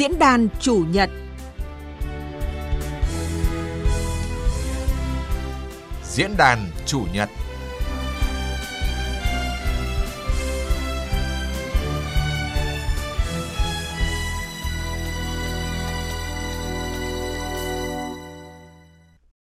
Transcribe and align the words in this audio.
Diễn 0.00 0.18
đàn 0.18 0.48
chủ 0.60 0.84
nhật 0.90 1.10
Diễn 6.04 6.36
đàn 6.36 6.58
chủ 6.86 7.06
nhật 7.12 7.28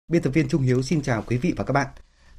Biên 0.08 0.22
tập 0.22 0.30
viên 0.30 0.48
Trung 0.50 0.62
Hiếu 0.62 0.82
xin 0.82 1.02
chào 1.02 1.24
quý 1.28 1.38
vị 1.38 1.54
và 1.58 1.64
các 1.64 1.74
bạn. 1.74 1.88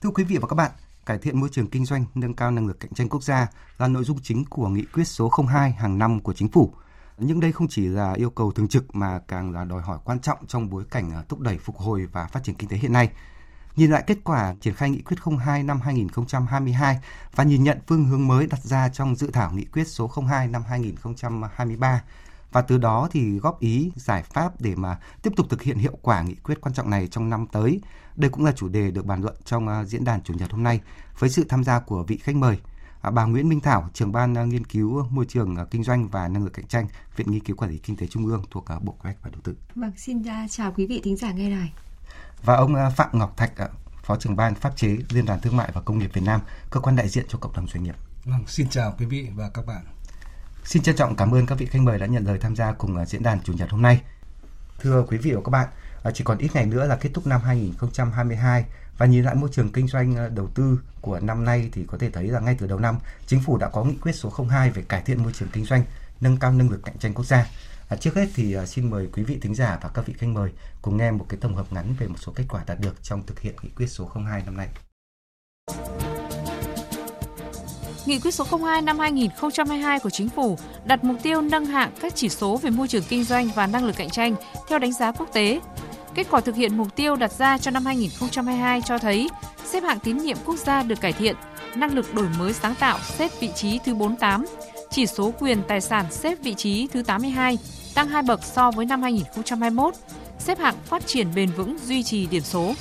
Thưa 0.02 0.10
quý 0.10 0.24
vị 0.24 0.36
và 0.36 0.48
các 0.48 0.54
bạn, 0.54 0.70
cải 1.06 1.18
thiện 1.18 1.40
môi 1.40 1.48
trường 1.52 1.66
kinh 1.66 1.84
doanh, 1.84 2.04
nâng 2.14 2.34
cao 2.34 2.50
năng 2.50 2.66
lực 2.66 2.80
cạnh 2.80 2.94
tranh 2.94 3.08
quốc 3.08 3.22
gia 3.22 3.46
là 3.78 3.88
nội 3.88 4.04
dung 4.04 4.18
chính 4.22 4.44
của 4.44 4.68
nghị 4.68 4.84
quyết 4.92 5.04
số 5.04 5.30
02 5.48 5.72
hàng 5.72 5.98
năm 5.98 6.20
của 6.20 6.32
chính 6.32 6.48
phủ. 6.48 6.74
Nhưng 7.18 7.40
đây 7.40 7.52
không 7.52 7.68
chỉ 7.68 7.88
là 7.88 8.12
yêu 8.12 8.30
cầu 8.30 8.52
thường 8.52 8.68
trực 8.68 8.94
mà 8.94 9.18
càng 9.18 9.52
là 9.52 9.64
đòi 9.64 9.82
hỏi 9.82 9.98
quan 10.04 10.18
trọng 10.18 10.46
trong 10.46 10.70
bối 10.70 10.84
cảnh 10.90 11.10
à, 11.10 11.22
thúc 11.28 11.40
đẩy 11.40 11.58
phục 11.58 11.76
hồi 11.76 12.06
và 12.12 12.26
phát 12.26 12.44
triển 12.44 12.54
kinh 12.54 12.68
tế 12.68 12.76
hiện 12.76 12.92
nay. 12.92 13.10
Nhìn 13.76 13.90
lại 13.90 14.04
kết 14.06 14.18
quả 14.24 14.54
triển 14.60 14.74
khai 14.74 14.90
nghị 14.90 15.02
quyết 15.02 15.16
02 15.44 15.62
năm 15.62 15.80
2022 15.80 16.98
và 17.34 17.44
nhìn 17.44 17.64
nhận 17.64 17.78
phương 17.86 18.04
hướng 18.04 18.26
mới 18.28 18.46
đặt 18.46 18.60
ra 18.62 18.88
trong 18.88 19.16
dự 19.16 19.30
thảo 19.32 19.52
nghị 19.52 19.64
quyết 19.64 19.88
số 19.88 20.10
02 20.28 20.48
năm 20.48 20.62
2023 20.68 22.02
và 22.52 22.62
từ 22.62 22.78
đó 22.78 23.08
thì 23.12 23.38
góp 23.38 23.60
ý, 23.60 23.90
giải 23.96 24.22
pháp 24.22 24.60
để 24.60 24.74
mà 24.74 24.98
tiếp 25.22 25.32
tục 25.36 25.46
thực 25.50 25.62
hiện 25.62 25.78
hiệu 25.78 25.98
quả 26.02 26.22
nghị 26.22 26.34
quyết 26.34 26.60
quan 26.60 26.74
trọng 26.74 26.90
này 26.90 27.08
trong 27.08 27.30
năm 27.30 27.46
tới. 27.52 27.80
Đây 28.16 28.30
cũng 28.30 28.44
là 28.44 28.52
chủ 28.52 28.68
đề 28.68 28.90
được 28.90 29.06
bàn 29.06 29.22
luận 29.22 29.34
trong 29.44 29.68
à, 29.68 29.84
diễn 29.84 30.04
đàn 30.04 30.22
chủ 30.22 30.34
nhật 30.34 30.50
hôm 30.52 30.62
nay 30.62 30.80
với 31.18 31.30
sự 31.30 31.44
tham 31.48 31.64
gia 31.64 31.80
của 31.80 32.02
vị 32.02 32.16
khách 32.16 32.36
mời 32.36 32.58
bà 33.10 33.24
Nguyễn 33.24 33.48
Minh 33.48 33.60
Thảo, 33.60 33.90
trưởng 33.92 34.12
ban 34.12 34.38
à, 34.38 34.44
nghiên 34.44 34.64
cứu 34.64 35.06
môi 35.10 35.26
trường 35.28 35.56
kinh 35.70 35.84
doanh 35.84 36.08
và 36.08 36.28
năng 36.28 36.44
lực 36.44 36.52
cạnh 36.52 36.66
tranh, 36.66 36.86
Viện 37.16 37.30
Nghiên 37.30 37.44
cứu 37.44 37.56
Quản 37.56 37.70
lý 37.70 37.78
Kinh 37.78 37.96
tế 37.96 38.06
Trung 38.06 38.26
ương 38.26 38.42
thuộc 38.50 38.64
Bộ 38.82 38.92
Kế 38.92 38.98
hoạch 39.02 39.16
và 39.22 39.30
Đầu 39.30 39.40
tư. 39.44 39.56
Vâng, 39.74 39.92
xin 39.96 40.22
chào 40.50 40.72
quý 40.72 40.86
vị 40.86 41.00
thính 41.04 41.16
giả 41.16 41.32
nghe 41.32 41.50
đài. 41.50 41.72
Và 42.42 42.56
ông 42.56 42.74
Phạm 42.96 43.08
Ngọc 43.12 43.36
Thạch, 43.36 43.52
Phó 44.02 44.16
trưởng 44.16 44.36
ban 44.36 44.54
pháp 44.54 44.76
chế 44.76 44.96
Liên 45.10 45.26
đoàn 45.26 45.40
Thương 45.40 45.56
mại 45.56 45.70
và 45.74 45.80
Công 45.80 45.98
nghiệp 45.98 46.10
Việt 46.12 46.22
Nam, 46.24 46.40
cơ 46.70 46.80
quan 46.80 46.96
đại 46.96 47.08
diện 47.08 47.24
cho 47.28 47.38
cộng 47.38 47.52
đồng 47.52 47.68
doanh 47.68 47.84
nghiệp. 47.84 47.96
Vâng, 48.24 48.44
xin 48.46 48.68
chào 48.68 48.94
quý 48.98 49.06
vị 49.06 49.28
và 49.34 49.50
các 49.50 49.66
bạn. 49.66 49.84
Xin 50.64 50.82
trân 50.82 50.96
trọng 50.96 51.16
cảm 51.16 51.34
ơn 51.34 51.46
các 51.46 51.58
vị 51.58 51.66
khách 51.66 51.82
mời 51.82 51.98
đã 51.98 52.06
nhận 52.06 52.24
lời 52.24 52.38
tham 52.38 52.56
gia 52.56 52.72
cùng 52.72 52.96
à, 52.96 53.04
diễn 53.04 53.22
đàn 53.22 53.40
chủ 53.40 53.52
nhật 53.52 53.70
hôm 53.70 53.82
nay. 53.82 54.02
Thưa 54.78 55.04
quý 55.08 55.18
vị 55.18 55.32
và 55.32 55.40
các 55.44 55.50
bạn, 55.50 55.68
à, 56.04 56.10
chỉ 56.14 56.24
còn 56.24 56.38
ít 56.38 56.54
ngày 56.54 56.66
nữa 56.66 56.86
là 56.86 56.96
kết 56.96 57.10
thúc 57.14 57.26
năm 57.26 57.40
2022 57.40 58.64
và 58.98 59.06
nhìn 59.06 59.24
lại 59.24 59.34
môi 59.34 59.50
trường 59.52 59.72
kinh 59.72 59.88
doanh 59.88 60.16
ờ, 60.16 60.28
đầu 60.28 60.48
tư 60.54 60.80
của 61.00 61.20
năm 61.20 61.44
nay 61.44 61.68
thì 61.72 61.84
có 61.86 61.98
thể 61.98 62.10
thấy 62.10 62.24
là 62.24 62.40
ngay 62.40 62.56
từ 62.58 62.66
đầu 62.66 62.78
năm, 62.78 62.98
chính 63.26 63.40
phủ 63.40 63.56
đã 63.56 63.68
có 63.68 63.84
nghị 63.84 63.96
quyết 63.96 64.12
số 64.12 64.32
02 64.48 64.70
về 64.70 64.82
cải 64.88 65.02
thiện 65.02 65.22
môi 65.22 65.32
trường 65.32 65.48
kinh 65.52 65.64
doanh, 65.64 65.82
nâng 66.20 66.36
cao 66.36 66.52
năng 66.52 66.70
lực 66.70 66.80
cạnh 66.84 66.98
tranh 66.98 67.14
quốc 67.14 67.24
gia. 67.24 67.46
À, 67.88 67.96
trước 67.96 68.14
hết 68.14 68.28
thì 68.34 68.52
ờ, 68.52 68.66
xin 68.66 68.90
mời 68.90 69.08
quý 69.12 69.22
vị 69.22 69.38
thính 69.42 69.54
giả 69.54 69.78
và 69.82 69.88
các 69.94 70.06
vị 70.06 70.14
khách 70.18 70.26
mời 70.26 70.50
cùng 70.82 70.96
nghe 70.96 71.10
một 71.10 71.26
cái 71.28 71.38
tổng 71.40 71.54
hợp 71.54 71.66
ngắn 71.72 71.94
về 71.98 72.06
một 72.06 72.18
số 72.18 72.32
kết 72.36 72.44
quả 72.48 72.64
đạt 72.66 72.80
được 72.80 73.02
trong 73.02 73.26
thực 73.26 73.40
hiện 73.40 73.54
nghị 73.62 73.68
quyết 73.76 73.86
số 73.86 74.10
02 74.14 74.42
năm 74.46 74.56
nay. 74.56 74.68
Nghị 78.06 78.18
quyết 78.18 78.34
số 78.34 78.44
02 78.62 78.82
năm 78.82 78.98
2022 78.98 79.98
của 79.98 80.10
Chính 80.10 80.28
phủ 80.28 80.58
đặt 80.84 81.04
mục 81.04 81.16
tiêu 81.22 81.40
nâng 81.40 81.66
hạng 81.66 81.90
các 82.00 82.12
chỉ 82.16 82.28
số 82.28 82.56
về 82.56 82.70
môi 82.70 82.88
trường 82.88 83.04
kinh 83.08 83.24
doanh 83.24 83.48
và 83.54 83.66
năng 83.66 83.84
lực 83.84 83.96
cạnh 83.96 84.10
tranh 84.10 84.34
theo 84.68 84.78
đánh 84.78 84.92
giá 84.92 85.12
quốc 85.12 85.28
tế. 85.32 85.60
Kết 86.14 86.26
quả 86.30 86.40
thực 86.40 86.56
hiện 86.56 86.76
mục 86.76 86.96
tiêu 86.96 87.16
đặt 87.16 87.32
ra 87.32 87.58
cho 87.58 87.70
năm 87.70 87.86
2022 87.86 88.80
cho 88.86 88.98
thấy 88.98 89.28
xếp 89.64 89.82
hạng 89.82 89.98
tín 89.98 90.18
nhiệm 90.18 90.36
quốc 90.44 90.56
gia 90.56 90.82
được 90.82 91.00
cải 91.00 91.12
thiện, 91.12 91.36
năng 91.74 91.94
lực 91.94 92.14
đổi 92.14 92.26
mới 92.38 92.52
sáng 92.52 92.74
tạo 92.74 92.98
xếp 93.02 93.30
vị 93.40 93.50
trí 93.54 93.78
thứ 93.84 93.94
48, 93.94 94.46
chỉ 94.90 95.06
số 95.06 95.32
quyền 95.40 95.62
tài 95.68 95.80
sản 95.80 96.06
xếp 96.10 96.38
vị 96.42 96.54
trí 96.54 96.86
thứ 96.86 97.02
82, 97.02 97.58
tăng 97.94 98.08
2 98.08 98.22
bậc 98.22 98.44
so 98.44 98.70
với 98.70 98.86
năm 98.86 99.02
2021, 99.02 99.94
xếp 100.38 100.58
hạng 100.58 100.74
phát 100.84 101.06
triển 101.06 101.34
bền 101.34 101.50
vững 101.50 101.76
duy 101.86 102.02
trì 102.02 102.26
điểm 102.26 102.42
số. 102.42 102.74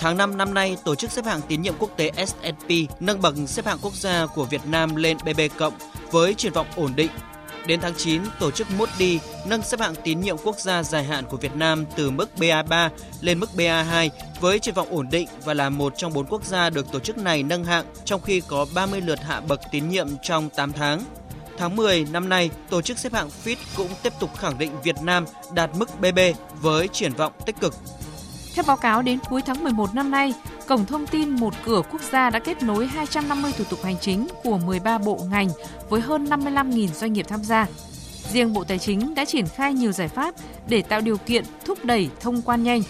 Tháng 0.00 0.16
5 0.16 0.36
năm 0.36 0.54
nay, 0.54 0.76
tổ 0.84 0.94
chức 0.94 1.10
xếp 1.10 1.24
hạng 1.24 1.40
tín 1.48 1.62
nhiệm 1.62 1.74
quốc 1.78 1.90
tế 1.96 2.10
S&P 2.26 2.70
nâng 3.00 3.20
bậc 3.20 3.34
xếp 3.46 3.66
hạng 3.66 3.78
quốc 3.82 3.94
gia 3.94 4.26
của 4.26 4.44
Việt 4.44 4.66
Nam 4.66 4.96
lên 4.96 5.16
BB 5.24 5.40
với 6.10 6.34
triển 6.34 6.52
vọng 6.52 6.66
ổn 6.76 6.92
định. 6.96 7.10
Đến 7.66 7.80
tháng 7.80 7.94
9, 7.94 8.22
tổ 8.40 8.50
chức 8.50 8.66
Moody 8.78 9.18
nâng 9.46 9.62
xếp 9.62 9.80
hạng 9.80 9.94
tín 10.04 10.20
nhiệm 10.20 10.36
quốc 10.44 10.56
gia 10.58 10.82
dài 10.82 11.04
hạn 11.04 11.24
của 11.30 11.36
Việt 11.36 11.56
Nam 11.56 11.84
từ 11.96 12.10
mức 12.10 12.30
BA3 12.36 12.90
lên 13.20 13.40
mức 13.40 13.50
BA2 13.56 14.08
với 14.40 14.58
triển 14.58 14.74
vọng 14.74 14.88
ổn 14.90 15.08
định 15.10 15.28
và 15.44 15.54
là 15.54 15.70
một 15.70 15.92
trong 15.96 16.12
bốn 16.12 16.26
quốc 16.26 16.44
gia 16.44 16.70
được 16.70 16.92
tổ 16.92 17.00
chức 17.00 17.18
này 17.18 17.42
nâng 17.42 17.64
hạng 17.64 17.84
trong 18.04 18.20
khi 18.22 18.42
có 18.48 18.66
30 18.74 19.00
lượt 19.00 19.18
hạ 19.22 19.40
bậc 19.40 19.60
tín 19.70 19.88
nhiệm 19.88 20.08
trong 20.22 20.50
8 20.50 20.72
tháng. 20.72 21.02
Tháng 21.58 21.76
10 21.76 22.06
năm 22.12 22.28
nay, 22.28 22.50
tổ 22.70 22.82
chức 22.82 22.98
xếp 22.98 23.12
hạng 23.12 23.28
Fitch 23.44 23.56
cũng 23.76 23.90
tiếp 24.02 24.12
tục 24.20 24.36
khẳng 24.36 24.58
định 24.58 24.70
Việt 24.82 24.96
Nam 25.02 25.24
đạt 25.54 25.70
mức 25.74 26.00
BB 26.00 26.18
với 26.60 26.88
triển 26.88 27.12
vọng 27.12 27.32
tích 27.46 27.60
cực 27.60 27.74
theo 28.54 28.64
báo 28.66 28.76
cáo 28.76 29.02
đến 29.02 29.18
cuối 29.30 29.42
tháng 29.46 29.64
11 29.64 29.94
năm 29.94 30.10
nay, 30.10 30.34
Cổng 30.66 30.86
thông 30.86 31.06
tin 31.06 31.30
một 31.30 31.54
cửa 31.64 31.82
quốc 31.92 32.02
gia 32.12 32.30
đã 32.30 32.38
kết 32.38 32.62
nối 32.62 32.86
250 32.86 33.52
thủ 33.58 33.64
tục 33.64 33.78
hành 33.82 33.96
chính 34.00 34.26
của 34.44 34.58
13 34.58 34.98
bộ 34.98 35.18
ngành 35.30 35.48
với 35.88 36.00
hơn 36.00 36.24
55.000 36.24 36.86
doanh 36.86 37.12
nghiệp 37.12 37.26
tham 37.28 37.44
gia. 37.44 37.66
Riêng 38.32 38.52
Bộ 38.52 38.64
Tài 38.64 38.78
chính 38.78 39.14
đã 39.14 39.24
triển 39.24 39.46
khai 39.46 39.74
nhiều 39.74 39.92
giải 39.92 40.08
pháp 40.08 40.34
để 40.68 40.82
tạo 40.82 41.00
điều 41.00 41.16
kiện 41.16 41.44
thúc 41.64 41.84
đẩy 41.84 42.10
thông 42.20 42.42
quan 42.42 42.62
nhanh, 42.62 42.82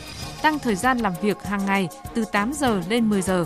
tăng 0.42 0.58
thời 0.58 0.74
gian 0.74 0.98
làm 0.98 1.12
việc 1.22 1.42
hàng 1.42 1.66
ngày 1.66 1.88
từ 2.14 2.24
8 2.32 2.52
giờ 2.52 2.80
lên 2.88 3.08
10 3.08 3.22
giờ, 3.22 3.44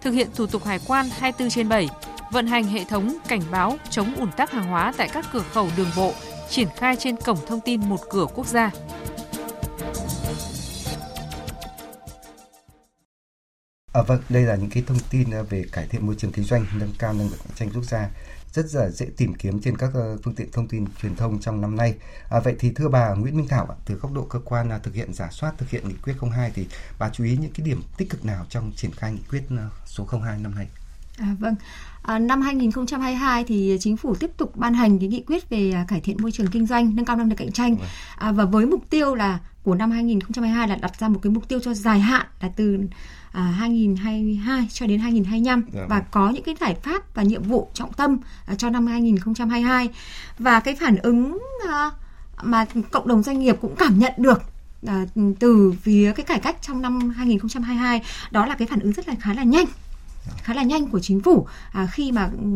thực 0.00 0.10
hiện 0.10 0.28
thủ 0.34 0.46
tục 0.46 0.64
hải 0.64 0.78
quan 0.86 1.06
24 1.18 1.50
trên 1.50 1.68
7, 1.68 1.88
vận 2.30 2.46
hành 2.46 2.64
hệ 2.64 2.84
thống 2.84 3.16
cảnh 3.28 3.42
báo 3.50 3.76
chống 3.90 4.14
ủn 4.16 4.32
tắc 4.32 4.50
hàng 4.50 4.66
hóa 4.66 4.92
tại 4.96 5.08
các 5.08 5.26
cửa 5.32 5.42
khẩu 5.52 5.68
đường 5.76 5.90
bộ, 5.96 6.12
triển 6.48 6.68
khai 6.76 6.96
trên 6.96 7.16
cổng 7.16 7.38
thông 7.46 7.60
tin 7.60 7.88
một 7.88 8.00
cửa 8.10 8.26
quốc 8.34 8.46
gia. 8.46 8.70
À, 13.94 14.02
vâng, 14.02 14.20
đây 14.28 14.42
là 14.42 14.56
những 14.56 14.70
cái 14.70 14.82
thông 14.86 14.98
tin 15.10 15.30
à, 15.30 15.42
về 15.42 15.64
cải 15.72 15.86
thiện 15.86 16.06
môi 16.06 16.14
trường 16.18 16.32
kinh 16.32 16.44
doanh, 16.44 16.66
nâng 16.78 16.92
cao 16.98 17.12
năng 17.12 17.30
lực 17.30 17.36
cạnh 17.38 17.56
tranh 17.56 17.70
quốc 17.74 17.84
gia 17.84 18.08
rất 18.52 18.66
là 18.74 18.90
dễ 18.90 19.06
tìm 19.16 19.34
kiếm 19.34 19.60
trên 19.60 19.76
các 19.76 19.86
uh, 19.86 20.20
phương 20.22 20.34
tiện 20.34 20.52
thông 20.52 20.68
tin 20.68 20.84
truyền 21.02 21.16
thông 21.16 21.40
trong 21.40 21.60
năm 21.60 21.76
nay. 21.76 21.94
À, 22.30 22.40
vậy 22.40 22.54
thì 22.58 22.72
thưa 22.74 22.88
bà 22.88 23.14
Nguyễn 23.14 23.36
Minh 23.36 23.48
Thảo, 23.48 23.76
từ 23.86 23.94
góc 23.94 24.12
độ 24.12 24.22
cơ 24.22 24.38
quan 24.44 24.76
uh, 24.76 24.82
thực 24.82 24.94
hiện 24.94 25.14
giả 25.14 25.28
soát 25.30 25.52
thực 25.58 25.70
hiện 25.70 25.88
nghị 25.88 25.94
quyết 26.02 26.14
02 26.32 26.50
thì 26.54 26.66
bà 26.98 27.08
chú 27.08 27.24
ý 27.24 27.36
những 27.36 27.52
cái 27.52 27.66
điểm 27.66 27.82
tích 27.96 28.10
cực 28.10 28.24
nào 28.24 28.46
trong 28.48 28.72
triển 28.76 28.90
khai 28.92 29.12
nghị 29.12 29.22
quyết 29.30 29.42
uh, 29.54 29.60
số 29.86 30.06
02 30.22 30.38
năm 30.38 30.54
nay? 30.54 30.66
À, 31.18 31.36
vâng, 31.38 31.54
à, 32.02 32.18
năm 32.18 32.40
2022 32.40 33.44
thì 33.44 33.76
chính 33.80 33.96
phủ 33.96 34.14
tiếp 34.14 34.30
tục 34.36 34.56
ban 34.56 34.74
hành 34.74 34.98
cái 34.98 35.08
nghị 35.08 35.22
quyết 35.26 35.50
về 35.50 35.72
à, 35.74 35.84
cải 35.88 36.00
thiện 36.00 36.16
môi 36.22 36.32
trường 36.32 36.46
kinh 36.46 36.66
doanh, 36.66 36.96
nâng 36.96 37.04
cao 37.04 37.16
năng 37.16 37.28
lực 37.28 37.36
cạnh 37.38 37.52
tranh 37.52 37.76
vâng. 37.76 37.88
à, 38.16 38.32
và 38.32 38.44
với 38.44 38.66
mục 38.66 38.90
tiêu 38.90 39.14
là 39.14 39.38
của 39.62 39.74
năm 39.74 39.90
2022 39.90 40.68
là 40.68 40.76
đặt 40.76 40.98
ra 40.98 41.08
một 41.08 41.20
cái 41.22 41.30
mục 41.32 41.48
tiêu 41.48 41.60
cho 41.62 41.74
dài 41.74 42.00
hạn 42.00 42.26
là 42.40 42.48
từ 42.56 42.78
à, 43.34 43.42
2022 43.42 44.68
cho 44.72 44.86
đến 44.86 45.00
2025 45.00 45.64
dạ. 45.72 45.80
và 45.88 45.98
vâng. 45.98 46.08
có 46.10 46.30
những 46.30 46.42
cái 46.42 46.54
giải 46.60 46.74
pháp 46.82 47.14
và 47.14 47.22
nhiệm 47.22 47.42
vụ 47.42 47.68
trọng 47.74 47.92
tâm 47.92 48.18
à, 48.46 48.54
cho 48.54 48.70
năm 48.70 48.86
2022 48.86 49.88
và 50.38 50.60
cái 50.60 50.76
phản 50.80 50.96
ứng 50.96 51.38
à, 51.68 51.90
mà 52.42 52.66
cộng 52.90 53.08
đồng 53.08 53.22
doanh 53.22 53.38
nghiệp 53.38 53.56
cũng 53.60 53.76
cảm 53.76 53.98
nhận 53.98 54.12
được 54.16 54.42
à, 54.86 55.04
từ 55.38 55.74
phía 55.82 56.12
cái 56.16 56.26
cải 56.26 56.40
cách 56.40 56.56
trong 56.62 56.82
năm 56.82 57.10
2022 57.10 58.02
đó 58.30 58.46
là 58.46 58.54
cái 58.54 58.68
phản 58.68 58.80
ứng 58.80 58.92
rất 58.92 59.08
là 59.08 59.14
khá 59.20 59.34
là 59.34 59.42
nhanh 59.42 59.66
khá 60.42 60.54
là 60.54 60.62
nhanh 60.62 60.88
của 60.88 61.00
chính 61.00 61.20
phủ. 61.20 61.46
À, 61.72 61.86
khi 61.92 62.12
mà 62.12 62.30
ừ, 62.42 62.46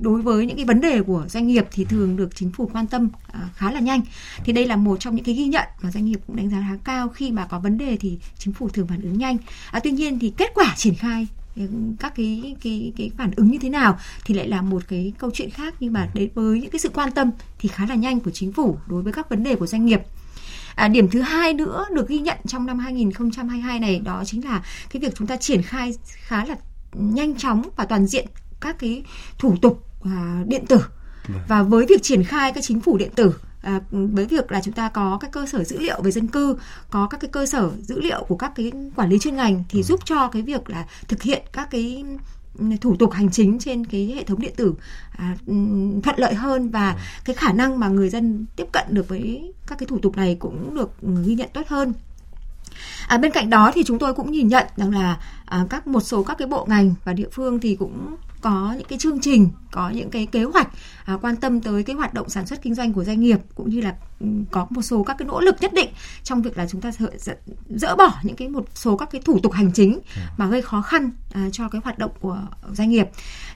đối 0.00 0.22
với 0.22 0.46
những 0.46 0.56
cái 0.56 0.64
vấn 0.64 0.80
đề 0.80 1.02
của 1.02 1.24
doanh 1.28 1.46
nghiệp 1.46 1.66
thì 1.72 1.84
thường 1.84 2.16
được 2.16 2.36
chính 2.36 2.50
phủ 2.50 2.70
quan 2.72 2.86
tâm 2.86 3.08
à, 3.32 3.48
khá 3.54 3.70
là 3.72 3.80
nhanh. 3.80 4.00
Thì 4.44 4.52
đây 4.52 4.66
là 4.66 4.76
một 4.76 5.00
trong 5.00 5.14
những 5.14 5.24
cái 5.24 5.34
ghi 5.34 5.46
nhận 5.46 5.68
mà 5.82 5.90
doanh 5.90 6.04
nghiệp 6.04 6.20
cũng 6.26 6.36
đánh 6.36 6.50
giá 6.50 6.66
khá 6.70 6.76
cao. 6.84 7.08
Khi 7.08 7.30
mà 7.30 7.46
có 7.46 7.58
vấn 7.58 7.78
đề 7.78 7.96
thì 8.00 8.18
chính 8.38 8.54
phủ 8.54 8.68
thường 8.68 8.86
phản 8.86 9.02
ứng 9.02 9.18
nhanh. 9.18 9.36
À, 9.70 9.80
tuy 9.84 9.90
nhiên 9.90 10.18
thì 10.18 10.32
kết 10.36 10.50
quả 10.54 10.74
triển 10.76 10.94
khai 10.94 11.26
ừ, 11.56 11.62
các 11.98 12.14
cái 12.16 12.56
cái 12.62 12.92
cái 12.96 13.10
phản 13.16 13.30
ứng 13.36 13.50
như 13.50 13.58
thế 13.58 13.68
nào 13.68 13.98
thì 14.24 14.34
lại 14.34 14.48
là 14.48 14.62
một 14.62 14.82
cái 14.88 15.12
câu 15.18 15.30
chuyện 15.34 15.50
khác. 15.50 15.74
Nhưng 15.80 15.92
mà 15.92 16.10
đến 16.14 16.30
với 16.34 16.60
những 16.60 16.70
cái 16.70 16.78
sự 16.78 16.88
quan 16.88 17.10
tâm 17.10 17.30
thì 17.58 17.68
khá 17.68 17.86
là 17.86 17.94
nhanh 17.94 18.20
của 18.20 18.30
chính 18.30 18.52
phủ 18.52 18.78
đối 18.86 19.02
với 19.02 19.12
các 19.12 19.30
vấn 19.30 19.42
đề 19.42 19.56
của 19.56 19.66
doanh 19.66 19.86
nghiệp. 19.86 20.00
À, 20.74 20.88
điểm 20.88 21.08
thứ 21.10 21.20
hai 21.20 21.54
nữa 21.54 21.86
được 21.92 22.08
ghi 22.08 22.18
nhận 22.18 22.38
trong 22.46 22.66
năm 22.66 22.78
2022 22.78 23.80
này 23.80 23.98
đó 23.98 24.22
chính 24.26 24.44
là 24.44 24.62
cái 24.90 25.00
việc 25.00 25.14
chúng 25.16 25.26
ta 25.26 25.36
triển 25.36 25.62
khai 25.62 25.94
khá 26.26 26.44
là 26.44 26.56
nhanh 26.92 27.36
chóng 27.36 27.62
và 27.76 27.84
toàn 27.84 28.06
diện 28.06 28.26
các 28.60 28.78
cái 28.78 29.04
thủ 29.38 29.56
tục 29.62 29.86
à, 30.04 30.42
điện 30.46 30.66
tử 30.66 30.76
vâng. 31.28 31.40
và 31.48 31.62
với 31.62 31.86
việc 31.88 32.02
triển 32.02 32.24
khai 32.24 32.52
các 32.52 32.64
chính 32.64 32.80
phủ 32.80 32.98
điện 32.98 33.10
tử 33.14 33.34
à, 33.62 33.80
với 33.90 34.26
việc 34.26 34.52
là 34.52 34.60
chúng 34.64 34.74
ta 34.74 34.88
có 34.88 35.18
các 35.20 35.32
cơ 35.32 35.46
sở 35.46 35.64
dữ 35.64 35.78
liệu 35.78 36.02
về 36.02 36.10
dân 36.10 36.26
cư 36.26 36.56
có 36.90 37.06
các 37.06 37.20
cái 37.20 37.30
cơ 37.32 37.46
sở 37.46 37.70
dữ 37.82 38.00
liệu 38.00 38.24
của 38.28 38.36
các 38.36 38.52
cái 38.54 38.72
quản 38.96 39.08
lý 39.08 39.18
chuyên 39.18 39.36
ngành 39.36 39.64
thì 39.68 39.78
ừ. 39.78 39.82
giúp 39.82 40.00
cho 40.04 40.28
cái 40.28 40.42
việc 40.42 40.70
là 40.70 40.86
thực 41.08 41.22
hiện 41.22 41.42
các 41.52 41.70
cái 41.70 42.04
thủ 42.80 42.96
tục 42.96 43.12
hành 43.12 43.30
chính 43.30 43.58
trên 43.58 43.86
cái 43.86 44.12
hệ 44.16 44.24
thống 44.24 44.40
điện 44.40 44.52
tử 44.56 44.74
à, 45.16 45.36
thuận 46.02 46.18
lợi 46.18 46.34
hơn 46.34 46.70
và 46.70 46.90
ừ. 46.90 46.98
cái 47.24 47.36
khả 47.36 47.52
năng 47.52 47.80
mà 47.80 47.88
người 47.88 48.08
dân 48.08 48.46
tiếp 48.56 48.66
cận 48.72 48.84
được 48.88 49.08
với 49.08 49.52
các 49.66 49.78
cái 49.78 49.86
thủ 49.86 49.98
tục 49.98 50.16
này 50.16 50.36
cũng 50.40 50.74
được 50.74 50.90
ghi 51.24 51.34
nhận 51.34 51.48
tốt 51.52 51.68
hơn 51.68 51.92
À, 53.06 53.18
bên 53.18 53.32
cạnh 53.32 53.50
đó 53.50 53.70
thì 53.74 53.82
chúng 53.84 53.98
tôi 53.98 54.14
cũng 54.14 54.32
nhìn 54.32 54.48
nhận 54.48 54.66
rằng 54.76 54.90
là 54.90 55.16
à, 55.44 55.64
các 55.70 55.86
một 55.86 56.00
số 56.00 56.22
các 56.22 56.38
cái 56.38 56.48
bộ 56.48 56.66
ngành 56.68 56.94
và 57.04 57.12
địa 57.12 57.28
phương 57.32 57.60
thì 57.60 57.76
cũng 57.76 58.16
có 58.42 58.74
những 58.78 58.86
cái 58.88 58.98
chương 58.98 59.20
trình 59.20 59.50
có 59.70 59.90
những 59.90 60.10
cái 60.10 60.26
kế 60.26 60.44
hoạch 60.44 60.68
à, 61.04 61.16
quan 61.22 61.36
tâm 61.36 61.60
tới 61.60 61.82
cái 61.82 61.96
hoạt 61.96 62.14
động 62.14 62.28
sản 62.28 62.46
xuất 62.46 62.62
kinh 62.62 62.74
doanh 62.74 62.92
của 62.92 63.04
doanh 63.04 63.20
nghiệp 63.20 63.38
cũng 63.54 63.70
như 63.70 63.80
là 63.80 63.94
ừ, 64.20 64.26
có 64.50 64.66
một 64.70 64.82
số 64.82 65.02
các 65.02 65.16
cái 65.18 65.26
nỗ 65.28 65.40
lực 65.40 65.56
nhất 65.60 65.72
định 65.72 65.88
trong 66.22 66.42
việc 66.42 66.58
là 66.58 66.66
chúng 66.66 66.80
ta 66.80 66.90
dỡ 67.68 67.96
bỏ 67.96 68.14
những 68.22 68.36
cái 68.36 68.48
một 68.48 68.64
số 68.74 68.96
các 68.96 69.08
cái 69.12 69.20
thủ 69.24 69.38
tục 69.42 69.52
hành 69.52 69.72
chính 69.72 70.00
mà 70.36 70.46
gây 70.46 70.62
khó 70.62 70.82
khăn 70.82 71.10
à, 71.32 71.48
cho 71.52 71.68
cái 71.68 71.80
hoạt 71.84 71.98
động 71.98 72.10
của 72.20 72.38
doanh 72.72 72.90
nghiệp. 72.90 73.08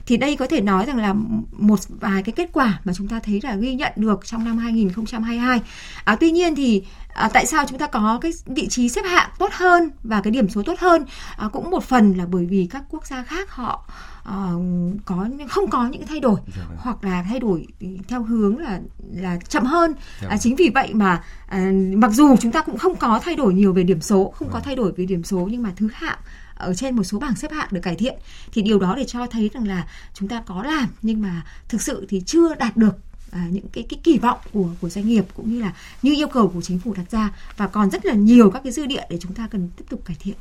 Thì 0.05 0.17
đây 0.17 0.35
có 0.35 0.47
thể 0.47 0.61
nói 0.61 0.85
rằng 0.85 0.97
là 0.97 1.13
một 1.51 1.79
vài 1.89 2.23
cái 2.23 2.33
kết 2.33 2.49
quả 2.53 2.79
mà 2.83 2.93
chúng 2.93 3.07
ta 3.07 3.19
thấy 3.19 3.39
là 3.43 3.55
ghi 3.55 3.75
nhận 3.75 3.91
được 3.95 4.25
trong 4.25 4.45
năm 4.45 4.57
2022 4.57 5.61
à, 6.03 6.15
tuy 6.15 6.31
nhiên 6.31 6.55
thì 6.55 6.83
à, 7.13 7.29
tại 7.33 7.45
sao 7.45 7.65
chúng 7.69 7.79
ta 7.79 7.87
có 7.87 8.19
cái 8.21 8.31
vị 8.45 8.67
trí 8.67 8.89
xếp 8.89 9.01
hạng 9.05 9.29
tốt 9.39 9.49
hơn 9.53 9.89
và 10.03 10.21
cái 10.21 10.31
điểm 10.31 10.49
số 10.49 10.63
tốt 10.63 10.79
hơn? 10.79 11.05
À, 11.37 11.47
cũng 11.53 11.71
một 11.71 11.83
phần 11.83 12.13
là 12.13 12.25
bởi 12.25 12.45
vì 12.45 12.67
các 12.71 12.83
quốc 12.89 13.07
gia 13.07 13.23
khác 13.23 13.51
họ 13.51 13.89
uh, 14.31 14.61
có 15.05 15.27
không 15.49 15.69
có 15.69 15.87
những 15.87 16.07
thay 16.07 16.19
đổi 16.19 16.39
dạ 16.57 16.63
vâng. 16.69 16.77
hoặc 16.79 17.03
là 17.03 17.23
thay 17.23 17.39
đổi 17.39 17.67
theo 18.07 18.23
hướng 18.23 18.57
là 18.57 18.79
là 19.13 19.39
chậm 19.49 19.65
hơn 19.65 19.93
dạ 20.21 20.27
à, 20.29 20.37
chính 20.37 20.55
vì 20.55 20.69
vậy 20.73 20.93
mà 20.93 21.23
à, 21.47 21.71
mặc 21.95 22.11
dù 22.11 22.35
chúng 22.41 22.51
ta 22.51 22.61
cũng 22.61 22.77
không 22.77 22.95
có 22.95 23.19
thay 23.23 23.35
đổi 23.35 23.53
nhiều 23.53 23.73
về 23.73 23.83
điểm 23.83 24.01
số 24.01 24.33
không 24.35 24.47
có 24.47 24.53
vâng. 24.53 24.63
thay 24.63 24.75
đổi 24.75 24.91
về 24.91 25.05
điểm 25.05 25.23
số 25.23 25.47
nhưng 25.51 25.63
mà 25.63 25.73
thứ 25.75 25.89
hạng 25.93 26.19
ở 26.55 26.73
trên 26.73 26.95
một 26.95 27.03
số 27.03 27.19
bảng 27.19 27.35
xếp 27.35 27.51
hạng 27.51 27.67
được 27.71 27.81
cải 27.83 27.95
thiện 27.95 28.19
thì 28.51 28.61
điều 28.61 28.79
đó 28.79 28.95
để 28.97 29.05
cho 29.07 29.27
thấy 29.27 29.49
rằng 29.53 29.67
là 29.67 29.87
chúng 30.13 30.27
ta 30.27 30.43
có 30.45 30.63
làm 30.63 30.87
nhưng 31.01 31.21
mà 31.21 31.45
thực 31.69 31.81
sự 31.81 32.05
thì 32.09 32.21
chưa 32.25 32.55
đạt 32.55 32.77
được 32.77 32.95
à, 33.31 33.47
những 33.51 33.67
cái 33.73 33.85
cái 33.89 33.99
kỳ 34.03 34.17
vọng 34.17 34.39
của 34.53 34.69
của 34.81 34.89
doanh 34.89 35.07
nghiệp 35.07 35.25
cũng 35.35 35.53
như 35.53 35.61
là 35.61 35.73
như 36.01 36.15
yêu 36.15 36.27
cầu 36.27 36.47
của 36.47 36.61
chính 36.61 36.79
phủ 36.79 36.93
đặt 36.93 37.11
ra 37.11 37.33
và 37.57 37.67
còn 37.67 37.89
rất 37.89 38.05
là 38.05 38.13
nhiều 38.13 38.51
các 38.51 38.63
cái 38.63 38.71
dư 38.71 38.85
địa 38.85 39.03
để 39.09 39.17
chúng 39.21 39.33
ta 39.33 39.47
cần 39.51 39.69
tiếp 39.77 39.85
tục 39.89 40.05
cải 40.05 40.17
thiện. 40.19 40.35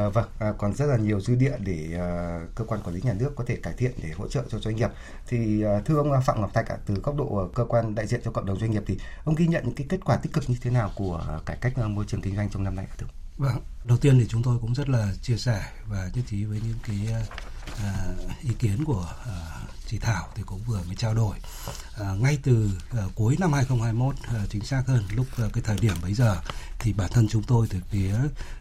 À, 0.00 0.08
vâng, 0.08 0.28
à, 0.38 0.52
còn 0.58 0.74
rất 0.74 0.86
là 0.86 0.96
nhiều 0.96 1.20
dư 1.20 1.34
địa 1.34 1.56
để 1.58 1.96
à, 1.98 2.40
cơ 2.54 2.64
quan 2.64 2.80
quản 2.82 2.94
lý 2.94 3.00
nhà 3.04 3.12
nước 3.12 3.32
có 3.36 3.44
thể 3.44 3.56
cải 3.56 3.74
thiện 3.76 3.92
để 4.02 4.10
hỗ 4.16 4.28
trợ 4.28 4.42
cho 4.48 4.58
doanh 4.58 4.76
nghiệp. 4.76 4.90
Thì 5.28 5.62
à, 5.62 5.80
thưa 5.84 5.96
ông 5.96 6.12
Phạm 6.26 6.40
Ngọc 6.40 6.54
Thạch 6.54 6.68
à, 6.68 6.76
từ 6.86 6.94
góc 6.94 7.16
độ 7.16 7.50
cơ 7.54 7.64
quan 7.64 7.94
đại 7.94 8.06
diện 8.06 8.20
cho 8.24 8.30
cộng 8.30 8.46
đồng 8.46 8.60
doanh 8.60 8.70
nghiệp 8.70 8.82
thì 8.86 8.98
ông 9.24 9.34
ghi 9.34 9.46
nhận 9.46 9.64
những 9.64 9.74
cái 9.74 9.86
kết 9.90 10.04
quả 10.04 10.16
tích 10.16 10.32
cực 10.32 10.50
như 10.50 10.56
thế 10.62 10.70
nào 10.70 10.90
của 10.94 11.40
cải 11.46 11.56
cách 11.60 11.78
môi 11.78 12.04
trường 12.08 12.20
kinh 12.20 12.36
doanh 12.36 12.50
trong 12.50 12.64
năm 12.64 12.76
nay 12.76 12.86
thưa? 12.98 13.06
Vâng, 13.40 13.58
đầu 13.84 13.98
tiên 13.98 14.18
thì 14.18 14.26
chúng 14.28 14.42
tôi 14.42 14.58
cũng 14.60 14.74
rất 14.74 14.88
là 14.88 15.12
chia 15.22 15.36
sẻ 15.36 15.62
và 15.88 16.10
nhất 16.14 16.24
trí 16.30 16.44
với 16.44 16.60
những 16.66 16.78
cái 16.86 17.14
uh, 17.70 18.40
ý 18.42 18.50
kiến 18.58 18.84
của 18.84 19.08
uh, 19.22 19.70
chị 19.86 19.98
Thảo 19.98 20.28
thì 20.34 20.42
cũng 20.46 20.60
vừa 20.66 20.80
mới 20.86 20.96
trao 20.96 21.14
đổi. 21.14 21.36
Uh, 22.00 22.22
ngay 22.22 22.38
từ 22.42 22.70
uh, 22.90 23.14
cuối 23.14 23.36
năm 23.40 23.52
2021 23.52 24.14
uh, 24.14 24.50
chính 24.50 24.64
xác 24.64 24.82
hơn 24.86 25.04
lúc 25.14 25.26
uh, 25.46 25.52
cái 25.52 25.62
thời 25.66 25.78
điểm 25.78 25.94
bấy 26.02 26.14
giờ 26.14 26.36
thì 26.78 26.92
bản 26.92 27.10
thân 27.12 27.28
chúng 27.28 27.42
tôi 27.42 27.66
từ 27.70 27.78
phía 27.90 28.14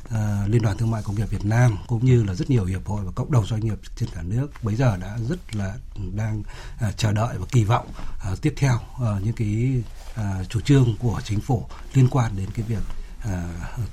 uh, 0.06 0.50
Liên 0.50 0.62
đoàn 0.62 0.78
Thương 0.78 0.92
mại 0.92 1.04
Công 1.04 1.16
nghiệp 1.16 1.30
Việt 1.30 1.46
Nam 1.46 1.78
cũng 1.88 2.06
như 2.06 2.24
là 2.24 2.34
rất 2.34 2.50
nhiều 2.50 2.66
hiệp 2.66 2.86
hội 2.86 3.06
và 3.06 3.12
cộng 3.12 3.32
đồng 3.32 3.46
doanh 3.46 3.60
nghiệp 3.60 3.80
trên 3.96 4.10
cả 4.16 4.22
nước 4.22 4.48
bấy 4.64 4.76
giờ 4.76 4.98
đã 4.98 5.18
rất 5.30 5.56
là 5.56 5.76
đang 6.14 6.40
uh, 6.40 6.98
chờ 6.98 7.12
đợi 7.12 7.38
và 7.38 7.46
kỳ 7.52 7.64
vọng 7.64 7.88
uh, 8.32 8.42
tiếp 8.42 8.54
theo 8.58 8.76
uh, 8.76 9.24
những 9.24 9.34
cái 9.34 9.84
uh, 10.14 10.50
chủ 10.50 10.62
trương 10.62 10.96
của 11.00 11.22
chính 11.24 11.40
phủ 11.40 11.66
liên 11.94 12.08
quan 12.12 12.38
đến 12.38 12.50
cái 12.56 12.66
việc 12.68 12.84
À, 13.24 13.44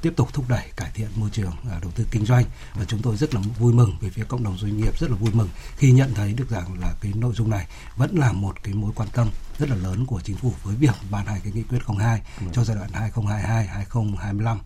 tiếp 0.02 0.12
tục 0.16 0.28
thúc 0.32 0.44
đẩy 0.48 0.64
cải 0.76 0.90
thiện 0.94 1.08
môi 1.14 1.30
trường 1.30 1.52
à, 1.70 1.78
đầu 1.82 1.90
tư 1.94 2.06
kinh 2.10 2.24
doanh 2.26 2.44
và 2.74 2.84
chúng 2.84 3.02
tôi 3.02 3.16
rất 3.16 3.34
là 3.34 3.40
vui 3.58 3.72
mừng 3.72 3.96
về 4.00 4.10
phía 4.10 4.24
cộng 4.28 4.44
đồng 4.44 4.58
doanh 4.58 4.76
nghiệp 4.76 4.98
rất 4.98 5.10
là 5.10 5.16
vui 5.16 5.30
mừng 5.34 5.48
khi 5.76 5.92
nhận 5.92 6.14
thấy 6.14 6.32
được 6.32 6.50
rằng 6.50 6.80
là 6.80 6.94
cái 7.00 7.12
nội 7.14 7.32
dung 7.34 7.50
này 7.50 7.66
vẫn 7.96 8.18
là 8.18 8.32
một 8.32 8.62
cái 8.62 8.74
mối 8.74 8.92
quan 8.94 9.08
tâm 9.12 9.28
rất 9.58 9.68
là 9.68 9.76
lớn 9.76 10.06
của 10.06 10.20
chính 10.20 10.36
phủ 10.36 10.52
với 10.62 10.76
việc 10.76 10.94
ban 11.10 11.26
hành 11.26 11.40
cái 11.44 11.52
nghị 11.52 11.62
quyết 11.62 11.78
02 11.98 12.22
ừ. 12.40 12.46
cho 12.52 12.64
giai 12.64 12.76
đoạn 12.76 12.90
2022 12.92 13.66
2025 13.66 14.58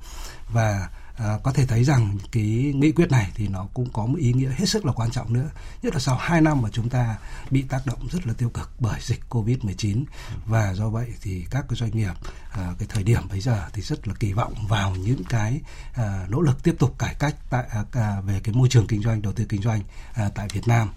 và 0.53 0.89
à, 1.21 1.39
có 1.43 1.53
thể 1.53 1.67
thấy 1.67 1.85
rằng 1.85 2.19
cái 2.33 2.73
nghị 2.75 2.93
quyết 2.93 3.11
này 3.11 3.31
thì 3.35 3.49
nó 3.49 3.67
cũng 3.75 3.93
có 3.93 4.07
một 4.07 4.19
ý 4.19 4.33
nghĩa 4.33 4.51
hết 4.51 4.67
sức 4.67 4.87
là 4.87 4.93
quan 4.93 5.11
trọng 5.11 5.33
nữa 5.33 5.51
nhất 5.83 5.95
là 5.95 6.01
sau 6.01 6.17
2 6.17 6.41
năm 6.41 6.63
mà 6.63 6.69
chúng 6.73 6.89
ta 6.89 7.17
bị 7.51 7.63
tác 7.63 7.87
động 7.87 8.09
rất 8.11 8.27
là 8.27 8.33
tiêu 8.33 8.51
cực 8.51 8.71
bởi 8.79 9.01
dịch 9.01 9.21
Covid-19 9.29 10.05
và 10.47 10.75
do 10.75 10.89
vậy 10.89 11.07
thì 11.23 11.47
các 11.51 11.65
cái 11.69 11.77
doanh 11.77 11.91
nghiệp 11.91 12.13
à, 12.51 12.75
cái 12.79 12.89
thời 12.89 13.03
điểm 13.03 13.23
bây 13.29 13.41
giờ 13.41 13.69
thì 13.73 13.83
rất 13.83 14.09
là 14.09 14.15
kỳ 14.21 14.33
vọng 14.33 14.55
vào 14.69 14.97
những 14.97 15.25
cái 15.29 15.61
à, 15.95 16.27
nỗ 16.29 16.41
lực 16.41 16.63
tiếp 16.63 16.75
tục 16.79 16.99
cải 16.99 17.15
cách 17.19 17.37
tại 17.51 17.69
à, 17.93 18.21
về 18.21 18.41
cái 18.45 18.55
môi 18.55 18.69
trường 18.69 18.87
kinh 18.87 19.03
doanh 19.03 19.23
đầu 19.23 19.33
tư 19.33 19.45
kinh 19.49 19.63
doanh 19.63 19.81
à, 20.15 20.31
tại 20.35 20.49
Việt 20.53 20.69
Nam. 20.69 20.89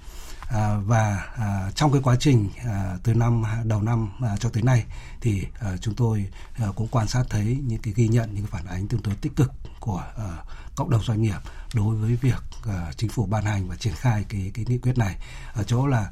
À, 0.49 0.77
và 0.85 1.25
à, 1.35 1.71
trong 1.75 1.91
cái 1.91 2.01
quá 2.03 2.15
trình 2.19 2.49
à, 2.65 2.97
từ 3.03 3.13
năm 3.13 3.43
đầu 3.63 3.81
năm 3.81 4.09
à, 4.21 4.37
cho 4.39 4.49
tới 4.49 4.63
nay 4.63 4.83
thì 5.21 5.47
à, 5.59 5.77
chúng 5.81 5.95
tôi 5.95 6.25
à, 6.55 6.67
cũng 6.75 6.87
quan 6.87 7.07
sát 7.07 7.23
thấy 7.29 7.57
những 7.67 7.81
cái 7.81 7.93
ghi 7.97 8.07
nhận 8.07 8.33
những 8.33 8.45
cái 8.45 8.51
phản 8.51 8.65
ánh 8.75 8.87
tương 8.87 9.03
đối 9.03 9.15
tích 9.15 9.35
cực 9.35 9.51
của 9.79 10.03
à, 10.17 10.43
cộng 10.75 10.89
đồng 10.89 11.03
doanh 11.03 11.21
nghiệp 11.21 11.37
đối 11.73 11.95
với 11.95 12.15
việc 12.15 12.43
chính 12.97 13.09
phủ 13.09 13.25
ban 13.25 13.45
hành 13.45 13.67
và 13.67 13.75
triển 13.75 13.93
khai 13.95 14.25
cái 14.29 14.51
cái 14.53 14.65
nghị 14.67 14.77
quyết 14.77 14.97
này 14.97 15.15
ở 15.53 15.63
chỗ 15.63 15.87
là 15.87 16.11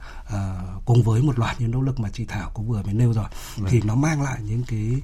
cùng 0.85 1.03
với 1.03 1.21
một 1.21 1.39
loạt 1.39 1.61
những 1.61 1.71
nỗ 1.71 1.81
lực 1.81 1.99
mà 1.99 2.09
chị 2.13 2.25
Thảo 2.25 2.51
cũng 2.53 2.67
vừa 2.67 2.83
mới 2.83 2.93
nêu 2.93 3.13
rồi 3.13 3.25
vâng. 3.57 3.67
thì 3.71 3.81
nó 3.81 3.95
mang 3.95 4.21
lại 4.21 4.39
những 4.41 4.63
cái 4.63 5.01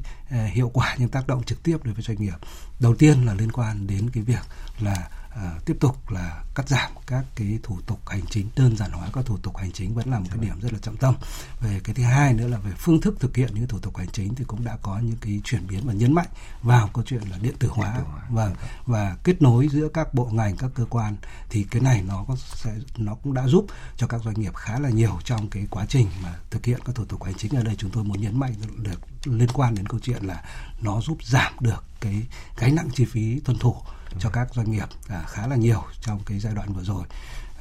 hiệu 0.47 0.69
quả 0.74 0.95
những 0.97 1.09
tác 1.09 1.27
động 1.27 1.44
trực 1.44 1.63
tiếp 1.63 1.77
đối 1.83 1.94
với 1.94 2.03
doanh 2.03 2.21
nghiệp 2.21 2.35
đầu 2.79 2.95
tiên 2.95 3.25
là 3.25 3.33
liên 3.33 3.51
quan 3.51 3.88
đến 3.88 4.09
cái 4.09 4.24
việc 4.24 4.41
là 4.79 5.09
à, 5.38 5.60
tiếp 5.66 5.78
tục 5.80 6.12
là 6.12 6.44
cắt 6.56 6.69
giảm 6.69 6.92
các 7.07 7.25
cái 7.36 7.60
thủ 7.63 7.80
tục 7.86 8.10
hành 8.10 8.22
chính 8.30 8.50
đơn 8.56 8.78
giản 8.78 8.92
hóa 8.92 9.07
các 9.13 9.25
thủ 9.25 9.38
tục 9.38 9.57
hành 9.57 9.72
chính 9.72 9.94
vẫn 9.94 10.12
là 10.12 10.19
một 10.19 10.25
cái 10.30 10.39
điểm 10.42 10.60
rất 10.60 10.74
là 10.74 10.80
trọng 10.81 10.98
tâm. 10.98 11.16
Về 11.62 11.80
cái 11.84 11.95
thứ 11.95 12.04
hai 12.04 12.34
nữa 12.34 12.48
là 12.48 12.57
về 12.57 12.72
phương 12.78 13.01
thức 13.01 13.16
thực 13.19 13.36
hiện 13.36 13.50
những 13.54 13.68
thủ 13.68 13.80
tục 13.80 13.98
hành 13.98 14.07
chính 14.12 14.36
thì 14.36 14.44
cũng 14.48 14.63
đã 14.63 14.78
có 14.81 15.00
những 15.00 15.18
cái 15.22 15.42
chuyển 15.44 15.68
biến 15.68 15.88
và 15.88 15.94
nhấn 15.94 16.13
mạnh 16.13 16.28
vào 16.62 16.89
câu 16.94 17.04
chuyện 17.07 17.22
là 17.31 17.38
điện 17.42 17.56
tử 17.60 17.68
hóa, 17.68 17.94
điện 17.94 18.04
tử 18.06 18.12
hóa. 18.12 18.22
và 18.30 18.51
và 18.86 19.18
kết 19.24 19.42
nối 19.42 19.68
giữa 19.68 19.88
các 19.94 20.13
bộ 20.13 20.25
ngành 20.25 20.57
các 20.57 20.72
cơ 20.75 20.86
quan 20.89 21.16
thì 21.50 21.63
cái 21.63 21.81
này 21.81 22.04
nó 22.07 22.25
có 22.28 22.36
sẽ 22.36 22.75
nó 22.98 23.16
cũng 23.16 23.34
đã 23.34 23.48
giúp 23.48 23.66
cho 23.98 24.07
các 24.07 24.22
doanh 24.24 24.39
nghiệp 24.39 24.56
khá 24.56 24.80
là 24.80 24.89
nhiều 24.89 25.19
trong 25.24 25.50
cái 25.50 25.68
quá 25.69 25.86
trình 25.89 26.07
mà 26.24 26.36
thực 26.50 26.66
hiện 26.66 26.80
các 26.86 26.95
thủ 26.95 27.06
tục 27.06 27.24
hành 27.24 27.36
chính 27.38 27.56
ở 27.56 27.63
đây. 27.63 27.75
Chúng 27.78 27.92
tôi 27.92 28.04
muốn 28.04 28.22
nhấn 28.22 28.39
mạnh 28.39 28.54
được 28.78 29.00
liên 29.25 29.50
quan 29.54 29.75
đến 29.75 29.88
câu 29.88 30.00
chuyện 30.00 30.24
là 30.24 30.44
nó 30.81 31.01
giúp 31.01 31.18
giảm 31.24 31.54
được 31.60 31.84
cái 32.00 32.24
gánh 32.57 32.75
nặng 32.75 32.89
chi 32.94 33.06
phí 33.06 33.39
tuân 33.39 33.60
thủ 33.60 33.75
cho 34.19 34.30
các 34.30 34.54
doanh 34.54 34.72
nghiệp 34.72 34.88
à, 35.10 35.24
khá 35.28 35.48
là 35.48 35.56
nhiều 35.56 35.84
trong 36.02 36.19
cái 36.25 36.40
giai 36.40 36.54
đoạn 36.54 36.74
vừa 36.74 36.84
rồi. 36.84 37.04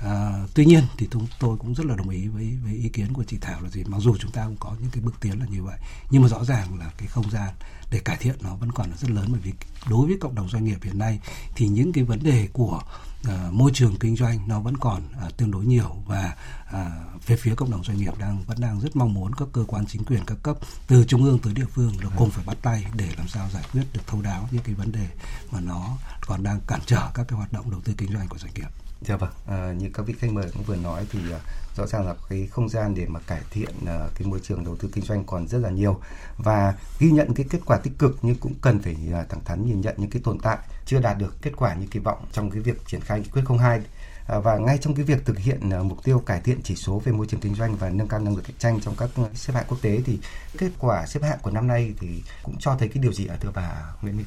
À, 0.01 0.33
tuy 0.55 0.65
nhiên 0.65 0.85
thì 0.99 1.09
tôi, 1.11 1.23
tôi 1.39 1.57
cũng 1.57 1.75
rất 1.75 1.87
là 1.87 1.97
đồng 1.97 2.09
ý 2.09 2.29
với 2.29 2.59
với 2.65 2.75
ý 2.75 2.89
kiến 2.89 3.13
của 3.13 3.25
chị 3.25 3.39
Thảo 3.41 3.61
là 3.63 3.69
gì 3.69 3.85
mặc 3.85 3.99
dù 4.01 4.17
chúng 4.17 4.31
ta 4.31 4.45
cũng 4.45 4.57
có 4.57 4.73
những 4.81 4.91
cái 4.91 5.03
bước 5.03 5.15
tiến 5.21 5.41
là 5.41 5.47
như 5.47 5.63
vậy 5.63 5.79
nhưng 6.11 6.23
mà 6.23 6.29
rõ 6.29 6.45
ràng 6.45 6.79
là 6.79 6.91
cái 6.99 7.09
không 7.09 7.31
gian 7.31 7.55
để 7.91 7.99
cải 7.99 8.17
thiện 8.17 8.35
nó 8.41 8.55
vẫn 8.55 8.73
còn 8.73 8.91
là 8.91 8.97
rất 8.97 9.11
lớn 9.11 9.27
bởi 9.29 9.41
vì 9.41 9.53
đối 9.91 10.07
với 10.07 10.17
cộng 10.21 10.35
đồng 10.35 10.49
doanh 10.49 10.65
nghiệp 10.65 10.79
hiện 10.83 10.99
nay 10.99 11.21
thì 11.55 11.69
những 11.69 11.93
cái 11.93 12.05
vấn 12.05 12.23
đề 12.23 12.49
của 12.53 12.81
uh, 13.29 13.53
môi 13.53 13.71
trường 13.75 13.97
kinh 13.97 14.17
doanh 14.17 14.49
nó 14.49 14.61
vẫn 14.61 14.77
còn 14.77 15.03
uh, 15.27 15.37
tương 15.37 15.51
đối 15.51 15.65
nhiều 15.65 15.97
và 16.07 16.37
uh, 16.69 17.27
về 17.27 17.37
phía 17.37 17.55
cộng 17.55 17.71
đồng 17.71 17.85
doanh 17.85 17.99
nghiệp 17.99 18.19
đang 18.19 18.43
vẫn 18.43 18.61
đang 18.61 18.81
rất 18.81 18.97
mong 18.97 19.15
muốn 19.15 19.35
các 19.35 19.49
cơ 19.53 19.65
quan 19.69 19.87
chính 19.87 20.05
quyền 20.05 20.25
các 20.25 20.39
cấp 20.43 20.57
từ 20.87 21.05
trung 21.05 21.25
ương 21.25 21.39
tới 21.39 21.55
địa 21.55 21.67
phương 21.73 21.93
là 22.03 22.11
cùng 22.17 22.31
phải 22.31 22.45
bắt 22.45 22.57
tay 22.63 22.87
để 22.95 23.09
làm 23.19 23.29
sao 23.29 23.49
giải 23.53 23.65
quyết 23.73 23.85
được 23.93 24.01
thấu 24.07 24.23
đáo 24.23 24.49
những 24.51 24.63
cái 24.63 24.75
vấn 24.75 24.93
đề 24.93 25.09
mà 25.51 25.61
nó 25.61 25.99
còn 26.21 26.43
đang 26.43 26.61
cản 26.67 26.81
trở 26.87 27.11
các 27.15 27.25
cái 27.29 27.37
hoạt 27.37 27.53
động 27.53 27.71
đầu 27.71 27.81
tư 27.85 27.95
kinh 27.97 28.13
doanh 28.13 28.29
của 28.29 28.39
doanh 28.39 28.55
nghiệp. 28.55 28.86
Dạ 29.01 29.17
vâng, 29.17 29.31
à, 29.47 29.73
như 29.79 29.91
các 29.95 30.07
vị 30.07 30.15
khách 30.19 30.33
mời 30.33 30.47
cũng 30.53 30.63
vừa 30.63 30.77
nói 30.77 31.07
thì 31.13 31.19
à, 31.33 31.39
rõ 31.77 31.87
ràng 31.87 32.07
là 32.07 32.15
cái 32.29 32.49
không 32.51 32.69
gian 32.69 32.95
để 32.95 33.07
mà 33.07 33.21
cải 33.21 33.41
thiện 33.51 33.71
à, 33.87 34.09
cái 34.15 34.29
môi 34.29 34.41
trường 34.43 34.65
đầu 34.65 34.77
tư 34.77 34.89
kinh 34.93 35.05
doanh 35.05 35.25
còn 35.25 35.49
rất 35.49 35.59
là 35.59 35.71
nhiều 35.71 36.01
và 36.39 36.75
ghi 36.99 37.11
nhận 37.11 37.35
cái 37.35 37.47
kết 37.51 37.59
quả 37.67 37.77
tích 37.77 37.99
cực 37.99 38.19
nhưng 38.23 38.37
cũng 38.37 38.55
cần 38.61 38.83
phải 38.83 38.97
à, 39.13 39.25
thẳng 39.29 39.45
thắn 39.45 39.67
nhìn 39.67 39.81
nhận 39.81 39.95
những 39.99 40.11
cái 40.11 40.23
tồn 40.25 40.39
tại 40.39 40.59
chưa 40.87 41.01
đạt 41.01 41.19
được 41.19 41.43
kết 41.43 41.53
quả 41.57 41.75
như 41.75 41.87
kỳ 41.91 42.01
vọng 42.01 42.19
trong 42.33 42.51
cái 42.51 42.61
việc 42.61 42.87
triển 42.87 43.01
khai 43.01 43.21
nghị 43.21 43.29
quyết 43.29 43.43
02 43.59 43.81
À, 44.27 44.39
và 44.39 44.59
ngay 44.59 44.79
trong 44.81 44.95
cái 44.95 45.05
việc 45.05 45.25
thực 45.25 45.39
hiện 45.39 45.71
à, 45.71 45.83
mục 45.83 46.05
tiêu 46.05 46.19
cải 46.19 46.41
thiện 46.41 46.61
chỉ 46.63 46.75
số 46.75 47.03
về 47.05 47.13
môi 47.13 47.27
trường 47.27 47.41
kinh 47.41 47.55
doanh 47.55 47.77
và 47.77 47.91
nâng 47.91 48.09
cao 48.09 48.21
năng 48.21 48.37
lực 48.37 48.45
cạnh 48.45 48.57
tranh 48.59 48.81
trong 48.81 48.95
các 48.97 49.11
xếp 49.35 49.53
hạng 49.55 49.65
quốc 49.69 49.79
tế 49.83 50.01
thì 50.07 50.19
kết 50.59 50.71
quả 50.79 51.07
xếp 51.07 51.23
hạng 51.23 51.39
của 51.43 51.51
năm 51.51 51.67
nay 51.67 51.95
thì 52.01 52.23
cũng 52.43 52.57
cho 52.61 52.77
thấy 52.79 52.89
cái 52.89 53.03
điều 53.03 53.13
gì 53.13 53.27
ạ 53.27 53.37
thưa 53.41 53.51
bà 53.55 53.95
Nguyễn 54.03 54.17
Minh? 54.17 54.27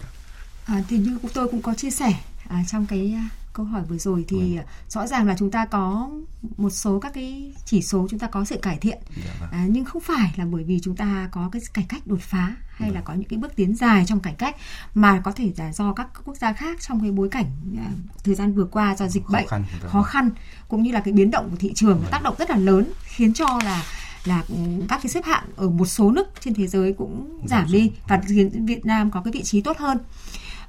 À, 0.66 0.84
thì 0.90 0.98
như 0.98 1.18
tôi 1.34 1.48
cũng 1.48 1.62
có 1.62 1.74
chia 1.74 1.92
sẻ 1.92 2.14
à, 2.50 2.63
trong 2.68 2.86
cái 2.86 3.15
câu 3.53 3.65
hỏi 3.65 3.84
vừa 3.89 3.98
rồi 3.98 4.25
thì 4.27 4.58
ừ. 4.58 4.63
rõ 4.89 5.08
ràng 5.08 5.27
là 5.27 5.36
chúng 5.39 5.51
ta 5.51 5.65
có 5.65 6.10
một 6.58 6.70
số 6.70 7.00
các 7.00 7.13
cái 7.13 7.53
chỉ 7.65 7.82
số 7.82 8.08
chúng 8.10 8.20
ta 8.20 8.27
có 8.27 8.46
sự 8.46 8.58
cải 8.58 8.77
thiện 8.77 8.98
dạ 9.25 9.32
vâng. 9.39 9.50
à, 9.51 9.65
nhưng 9.70 9.86
không 9.86 10.01
phải 10.01 10.34
là 10.36 10.46
bởi 10.46 10.63
vì 10.63 10.79
chúng 10.84 10.96
ta 10.96 11.29
có 11.32 11.50
cái 11.51 11.62
cải 11.74 11.86
cách 11.89 12.08
đột 12.08 12.22
phá 12.22 12.56
hay 12.72 12.91
là 12.91 13.01
có 13.01 13.13
những 13.13 13.29
cái 13.29 13.39
bước 13.39 13.56
tiến 13.56 13.75
dài 13.75 14.03
trong 14.08 14.20
cải 14.20 14.34
cách 14.34 14.56
mà 14.94 15.22
có 15.24 15.32
thể 15.32 15.51
là 15.58 15.74
do 15.74 15.94
các 15.94 16.08
quốc 16.25 16.38
gia 16.38 16.53
khác 16.53 16.82
trong 16.82 17.01
cái 17.01 17.12
bối 17.12 17.29
cảnh 17.29 17.46
à, 17.77 17.89
thời 18.24 18.36
gian 18.36 18.53
vừa 18.53 18.65
qua 18.65 18.96
do 18.96 19.08
dịch 19.08 19.24
khó 19.25 19.34
bệnh 19.34 19.48
khăn, 19.48 19.63
dạ 19.84 19.89
khó 19.89 20.00
vâng. 20.00 20.10
khăn 20.10 20.29
cũng 20.68 20.84
như 20.84 20.91
là 20.91 21.00
cái 21.00 21.13
biến 21.13 21.32
động 21.32 21.50
của 21.50 21.58
thị 21.60 21.74
trường 21.75 22.03
tác 22.12 22.24
động 22.24 22.36
rất 22.39 22.50
là 22.50 22.58
lớn 22.58 22.91
khiến 23.03 23.34
cho 23.34 23.60
là 23.63 23.84
là 24.25 24.44
các 24.89 25.00
cái 25.03 25.10
xếp 25.10 25.25
hạng 25.25 25.44
ở 25.56 25.70
một 25.70 25.86
số 25.86 26.12
nước 26.12 26.27
trên 26.39 26.53
thế 26.53 26.68
giới 26.68 26.94
cũng 26.94 27.41
giảm 27.46 27.72
đi 27.72 27.91
và 28.08 28.22
khiến 28.27 28.65
Việt 28.65 28.86
Nam 28.86 29.12
có 29.12 29.22
cái 29.22 29.32
vị 29.32 29.44
trí 29.44 29.62
tốt 29.62 29.77
hơn 29.77 29.98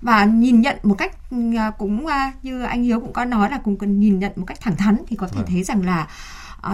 và 0.00 0.24
nhìn 0.24 0.60
nhận 0.60 0.76
một 0.82 0.94
cách 0.94 1.16
à, 1.56 1.70
cũng 1.78 2.06
à, 2.06 2.32
như 2.42 2.62
anh 2.62 2.82
Hiếu 2.82 3.00
cũng 3.00 3.12
có 3.12 3.24
nói 3.24 3.50
là 3.50 3.58
cũng 3.58 3.76
cần 3.76 4.00
nhìn 4.00 4.18
nhận 4.18 4.32
một 4.36 4.44
cách 4.46 4.60
thẳng 4.60 4.76
thắn 4.76 4.96
thì 5.08 5.16
có 5.16 5.28
thể 5.28 5.36
vâng. 5.36 5.46
thấy 5.46 5.64
rằng 5.64 5.86
là 5.86 6.08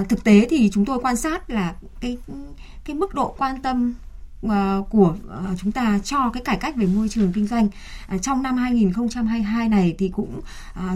uh, 0.01 0.09
thực 0.09 0.25
tế 0.25 0.47
thì 0.51 0.71
chúng 0.73 0.85
tôi 0.85 0.99
quan 1.03 1.17
sát 1.17 1.51
là 1.51 1.75
cái 2.01 2.19
cái 2.85 2.97
mức 2.97 3.15
độ 3.15 3.35
quan 3.39 3.63
tâm 3.63 3.95
của 4.91 5.15
chúng 5.59 5.73
ta 5.73 5.99
cho 6.05 6.31
cái 6.31 6.43
cải 6.45 6.57
cách 6.57 6.77
về 6.77 6.87
môi 6.87 7.09
trường 7.09 7.33
kinh 7.33 7.47
doanh 7.47 7.69
trong 8.23 8.43
năm 8.43 8.57
2022 8.57 9.69
này 9.69 9.95
thì 9.99 10.09
cũng 10.09 10.41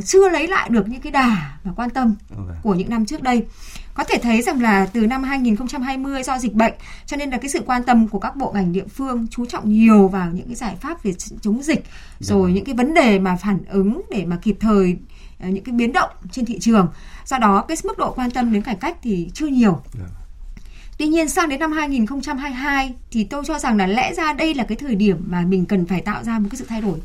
chưa 0.04 0.28
lấy 0.28 0.48
lại 0.48 0.68
được 0.68 0.88
những 0.88 1.00
cái 1.00 1.12
đà 1.12 1.58
và 1.64 1.72
quan 1.76 1.90
tâm 1.90 2.14
okay. 2.36 2.56
của 2.62 2.74
những 2.74 2.90
năm 2.90 3.06
trước 3.06 3.22
đây 3.22 3.46
có 3.94 4.04
thể 4.04 4.18
thấy 4.22 4.42
rằng 4.42 4.62
là 4.62 4.86
từ 4.86 5.06
năm 5.06 5.22
2020 5.22 6.22
do 6.22 6.38
dịch 6.38 6.54
bệnh 6.54 6.72
cho 7.06 7.16
nên 7.16 7.30
là 7.30 7.38
cái 7.38 7.48
sự 7.48 7.60
quan 7.66 7.82
tâm 7.82 8.08
của 8.08 8.18
các 8.18 8.36
bộ 8.36 8.52
ngành 8.54 8.72
địa 8.72 8.86
phương 8.86 9.26
chú 9.30 9.46
trọng 9.46 9.72
nhiều 9.72 10.08
vào 10.08 10.30
những 10.30 10.46
cái 10.46 10.54
giải 10.54 10.76
pháp 10.80 11.02
về 11.02 11.12
chống 11.40 11.62
dịch 11.62 11.84
rồi 12.20 12.50
dạ. 12.50 12.54
những 12.54 12.64
cái 12.64 12.74
vấn 12.74 12.94
đề 12.94 13.18
mà 13.18 13.36
phản 13.36 13.58
ứng 13.68 14.02
để 14.10 14.24
mà 14.24 14.38
kịp 14.42 14.56
thời 14.60 14.96
ờ, 15.40 15.48
những 15.48 15.64
cái 15.64 15.72
biến 15.72 15.92
động 15.92 16.10
trên 16.32 16.44
thị 16.44 16.58
trường. 16.58 16.88
Do 17.24 17.38
đó 17.38 17.64
cái 17.68 17.76
mức 17.84 17.98
độ 17.98 18.12
quan 18.12 18.30
tâm 18.30 18.52
đến 18.52 18.62
cải 18.62 18.74
cách 18.74 18.96
thì 19.02 19.30
chưa 19.34 19.46
nhiều. 19.46 19.82
Dạ. 19.92 20.06
Tuy 20.98 21.06
nhiên 21.06 21.28
sang 21.28 21.48
đến 21.48 21.60
năm 21.60 21.72
2022 21.72 22.94
thì 23.10 23.24
tôi 23.24 23.42
cho 23.46 23.58
rằng 23.58 23.76
là 23.76 23.86
lẽ 23.86 24.14
ra 24.14 24.32
đây 24.32 24.54
là 24.54 24.64
cái 24.64 24.76
thời 24.76 24.94
điểm 24.94 25.24
mà 25.26 25.40
mình 25.40 25.66
cần 25.66 25.86
phải 25.86 26.00
tạo 26.00 26.24
ra 26.24 26.38
một 26.38 26.48
cái 26.50 26.56
sự 26.58 26.64
thay 26.68 26.80
đổi 26.80 26.98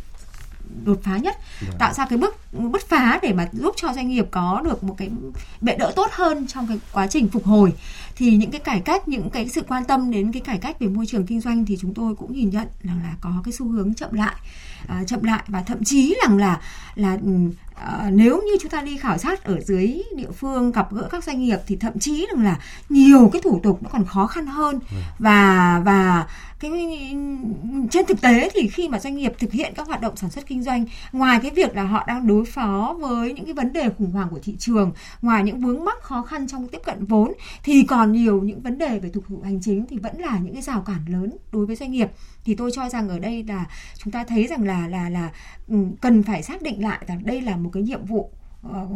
đột 0.86 1.00
phá 1.04 1.18
nhất 1.18 1.36
yeah. 1.36 1.72
Dạ. 1.72 1.78
tạo 1.80 1.94
ra 1.94 2.06
cái 2.10 2.18
bước 2.18 2.36
bứt 2.52 2.90
phá 2.90 3.20
để 3.22 3.34
mà 3.34 3.50
giúp 3.54 3.74
cho 3.78 3.94
doanh 3.94 4.10
nghiệp 4.10 4.26
có 4.32 4.62
được 4.66 4.84
một 4.84 4.96
cái 4.98 5.10
bệ 5.62 5.76
đỡ 5.76 5.92
tốt 5.96 6.08
hơn 6.12 6.48
trong 6.48 6.68
cái 6.68 6.80
quá 6.94 7.08
trình 7.08 7.28
phục 7.28 7.46
hồi 7.46 7.74
thì 8.16 8.38
những 8.38 8.52
cái 8.52 8.60
cải 8.60 8.80
cách 8.80 9.08
những 9.08 9.30
cái 9.30 9.50
sự 9.50 9.62
quan 9.68 9.84
tâm 9.86 10.12
đến 10.12 10.32
cái 10.32 10.42
cải 10.42 10.58
cách 10.58 10.80
về 10.80 10.88
môi 10.88 11.06
trường 11.06 11.26
kinh 11.26 11.42
doanh 11.42 11.66
thì 11.66 11.78
chúng 11.82 11.94
tôi 11.94 12.16
cũng 12.16 12.34
nhìn 12.34 12.50
nhận 12.50 12.68
rằng 12.84 13.00
là 13.04 13.16
có 13.22 13.42
cái 13.46 13.52
xu 13.52 13.68
hướng 13.68 13.94
chậm 13.94 14.14
lại 14.14 14.36
à, 14.88 15.04
chậm 15.08 15.24
lại 15.24 15.44
và 15.48 15.62
thậm 15.62 15.84
chí 15.84 16.16
rằng 16.24 16.38
là 16.38 16.62
là 16.96 17.18
à, 17.76 18.10
nếu 18.14 18.42
như 18.42 18.52
chúng 18.62 18.72
ta 18.72 18.82
đi 18.82 18.98
khảo 18.98 19.18
sát 19.18 19.44
ở 19.44 19.62
dưới 19.62 20.02
địa 20.16 20.32
phương 20.32 20.72
gặp 20.72 20.94
gỡ 20.94 21.08
các 21.12 21.24
doanh 21.24 21.40
nghiệp 21.40 21.58
thì 21.68 21.76
thậm 21.76 22.00
chí 22.00 22.28
rằng 22.34 22.46
là 22.46 22.60
nhiều 22.90 23.30
cái 23.34 23.42
thủ 23.42 23.60
tục 23.64 23.80
nó 23.84 23.90
còn 23.94 24.06
khó 24.06 24.28
khăn 24.28 24.46
hơn 24.46 24.80
ừ. 24.92 24.98
và 25.20 25.82
và 25.86 26.26
cái 26.60 26.72
trên 27.92 28.06
thực 28.06 28.22
tế 28.22 28.50
thì 28.54 28.68
khi 28.68 28.90
mà 28.90 29.00
doanh 29.00 29.16
nghiệp 29.16 29.34
thực 29.40 29.52
hiện 29.52 29.74
các 29.76 29.88
hoạt 29.88 30.02
động 30.02 30.16
sản 30.16 30.30
xuất 30.30 30.48
kinh 30.48 30.64
doanh 30.64 30.86
ngoài 31.12 31.40
cái 31.42 31.52
việc 31.52 31.76
là 31.76 31.84
họ 31.84 32.04
đang 32.08 32.28
đối 32.28 32.46
phó 32.46 32.96
với 33.00 33.34
những 33.34 33.46
cái 33.46 33.54
vấn 33.54 33.74
đề 33.74 33.90
khủng 33.98 34.12
hoảng 34.12 34.28
của 34.30 34.40
thị 34.44 34.56
trường 34.60 34.92
ngoài 35.22 35.44
những 35.44 35.60
vướng 35.60 35.86
mắc 35.86 36.02
khó 36.02 36.22
khăn 36.22 36.48
trong 36.48 36.68
tiếp 36.68 36.82
cận 36.86 37.06
vốn 37.06 37.34
thì 37.64 37.84
còn 37.84 38.12
nhiều 38.12 38.42
những 38.42 38.62
vấn 38.62 38.78
đề 38.78 39.00
về 39.00 39.10
thủ 39.10 39.22
tục 39.30 39.44
hành 39.44 39.60
chính 39.62 39.86
thì 39.90 39.98
vẫn 39.98 40.20
là 40.20 40.40
những 40.40 40.54
cái 40.54 40.62
rào 40.62 40.82
cản 40.82 41.06
lớn 41.08 41.38
đối 41.52 41.66
với 41.66 41.76
doanh 41.76 41.92
nghiệp 41.92 42.12
thì 42.46 42.56
tôi 42.56 42.72
cho 42.74 42.90
rằng 42.90 43.10
ở 43.10 43.20
đây 43.20 43.46
là 43.48 43.66
chúng 43.98 44.12
ta 44.12 44.24
thấy 44.24 44.48
rằng 44.48 44.64
là 44.64 44.75
là 44.88 45.10
là 45.10 45.30
ừ, 45.68 45.76
cần 46.02 46.24
phải 46.24 46.44
xác 46.44 46.62
định 46.62 46.84
lại 46.84 47.00
rằng 47.08 47.26
đây 47.26 47.42
là 47.42 47.56
một 47.56 47.70
cái 47.74 47.84
nhiệm 47.84 48.06
vụ 48.06 48.32
ờ, 48.74 48.88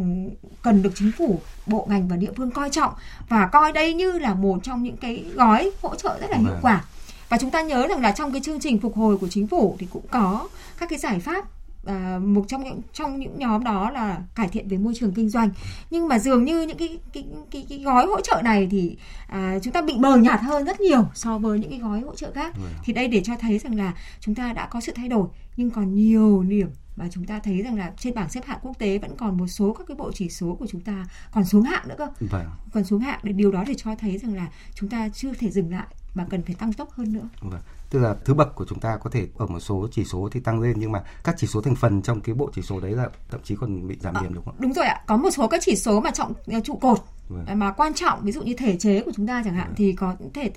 cần 0.62 0.82
được 0.82 0.92
chính 0.96 1.12
phủ 1.18 1.40
bộ 1.68 1.88
ngành 1.90 2.08
và 2.08 2.16
địa 2.16 2.32
phương 2.38 2.52
coi 2.52 2.70
trọng 2.70 2.94
và 3.30 3.48
coi 3.48 3.72
đây 3.72 3.94
như 3.94 4.12
là 4.12 4.34
một 4.34 4.60
trong 4.64 4.84
những 4.84 4.98
cái 4.98 5.26
gói 5.34 5.72
hỗ 5.82 5.96
trợ 5.96 6.18
rất 6.22 6.30
là 6.30 6.38
hiệu 6.38 6.50
vâng. 6.50 6.60
quả 6.62 6.84
và 7.30 7.38
chúng 7.38 7.52
ta 7.52 7.62
nhớ 7.62 7.88
rằng 7.88 8.02
là 8.02 8.12
trong 8.12 8.32
cái 8.32 8.42
chương 8.42 8.60
trình 8.60 8.80
phục 8.80 8.96
hồi 8.96 9.18
của 9.18 9.28
chính 9.28 9.48
phủ 9.48 9.76
thì 9.80 9.88
cũng 9.92 10.08
có 10.12 10.48
các 10.80 10.90
cái 10.90 11.00
giải 11.00 11.20
pháp 11.20 11.46
à, 11.86 12.20
một 12.24 12.46
trong 12.48 12.64
những 12.64 12.82
trong 12.94 13.20
những 13.20 13.40
nhóm 13.40 13.64
đó 13.64 13.92
là 13.92 14.18
cải 14.36 14.48
thiện 14.48 14.68
về 14.68 14.78
môi 14.78 14.94
trường 15.00 15.14
kinh 15.14 15.30
doanh 15.30 15.50
nhưng 15.90 16.08
mà 16.08 16.20
dường 16.20 16.46
như 16.46 16.62
những 16.62 16.78
cái 16.78 17.00
cái 17.14 17.26
cái, 17.52 17.66
cái 17.70 17.80
gói 17.80 18.06
hỗ 18.06 18.22
trợ 18.22 18.42
này 18.44 18.68
thì 18.72 18.98
à, 19.28 19.60
chúng 19.64 19.74
ta 19.74 19.82
bị 19.82 19.94
mờ 19.98 20.18
nhạt 20.18 20.42
hơn 20.42 20.66
rất 20.66 20.82
nhiều 20.82 21.06
so 21.14 21.38
với 21.38 21.60
những 21.60 21.70
cái 21.70 21.80
gói 21.80 22.02
hỗ 22.02 22.16
trợ 22.16 22.32
khác 22.36 22.54
ừ. 22.56 22.62
thì 22.84 22.94
đây 22.94 23.08
để 23.08 23.22
cho 23.26 23.34
thấy 23.40 23.60
rằng 23.60 23.78
là 23.78 23.94
chúng 24.20 24.36
ta 24.36 24.54
đã 24.54 24.68
có 24.68 24.82
sự 24.82 24.94
thay 24.96 25.08
đổi 25.08 25.28
nhưng 25.60 25.72
còn 25.72 25.96
nhiều 25.96 26.44
điểm 26.44 26.70
mà 26.96 27.08
chúng 27.12 27.26
ta 27.26 27.40
thấy 27.40 27.62
rằng 27.62 27.78
là 27.78 27.92
trên 27.98 28.16
bảng 28.16 28.30
xếp 28.30 28.46
hạng 28.46 28.60
quốc 28.62 28.80
tế 28.80 28.98
vẫn 28.98 29.18
còn 29.18 29.38
một 29.38 29.48
số 29.48 29.74
các 29.74 29.88
cái 29.88 29.96
bộ 29.96 30.12
chỉ 30.12 30.30
số 30.30 30.56
của 30.60 30.68
chúng 30.70 30.82
ta 30.82 31.06
còn 31.32 31.46
xuống 31.46 31.64
hạng 31.64 31.88
nữa 31.88 31.96
cơ 31.98 32.08
vâng. 32.20 32.46
còn 32.74 32.84
xuống 32.84 33.00
hạng 33.00 33.20
điều 33.24 33.52
đó 33.52 33.64
để 33.68 33.74
cho 33.78 33.96
thấy 33.96 34.18
rằng 34.18 34.36
là 34.36 34.48
chúng 34.74 34.90
ta 34.90 35.10
chưa 35.10 35.34
thể 35.34 35.50
dừng 35.50 35.72
lại 35.72 35.88
mà 36.14 36.26
cần 36.30 36.44
phải 36.44 36.56
tăng 36.56 36.74
tốc 36.74 36.92
hơn 36.92 37.14
nữa 37.14 37.30
vâng 37.42 37.62
tức 37.90 38.00
là 38.00 38.16
thứ 38.26 38.34
bậc 38.34 38.56
của 38.56 38.66
chúng 38.70 38.80
ta 38.80 38.98
có 38.98 39.10
thể 39.10 39.28
ở 39.38 39.46
một 39.46 39.60
số 39.60 39.88
chỉ 39.92 40.06
số 40.06 40.30
thì 40.32 40.40
tăng 40.40 40.60
lên 40.60 40.74
nhưng 40.78 40.92
mà 40.92 41.04
các 41.24 41.36
chỉ 41.38 41.48
số 41.48 41.62
thành 41.62 41.76
phần 41.76 42.02
trong 42.02 42.22
cái 42.22 42.36
bộ 42.36 42.50
chỉ 42.56 42.62
số 42.62 42.80
đấy 42.80 42.92
là 42.92 43.10
thậm 43.32 43.42
chí 43.44 43.56
còn 43.56 43.88
bị 43.88 43.98
giảm 44.00 44.16
điểm 44.22 44.34
đúng 44.34 44.46
không? 44.46 44.56
Đúng 44.60 44.74
rồi 44.74 44.86
ạ, 44.86 45.02
có 45.08 45.18
một 45.18 45.30
số 45.32 45.48
các 45.48 45.62
chỉ 45.66 45.76
số 45.76 46.02
mà 46.02 46.12
trọng 46.12 46.34
ờ, 46.48 46.60
trụ 46.64 46.76
cột 46.76 47.00
vâng. 47.30 47.60
mà 47.60 47.72
quan 47.72 47.94
trọng 47.94 48.22
ví 48.22 48.32
dụ 48.32 48.42
như 48.42 48.54
thể 48.58 48.78
chế 48.78 49.02
của 49.02 49.12
chúng 49.16 49.28
ta 49.28 49.42
chẳng 49.46 49.56
hạn 49.56 49.68
vâng. 49.68 49.76
thì 49.76 49.94
có 49.94 50.16
thể 50.34 50.52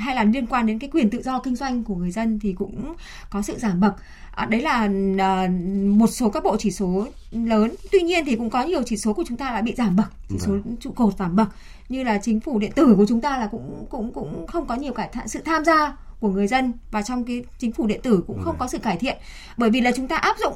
hay 0.00 0.14
là 0.14 0.24
liên 0.24 0.46
quan 0.46 0.66
đến 0.66 0.78
cái 0.78 0.90
quyền 0.92 1.10
tự 1.10 1.22
do 1.22 1.40
kinh 1.40 1.56
doanh 1.56 1.84
của 1.84 1.94
người 1.94 2.10
dân 2.10 2.38
thì 2.38 2.52
cũng 2.52 2.94
có 3.30 3.42
sự 3.42 3.58
giảm 3.58 3.80
bậc 3.80 3.94
à, 4.30 4.39
đấy 4.44 4.60
là 4.60 4.88
à, 5.18 5.48
một 5.86 6.06
số 6.06 6.30
các 6.30 6.44
bộ 6.44 6.56
chỉ 6.56 6.70
số 6.70 7.06
lớn. 7.32 7.74
Tuy 7.92 8.00
nhiên 8.00 8.24
thì 8.24 8.36
cũng 8.36 8.50
có 8.50 8.62
nhiều 8.62 8.82
chỉ 8.86 8.96
số 8.96 9.12
của 9.12 9.24
chúng 9.28 9.36
ta 9.36 9.52
là 9.52 9.60
bị 9.60 9.74
giảm 9.76 9.96
bậc. 9.96 10.06
Chỉ 10.28 10.36
số 10.38 10.50
vâng. 10.50 10.76
trụ 10.80 10.90
cột 10.90 11.16
giảm 11.18 11.36
bậc. 11.36 11.48
Như 11.88 12.02
là 12.02 12.18
chính 12.22 12.40
phủ 12.40 12.58
điện 12.58 12.72
tử 12.72 12.94
của 12.96 13.06
chúng 13.08 13.20
ta 13.20 13.38
là 13.38 13.46
cũng 13.46 13.86
cũng 13.90 14.12
cũng 14.12 14.46
không 14.46 14.66
có 14.66 14.74
nhiều 14.74 14.92
cải 14.92 15.08
thiện 15.12 15.28
sự 15.28 15.40
tham 15.44 15.64
gia 15.64 15.96
của 16.20 16.28
người 16.28 16.46
dân. 16.46 16.72
Và 16.90 17.02
trong 17.02 17.24
cái 17.24 17.44
chính 17.58 17.72
phủ 17.72 17.86
điện 17.86 18.00
tử 18.02 18.24
cũng 18.26 18.42
không 18.42 18.56
có 18.58 18.68
sự 18.68 18.78
cải 18.78 18.96
thiện. 18.96 19.16
Bởi 19.56 19.70
vì 19.70 19.80
là 19.80 19.92
chúng 19.96 20.08
ta 20.08 20.16
áp 20.16 20.36
dụng 20.38 20.54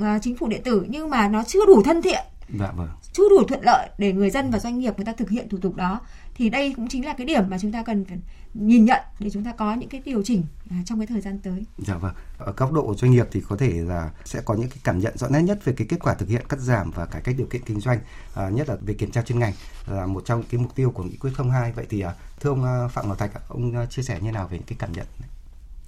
uh, 0.00 0.22
chính 0.22 0.36
phủ 0.36 0.48
điện 0.48 0.62
tử 0.64 0.86
nhưng 0.88 1.10
mà 1.10 1.28
nó 1.28 1.42
chưa 1.46 1.66
đủ 1.66 1.82
thân 1.82 2.02
thiện. 2.02 2.24
Dạ 2.58 2.72
vâng. 2.76 2.88
Chưa 3.12 3.28
đủ 3.28 3.44
thuận 3.48 3.62
lợi 3.62 3.88
để 3.98 4.12
người 4.12 4.30
dân 4.30 4.50
và 4.50 4.58
doanh 4.58 4.78
nghiệp 4.78 4.94
người 4.96 5.04
ta 5.04 5.12
thực 5.12 5.30
hiện 5.30 5.48
thủ 5.48 5.58
tục 5.58 5.76
đó 5.76 6.00
thì 6.36 6.50
đây 6.50 6.72
cũng 6.76 6.88
chính 6.88 7.06
là 7.06 7.14
cái 7.14 7.26
điểm 7.26 7.42
mà 7.50 7.58
chúng 7.58 7.72
ta 7.72 7.82
cần 7.82 8.04
phải 8.04 8.18
nhìn 8.54 8.84
nhận 8.84 9.02
để 9.18 9.30
chúng 9.30 9.44
ta 9.44 9.52
có 9.52 9.74
những 9.74 9.88
cái 9.88 10.02
điều 10.04 10.22
chỉnh 10.22 10.44
à, 10.70 10.76
trong 10.84 10.98
cái 10.98 11.06
thời 11.06 11.20
gian 11.20 11.38
tới. 11.38 11.64
Dạ 11.78 11.96
vâng. 11.96 12.14
Ở 12.38 12.52
góc 12.56 12.72
độ 12.72 12.94
doanh 12.94 13.10
nghiệp 13.10 13.26
thì 13.32 13.40
có 13.48 13.56
thể 13.56 13.70
là 13.70 14.10
sẽ 14.24 14.40
có 14.44 14.54
những 14.54 14.68
cái 14.68 14.78
cảm 14.84 14.98
nhận 14.98 15.18
rõ 15.18 15.28
nét 15.28 15.42
nhất 15.42 15.64
về 15.64 15.72
cái 15.76 15.86
kết 15.90 15.96
quả 16.00 16.14
thực 16.14 16.28
hiện 16.28 16.46
cắt 16.48 16.60
giảm 16.60 16.90
và 16.90 17.06
cải 17.06 17.22
cách 17.22 17.34
điều 17.38 17.46
kiện 17.46 17.62
kinh 17.62 17.80
doanh, 17.80 17.98
à, 18.34 18.48
nhất 18.48 18.68
là 18.68 18.76
về 18.80 18.94
kiểm 18.94 19.10
tra 19.10 19.22
chuyên 19.22 19.38
ngành 19.38 19.52
là 19.86 20.06
một 20.06 20.22
trong 20.24 20.42
cái 20.50 20.60
mục 20.60 20.74
tiêu 20.74 20.90
của 20.90 21.02
nghị 21.02 21.16
quyết 21.16 21.30
02. 21.50 21.72
Vậy 21.72 21.86
thì 21.88 22.00
à, 22.00 22.14
thưa 22.40 22.50
ông 22.50 22.64
à, 22.64 22.88
Phạm 22.88 23.08
Ngọc 23.08 23.18
Thạch, 23.18 23.48
ông 23.48 23.76
à, 23.76 23.86
chia 23.86 24.02
sẻ 24.02 24.20
như 24.20 24.32
nào 24.32 24.48
về 24.48 24.58
những 24.58 24.66
cái 24.66 24.76
cảm 24.78 24.92
nhận 24.92 25.06
này? 25.20 25.28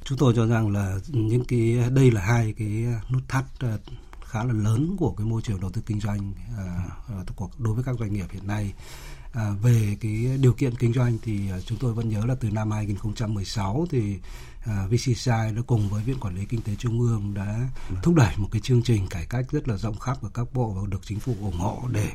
Chúng 0.04 0.18
tôi 0.18 0.32
cho 0.36 0.46
rằng 0.46 0.70
là 0.70 0.98
những 1.08 1.44
cái 1.44 1.78
đây 1.90 2.10
là 2.10 2.20
hai 2.20 2.54
cái 2.58 2.86
nút 3.12 3.22
thắt 3.28 3.44
khá 4.28 4.44
là 4.44 4.52
lớn 4.52 4.96
của 4.98 5.14
cái 5.18 5.26
môi 5.26 5.42
trường 5.42 5.60
đầu 5.60 5.70
tư 5.70 5.82
kinh 5.86 6.00
doanh 6.00 6.32
uh, 7.40 7.58
đối 7.58 7.74
với 7.74 7.84
các 7.84 7.96
doanh 7.98 8.12
nghiệp 8.12 8.26
hiện 8.30 8.46
nay. 8.46 8.72
À, 9.32 9.50
về 9.62 9.96
cái 10.00 10.38
điều 10.40 10.52
kiện 10.52 10.74
kinh 10.74 10.92
doanh 10.92 11.18
thì 11.22 11.40
uh, 11.58 11.66
chúng 11.66 11.78
tôi 11.78 11.92
vẫn 11.92 12.08
nhớ 12.08 12.26
là 12.26 12.34
từ 12.40 12.50
năm 12.50 12.70
2016 12.70 13.86
thì 13.90 14.16
uh, 14.64 14.90
VCCI 14.90 15.54
đã 15.56 15.62
cùng 15.66 15.88
với 15.88 16.02
Viện 16.02 16.20
Quản 16.20 16.34
lý 16.34 16.44
Kinh 16.44 16.62
tế 16.62 16.74
Trung 16.78 17.00
ương 17.00 17.34
đã 17.34 17.68
thúc 18.02 18.14
đẩy 18.14 18.34
một 18.36 18.48
cái 18.52 18.60
chương 18.60 18.82
trình 18.82 19.06
cải 19.10 19.26
cách 19.26 19.46
rất 19.50 19.68
là 19.68 19.76
rộng 19.76 19.98
khắp 19.98 20.22
ở 20.22 20.28
các 20.34 20.46
bộ 20.52 20.68
và 20.68 20.82
được 20.88 21.00
chính 21.02 21.20
phủ 21.20 21.36
ủng 21.40 21.58
hộ 21.58 21.82
để 21.92 22.08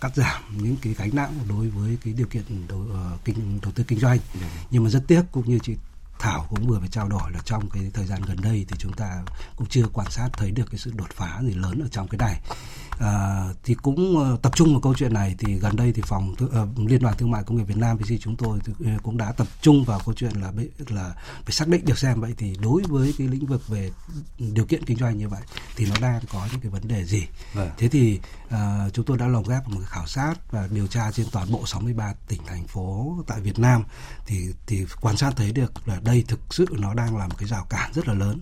cắt 0.00 0.16
giảm 0.16 0.42
những 0.62 0.76
cái 0.82 0.94
gánh 0.98 1.10
nặng 1.12 1.38
đối 1.48 1.68
với 1.68 1.98
cái 2.04 2.14
điều 2.14 2.26
kiện 2.26 2.42
đầu, 2.68 2.78
uh, 2.80 3.24
kinh 3.24 3.58
đầu 3.62 3.72
tư 3.72 3.84
kinh 3.88 3.98
doanh. 3.98 4.18
Nhưng 4.70 4.84
mà 4.84 4.90
rất 4.90 5.04
tiếc 5.08 5.22
cũng 5.32 5.48
như 5.48 5.58
chị 5.62 5.76
Thảo 6.18 6.46
cũng 6.50 6.66
vừa 6.66 6.78
phải 6.80 6.88
trao 6.88 7.08
đổi 7.08 7.30
là 7.32 7.40
trong 7.44 7.70
cái 7.70 7.90
thời 7.94 8.06
gian 8.06 8.22
gần 8.22 8.36
đây 8.42 8.66
thì 8.68 8.76
chúng 8.78 8.92
ta 8.92 9.22
cũng 9.56 9.66
chưa 9.66 9.86
quan 9.92 10.10
sát 10.10 10.28
thấy 10.32 10.50
được 10.50 10.70
cái 10.70 10.78
sự 10.78 10.92
đột 10.94 11.10
phá 11.14 11.40
gì 11.42 11.54
lớn 11.54 11.80
ở 11.82 11.88
trong 11.90 12.08
cái 12.08 12.18
này 12.18 12.40
à, 13.00 13.44
thì 13.64 13.74
cũng 13.74 14.16
uh, 14.16 14.42
tập 14.42 14.52
trung 14.56 14.72
vào 14.72 14.80
câu 14.80 14.94
chuyện 14.94 15.14
này 15.14 15.34
thì 15.38 15.54
gần 15.54 15.76
đây 15.76 15.92
thì 15.92 16.02
phòng 16.06 16.34
uh, 16.44 16.88
liên 16.88 17.02
đoàn 17.02 17.16
thương 17.16 17.30
mại 17.30 17.42
công 17.44 17.56
nghiệp 17.56 17.64
Việt 17.64 17.76
Nam 17.76 17.96
VC 17.96 18.20
chúng 18.20 18.36
tôi 18.36 18.58
thì, 18.64 18.72
uh, 18.94 19.02
cũng 19.02 19.16
đã 19.16 19.32
tập 19.32 19.46
trung 19.62 19.84
vào 19.84 20.00
câu 20.06 20.14
chuyện 20.14 20.32
là 20.32 20.52
là 20.88 21.14
phải 21.44 21.52
xác 21.52 21.68
định 21.68 21.84
được 21.84 21.98
xem 21.98 22.20
vậy 22.20 22.34
thì 22.36 22.56
đối 22.62 22.82
với 22.82 23.14
cái 23.18 23.28
lĩnh 23.28 23.46
vực 23.46 23.68
về 23.68 23.90
điều 24.38 24.64
kiện 24.64 24.84
kinh 24.84 24.98
doanh 24.98 25.18
như 25.18 25.28
vậy 25.28 25.42
thì 25.76 25.86
nó 25.86 25.94
đang 26.00 26.20
có 26.32 26.48
những 26.52 26.60
cái 26.60 26.70
vấn 26.70 26.88
đề 26.88 27.04
gì 27.04 27.26
vâng. 27.54 27.70
thế 27.78 27.88
thì 27.88 28.20
uh, 28.46 28.92
chúng 28.92 29.04
tôi 29.04 29.18
đã 29.18 29.26
lồng 29.26 29.48
ghép 29.48 29.68
một 29.68 29.78
cái 29.80 29.88
khảo 29.88 30.06
sát 30.06 30.34
và 30.50 30.68
điều 30.70 30.86
tra 30.86 31.10
trên 31.12 31.26
toàn 31.32 31.52
bộ 31.52 31.66
63 31.66 32.14
tỉnh 32.28 32.40
thành 32.46 32.66
phố 32.66 33.16
tại 33.26 33.40
Việt 33.40 33.58
Nam 33.58 33.82
thì 34.26 34.46
thì 34.66 34.86
quan 35.00 35.16
sát 35.16 35.32
thấy 35.36 35.52
được 35.52 35.88
là 35.88 36.00
đây 36.06 36.24
thực 36.28 36.40
sự 36.50 36.66
nó 36.70 36.94
đang 36.94 37.16
là 37.16 37.28
một 37.28 37.34
cái 37.38 37.48
rào 37.48 37.66
cản 37.70 37.92
rất 37.94 38.08
là 38.08 38.14
lớn. 38.14 38.40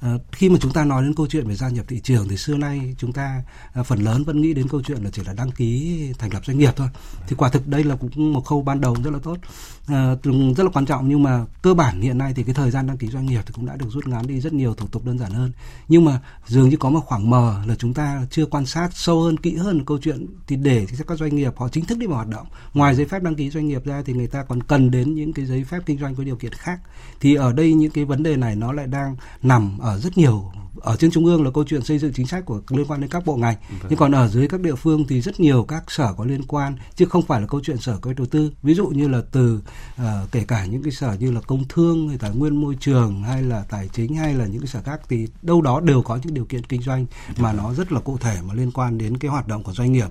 Ờ, 0.00 0.18
khi 0.32 0.48
mà 0.48 0.58
chúng 0.60 0.72
ta 0.72 0.84
nói 0.84 1.02
đến 1.02 1.14
câu 1.14 1.26
chuyện 1.26 1.48
về 1.48 1.54
gia 1.54 1.68
nhập 1.68 1.84
thị 1.88 2.00
trường 2.00 2.28
thì 2.28 2.36
xưa 2.36 2.56
nay 2.56 2.94
chúng 2.98 3.12
ta 3.12 3.42
ờ, 3.72 3.82
phần 3.82 3.98
lớn 3.98 4.24
vẫn 4.24 4.40
nghĩ 4.42 4.54
đến 4.54 4.68
câu 4.68 4.82
chuyện 4.82 5.02
là 5.04 5.10
chỉ 5.12 5.22
là 5.24 5.32
đăng 5.32 5.50
ký 5.50 5.98
thành 6.18 6.32
lập 6.32 6.42
doanh 6.46 6.58
nghiệp 6.58 6.72
thôi. 6.76 6.88
Thì 7.28 7.36
quả 7.36 7.48
thực 7.48 7.68
đây 7.68 7.84
là 7.84 7.96
cũng 7.96 8.32
một 8.32 8.40
khâu 8.40 8.62
ban 8.62 8.80
đầu 8.80 8.96
rất 9.04 9.10
là 9.10 9.18
tốt. 9.22 9.38
Ờ, 9.86 10.18
rất 10.56 10.64
là 10.64 10.70
quan 10.72 10.86
trọng 10.86 11.08
nhưng 11.08 11.22
mà 11.22 11.44
cơ 11.62 11.74
bản 11.74 12.00
hiện 12.00 12.18
nay 12.18 12.32
thì 12.36 12.42
cái 12.42 12.54
thời 12.54 12.70
gian 12.70 12.86
đăng 12.86 12.96
ký 12.96 13.06
doanh 13.06 13.26
nghiệp 13.26 13.40
thì 13.46 13.52
cũng 13.54 13.66
đã 13.66 13.76
được 13.76 13.86
rút 13.90 14.06
ngắn 14.06 14.26
đi 14.26 14.40
rất 14.40 14.52
nhiều 14.52 14.74
thủ 14.74 14.86
tục 14.86 15.04
đơn 15.04 15.18
giản 15.18 15.32
hơn. 15.32 15.52
Nhưng 15.88 16.04
mà 16.04 16.20
dường 16.46 16.68
như 16.68 16.76
có 16.76 16.90
một 16.90 17.00
khoảng 17.00 17.30
mờ 17.30 17.62
là 17.66 17.74
chúng 17.74 17.94
ta 17.94 18.26
chưa 18.30 18.46
quan 18.46 18.66
sát 18.66 18.88
sâu 18.94 19.22
hơn, 19.22 19.36
kỹ 19.36 19.56
hơn 19.56 19.84
câu 19.84 19.98
chuyện 19.98 20.26
thì 20.46 20.56
để 20.56 20.86
các 21.06 21.18
doanh 21.18 21.36
nghiệp 21.36 21.52
họ 21.56 21.68
chính 21.68 21.84
thức 21.84 21.98
đi 21.98 22.06
vào 22.06 22.16
hoạt 22.16 22.28
động. 22.28 22.46
Ngoài 22.74 22.94
giấy 22.94 23.06
phép 23.06 23.22
đăng 23.22 23.34
ký 23.34 23.50
doanh 23.50 23.68
nghiệp 23.68 23.84
ra 23.84 24.02
thì 24.06 24.12
người 24.12 24.26
ta 24.26 24.42
còn 24.42 24.62
cần 24.62 24.90
đến 24.90 25.14
những 25.14 25.32
cái 25.32 25.46
giấy 25.46 25.64
phép 25.64 25.78
kinh 25.86 25.98
doanh 25.98 26.14
có 26.14 26.24
điều 26.24 26.36
kiện 26.36 26.52
khác. 26.52 26.80
Thì 27.20 27.34
ở 27.34 27.52
đây 27.52 27.74
những 27.74 27.90
cái 27.90 28.04
vấn 28.04 28.22
đề 28.22 28.36
này 28.36 28.56
nó 28.56 28.72
lại 28.72 28.86
đang 28.86 29.16
nằm 29.42 29.78
ở 29.84 29.98
rất 29.98 30.18
nhiều 30.18 30.52
ở 30.80 30.96
trên 30.96 31.10
trung 31.10 31.24
ương 31.24 31.44
là 31.44 31.50
câu 31.50 31.64
chuyện 31.64 31.82
xây 31.82 31.98
dựng 31.98 32.12
chính 32.12 32.26
sách 32.26 32.44
của 32.46 32.60
liên 32.68 32.86
quan 32.88 33.00
đến 33.00 33.10
các 33.10 33.26
bộ 33.26 33.36
ngành. 33.36 33.56
Okay. 33.56 33.86
nhưng 33.88 33.98
còn 33.98 34.12
ở 34.12 34.28
dưới 34.28 34.48
các 34.48 34.60
địa 34.60 34.74
phương 34.74 35.06
thì 35.08 35.20
rất 35.20 35.40
nhiều 35.40 35.64
các 35.64 35.90
sở 35.90 36.12
có 36.12 36.24
liên 36.24 36.42
quan 36.42 36.76
chứ 36.96 37.04
không 37.04 37.22
phải 37.22 37.40
là 37.40 37.46
câu 37.46 37.60
chuyện 37.64 37.78
sở 37.78 37.98
có 38.00 38.12
đầu 38.12 38.26
tư. 38.26 38.52
Ví 38.62 38.74
dụ 38.74 38.86
như 38.86 39.08
là 39.08 39.22
từ 39.32 39.62
uh, 40.00 40.04
kể 40.32 40.44
cả 40.48 40.64
những 40.64 40.82
cái 40.82 40.92
sở 40.92 41.16
như 41.20 41.30
là 41.30 41.40
công 41.40 41.64
thương 41.68 42.08
hay 42.08 42.18
tài 42.18 42.30
nguyên 42.30 42.56
môi 42.56 42.76
trường 42.80 43.22
hay 43.22 43.42
là 43.42 43.64
tài 43.70 43.88
chính 43.92 44.14
hay 44.14 44.34
là 44.34 44.46
những 44.46 44.60
cái 44.60 44.68
sở 44.68 44.82
khác 44.82 45.00
thì 45.08 45.28
đâu 45.42 45.62
đó 45.62 45.80
đều 45.80 46.02
có 46.02 46.18
những 46.24 46.34
điều 46.34 46.44
kiện 46.44 46.64
kinh 46.64 46.82
doanh 46.82 47.06
mà 47.36 47.52
nó 47.52 47.74
rất 47.74 47.92
là 47.92 48.00
cụ 48.00 48.18
thể 48.18 48.38
mà 48.44 48.54
liên 48.54 48.70
quan 48.70 48.98
đến 48.98 49.18
cái 49.18 49.30
hoạt 49.30 49.48
động 49.48 49.62
của 49.62 49.72
doanh 49.72 49.92
nghiệp 49.92 50.08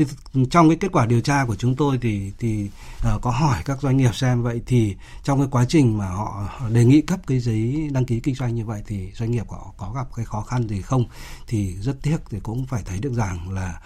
thì 0.00 0.44
trong 0.50 0.68
cái 0.68 0.76
kết 0.76 0.92
quả 0.92 1.06
điều 1.06 1.20
tra 1.20 1.44
của 1.44 1.56
chúng 1.56 1.76
tôi 1.76 1.98
thì 2.02 2.32
thì 2.38 2.70
uh, 3.14 3.22
có 3.22 3.30
hỏi 3.30 3.62
các 3.64 3.80
doanh 3.80 3.96
nghiệp 3.96 4.14
xem 4.14 4.42
vậy 4.42 4.60
thì 4.66 4.96
trong 5.24 5.38
cái 5.38 5.48
quá 5.50 5.64
trình 5.68 5.98
mà 5.98 6.06
họ 6.06 6.44
đề 6.70 6.84
nghị 6.84 7.00
cấp 7.00 7.20
cái 7.26 7.40
giấy 7.40 7.88
đăng 7.92 8.04
ký 8.04 8.20
kinh 8.20 8.34
doanh 8.34 8.54
như 8.54 8.64
vậy 8.64 8.82
thì 8.86 9.10
doanh 9.14 9.30
nghiệp 9.30 9.48
họ 9.48 9.72
có 9.76 9.92
gặp 9.94 10.06
cái 10.16 10.24
khó 10.24 10.40
khăn 10.40 10.68
gì 10.68 10.82
không? 10.82 11.04
Thì 11.46 11.76
rất 11.80 12.02
tiếc 12.02 12.16
thì 12.30 12.38
cũng 12.42 12.66
phải 12.66 12.82
thấy 12.86 12.98
được 12.98 13.12
rằng 13.12 13.50
là 13.50 13.80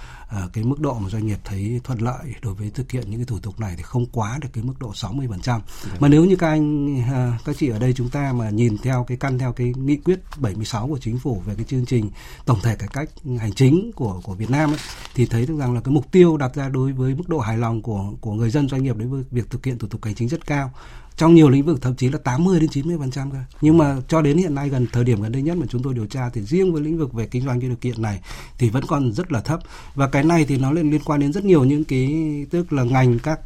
uh, 0.44 0.52
cái 0.52 0.64
mức 0.64 0.80
độ 0.80 0.98
mà 0.98 1.10
doanh 1.10 1.26
nghiệp 1.26 1.38
thấy 1.44 1.80
thuận 1.84 1.98
lợi 1.98 2.34
đối 2.42 2.54
với 2.54 2.70
thực 2.70 2.92
hiện 2.92 3.10
những 3.10 3.20
cái 3.20 3.26
thủ 3.26 3.38
tục 3.38 3.60
này 3.60 3.74
thì 3.76 3.82
không 3.82 4.06
quá 4.06 4.38
được 4.40 4.48
cái 4.52 4.64
mức 4.64 4.74
độ 4.78 4.92
60%. 4.92 5.38
Dạ. 5.44 5.60
Mà 6.00 6.08
nếu 6.08 6.24
như 6.24 6.36
các 6.36 6.48
anh 6.48 6.96
uh, 6.98 7.44
các 7.44 7.56
chị 7.58 7.68
ở 7.68 7.78
đây 7.78 7.92
chúng 7.92 8.10
ta 8.10 8.32
mà 8.32 8.50
nhìn 8.50 8.78
theo 8.78 9.04
cái 9.08 9.16
căn 9.16 9.38
theo 9.38 9.52
cái 9.52 9.72
nghị 9.76 9.96
quyết 9.96 10.20
76 10.38 10.88
của 10.88 10.98
chính 10.98 11.18
phủ 11.18 11.42
về 11.46 11.54
cái 11.54 11.64
chương 11.64 11.86
trình 11.86 12.10
tổng 12.44 12.58
thể 12.62 12.76
cải 12.76 12.88
cách 12.92 13.08
hành 13.38 13.52
chính 13.52 13.90
của 13.94 14.20
của 14.24 14.34
Việt 14.34 14.50
Nam 14.50 14.70
ấy, 14.72 14.78
thì 15.14 15.26
thấy 15.26 15.46
được 15.46 15.56
rằng 15.58 15.74
là 15.74 15.80
cái 15.80 15.94
mục 15.94 16.12
tiêu 16.12 16.36
đặt 16.36 16.54
ra 16.54 16.68
đối 16.68 16.92
với 16.92 17.14
mức 17.14 17.28
độ 17.28 17.38
hài 17.38 17.58
lòng 17.58 17.82
của 17.82 18.12
của 18.20 18.32
người 18.32 18.50
dân 18.50 18.68
doanh 18.68 18.82
nghiệp 18.82 18.96
đối 18.96 19.08
với 19.08 19.22
việc 19.30 19.50
thực 19.50 19.66
hiện 19.66 19.78
thủ 19.78 19.88
tục 19.88 20.04
hành 20.04 20.14
chính 20.14 20.28
rất 20.28 20.46
cao 20.46 20.72
trong 21.16 21.34
nhiều 21.34 21.48
lĩnh 21.48 21.64
vực 21.64 21.82
thậm 21.82 21.94
chí 21.94 22.08
là 22.08 22.18
80 22.18 22.60
đến 22.60 22.70
90 22.70 22.96
phần 22.98 23.10
trăm 23.10 23.30
cơ. 23.30 23.38
Nhưng 23.60 23.78
mà 23.78 23.96
cho 24.08 24.22
đến 24.22 24.36
hiện 24.36 24.54
nay 24.54 24.68
gần 24.68 24.86
thời 24.92 25.04
điểm 25.04 25.22
gần 25.22 25.32
đây 25.32 25.42
nhất 25.42 25.56
mà 25.56 25.66
chúng 25.68 25.82
tôi 25.82 25.94
điều 25.94 26.06
tra 26.06 26.30
thì 26.30 26.42
riêng 26.42 26.72
với 26.72 26.82
lĩnh 26.82 26.98
vực 26.98 27.12
về 27.12 27.26
kinh 27.26 27.44
doanh 27.44 27.60
cái 27.60 27.68
điều 27.68 27.76
kiện 27.76 28.02
này 28.02 28.20
thì 28.58 28.70
vẫn 28.70 28.84
còn 28.86 29.12
rất 29.12 29.32
là 29.32 29.40
thấp. 29.40 29.60
Và 29.94 30.08
cái 30.08 30.24
này 30.24 30.44
thì 30.44 30.58
nó 30.58 30.72
liên 30.72 30.90
liên 30.90 31.00
quan 31.04 31.20
đến 31.20 31.32
rất 31.32 31.44
nhiều 31.44 31.64
những 31.64 31.84
cái 31.84 32.46
tức 32.50 32.72
là 32.72 32.82
ngành 32.82 33.18
các 33.18 33.40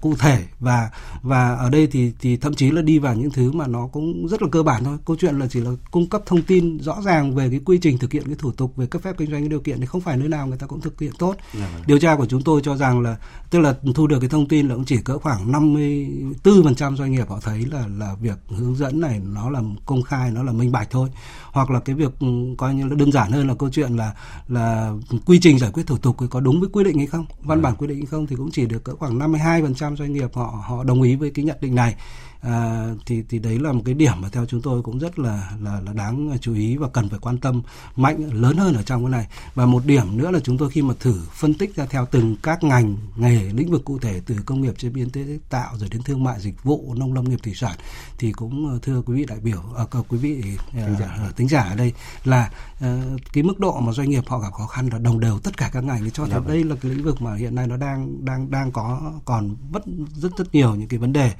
cụ 0.00 0.14
thể. 0.18 0.44
Và 0.60 0.90
và 1.22 1.54
ở 1.54 1.70
đây 1.70 1.86
thì 1.86 2.12
thì 2.20 2.36
thậm 2.36 2.54
chí 2.54 2.70
là 2.70 2.82
đi 2.82 2.98
vào 2.98 3.14
những 3.14 3.30
thứ 3.30 3.52
mà 3.52 3.66
nó 3.66 3.86
cũng 3.86 4.28
rất 4.28 4.42
là 4.42 4.48
cơ 4.52 4.62
bản 4.62 4.84
thôi. 4.84 4.98
Câu 5.06 5.16
chuyện 5.20 5.38
là 5.38 5.46
chỉ 5.50 5.60
là 5.60 5.70
cung 5.90 6.08
cấp 6.08 6.22
thông 6.26 6.42
tin 6.42 6.78
rõ 6.78 7.02
ràng 7.04 7.34
về 7.34 7.50
cái 7.50 7.60
quy 7.64 7.78
trình 7.78 7.98
thực 7.98 8.12
hiện 8.12 8.24
cái 8.26 8.36
thủ 8.38 8.52
tục 8.52 8.76
về 8.76 8.86
cấp 8.86 9.02
phép 9.02 9.14
kinh 9.18 9.30
doanh 9.30 9.42
cái 9.42 9.48
điều 9.48 9.60
kiện 9.60 9.80
thì 9.80 9.86
không 9.86 10.00
phải 10.00 10.16
nơi 10.16 10.28
nào 10.28 10.46
người 10.46 10.58
ta 10.58 10.66
cũng 10.66 10.80
thực 10.80 11.00
hiện 11.00 11.12
tốt. 11.18 11.36
Dạ 11.54 11.68
vâng. 11.74 11.82
điều 11.86 11.98
tra 11.98 12.16
của 12.16 12.26
chúng 12.26 12.42
tôi 12.42 12.60
cho 12.64 12.76
rằng 12.76 13.00
là 13.00 13.16
tức 13.50 13.58
là 13.58 13.74
thu 13.94 14.06
được 14.06 14.20
cái 14.20 14.28
thông 14.28 14.48
tin 14.48 14.68
là 14.68 14.74
cũng 14.74 14.84
chỉ 14.84 14.96
cỡ 14.96 15.18
khoảng 15.18 15.52
54 15.52 16.57
4% 16.62 16.96
doanh 16.96 17.12
nghiệp 17.12 17.28
họ 17.28 17.38
thấy 17.42 17.66
là 17.70 17.84
là 17.98 18.14
việc 18.20 18.38
hướng 18.48 18.76
dẫn 18.76 19.00
này 19.00 19.20
nó 19.34 19.50
là 19.50 19.60
công 19.86 20.02
khai 20.02 20.30
nó 20.30 20.42
là 20.42 20.52
minh 20.52 20.72
bạch 20.72 20.90
thôi. 20.90 21.08
Hoặc 21.52 21.70
là 21.70 21.80
cái 21.80 21.96
việc 21.96 22.18
ừ, 22.20 22.26
coi 22.58 22.74
như 22.74 22.88
là 22.88 22.96
đơn 22.96 23.12
giản 23.12 23.32
hơn 23.32 23.48
là 23.48 23.54
câu 23.54 23.70
chuyện 23.70 23.96
là 23.96 24.14
là 24.48 24.92
quy 25.26 25.38
trình 25.40 25.58
giải 25.58 25.70
quyết 25.70 25.86
thủ 25.86 25.98
tục 25.98 26.16
có 26.30 26.40
đúng 26.40 26.60
với 26.60 26.68
quy 26.72 26.84
định 26.84 26.98
hay 26.98 27.06
không? 27.06 27.26
Văn 27.42 27.62
bản 27.62 27.74
quy 27.76 27.86
định 27.86 27.98
hay 27.98 28.06
không 28.06 28.26
thì 28.26 28.36
cũng 28.36 28.50
chỉ 28.50 28.66
được 28.66 28.84
cỡ 28.84 28.96
khoảng 28.96 29.18
52% 29.18 29.96
doanh 29.96 30.12
nghiệp 30.12 30.30
họ 30.34 30.62
họ 30.66 30.84
đồng 30.84 31.02
ý 31.02 31.16
với 31.16 31.30
cái 31.30 31.44
nhận 31.44 31.56
định 31.60 31.74
này 31.74 31.94
à, 32.40 32.86
thì 33.06 33.22
thì 33.28 33.38
đấy 33.38 33.58
là 33.58 33.72
một 33.72 33.82
cái 33.84 33.94
điểm 33.94 34.12
mà 34.20 34.28
theo 34.28 34.46
chúng 34.46 34.62
tôi 34.62 34.82
cũng 34.82 34.98
rất 34.98 35.18
là 35.18 35.50
là 35.60 35.80
là 35.80 35.92
đáng 35.92 36.38
chú 36.40 36.54
ý 36.54 36.76
và 36.76 36.88
cần 36.88 37.08
phải 37.08 37.18
quan 37.18 37.38
tâm 37.38 37.62
mạnh 37.96 38.30
lớn 38.32 38.56
hơn 38.56 38.74
ở 38.74 38.82
trong 38.82 39.04
cái 39.04 39.10
này. 39.10 39.26
Và 39.54 39.66
một 39.66 39.86
điểm 39.86 40.18
nữa 40.18 40.30
là 40.30 40.40
chúng 40.40 40.58
tôi 40.58 40.70
khi 40.70 40.82
mà 40.82 40.94
thử 41.00 41.20
phân 41.32 41.54
tích 41.54 41.76
ra 41.76 41.86
theo 41.90 42.06
từng 42.10 42.36
các 42.42 42.64
ngành 42.64 42.96
nghề 43.16 43.52
lĩnh 43.52 43.70
vực 43.70 43.84
cụ 43.84 43.98
thể 43.98 44.20
từ 44.26 44.36
công 44.46 44.60
nghiệp 44.60 44.78
chế 44.78 44.88
biến 44.88 45.10
chế 45.10 45.38
tạo 45.50 45.76
rồi 45.78 45.88
đến 45.88 46.02
thương 46.02 46.24
mại 46.24 46.40
dịch 46.40 46.64
vụ 46.64 46.94
nông 46.96 47.12
lâm 47.12 47.24
nghiệp 47.24 47.38
thủy 47.42 47.54
sản 47.56 47.76
thì 48.18 48.32
cũng 48.32 48.68
ờ, 48.68 48.78
thưa 48.82 49.02
quý 49.02 49.14
vị 49.14 49.24
đại 49.24 49.38
biểu 49.40 49.62
à, 49.76 49.84
quý 50.08 50.18
vị 50.18 50.42
tính 50.72 50.96
giả, 50.98 51.18
uh, 51.28 51.36
tính 51.36 51.48
giả 51.48 51.60
ở 51.60 51.74
đây 51.74 51.92
là 52.24 52.50
uh, 52.76 52.84
cái 53.32 53.42
mức 53.42 53.60
độ 53.60 53.80
mà 53.80 53.92
doanh 53.92 54.10
nghiệp 54.10 54.24
họ 54.26 54.38
gặp 54.38 54.52
khó 54.52 54.66
khăn 54.66 54.88
là 54.92 54.98
đồng 54.98 55.20
đều 55.20 55.38
tất 55.38 55.56
cả 55.56 55.70
các 55.72 55.84
ngành. 55.84 56.04
Thì 56.04 56.10
cho 56.14 56.24
thấy 56.24 56.32
dạ 56.32 56.38
vâng. 56.38 56.48
đây 56.48 56.64
là 56.64 56.76
cái 56.80 56.92
lĩnh 56.92 57.04
vực 57.04 57.22
mà 57.22 57.34
hiện 57.34 57.54
nay 57.54 57.66
nó 57.66 57.76
đang 57.76 58.24
đang 58.24 58.50
đang 58.50 58.72
có 58.72 59.12
còn 59.24 59.56
rất 59.72 59.82
rất 60.14 60.36
rất 60.36 60.54
nhiều 60.54 60.74
những 60.74 60.88
cái 60.88 60.98
vấn 60.98 61.12
đề. 61.12 61.32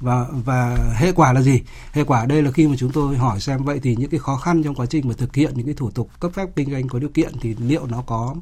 Và 0.00 0.26
và 0.46 0.76
hệ 0.96 1.12
quả 1.12 1.32
là 1.32 1.42
gì? 1.42 1.62
Hệ 1.92 2.04
quả 2.04 2.26
đây 2.26 2.42
là 2.42 2.50
khi 2.50 2.66
mà 2.68 2.74
chúng 2.78 2.92
tôi 2.92 3.16
hỏi 3.16 3.40
xem 3.40 3.64
vậy 3.64 3.80
thì 3.82 3.96
những 3.96 4.10
cái 4.10 4.20
khó 4.20 4.36
khăn 4.36 4.62
trong 4.62 4.74
quá 4.74 4.86
trình 4.86 5.08
mà 5.08 5.14
thực 5.18 5.34
hiện 5.34 5.52
những 5.54 5.66
cái 5.66 5.74
thủ 5.74 5.90
tục 5.90 6.10
cấp 6.20 6.32
phép 6.34 6.48
kinh 6.56 6.70
doanh 6.70 6.88
có 6.88 6.98
điều 6.98 7.10
kiện 7.14 7.32
thì 7.40 7.54
liệu 7.58 7.86
nó 7.86 8.02
có 8.06 8.34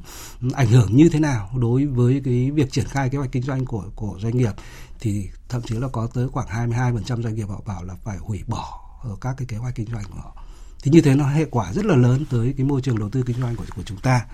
ảnh 0.52 0.68
hưởng 0.68 0.96
như 0.96 1.08
thế 1.08 1.20
nào 1.20 1.50
đối 1.60 1.86
với 1.86 2.22
cái 2.24 2.50
việc 2.50 2.72
triển 2.72 2.86
khai 2.88 3.08
kế 3.08 3.18
hoạch 3.18 3.32
kinh 3.32 3.42
doanh 3.42 3.64
của 3.64 3.84
của 3.94 4.18
doanh 4.20 4.36
nghiệp? 4.36 4.52
Thì 5.00 5.28
thậm 5.48 5.62
chí 5.62 5.74
là 5.74 5.88
có 5.88 6.08
tới 6.14 6.28
khoảng 6.28 6.70
22% 6.70 7.22
doanh 7.22 7.34
nghiệp 7.34 7.48
họ 7.48 7.60
bảo 7.66 7.84
là 7.84 7.94
phải 8.04 8.16
hủy 8.16 8.42
bỏ 8.46 8.80
ở 9.02 9.16
các 9.20 9.34
cái 9.38 9.46
kế 9.46 9.56
hoạch 9.56 9.74
kinh 9.74 9.88
doanh 9.92 10.04
của 10.10 10.18
họ 10.18 10.43
thì 10.84 10.90
như 10.90 11.00
thế 11.00 11.14
nó 11.14 11.26
hệ 11.26 11.44
quả 11.44 11.72
rất 11.72 11.84
là 11.84 11.96
lớn 11.96 12.24
tới 12.30 12.54
cái 12.56 12.66
môi 12.66 12.80
trường 12.80 12.98
đầu 12.98 13.10
tư 13.10 13.22
kinh 13.26 13.36
doanh 13.40 13.56
của 13.56 13.64
của 13.76 13.82
chúng 13.82 13.98
ta. 13.98 14.26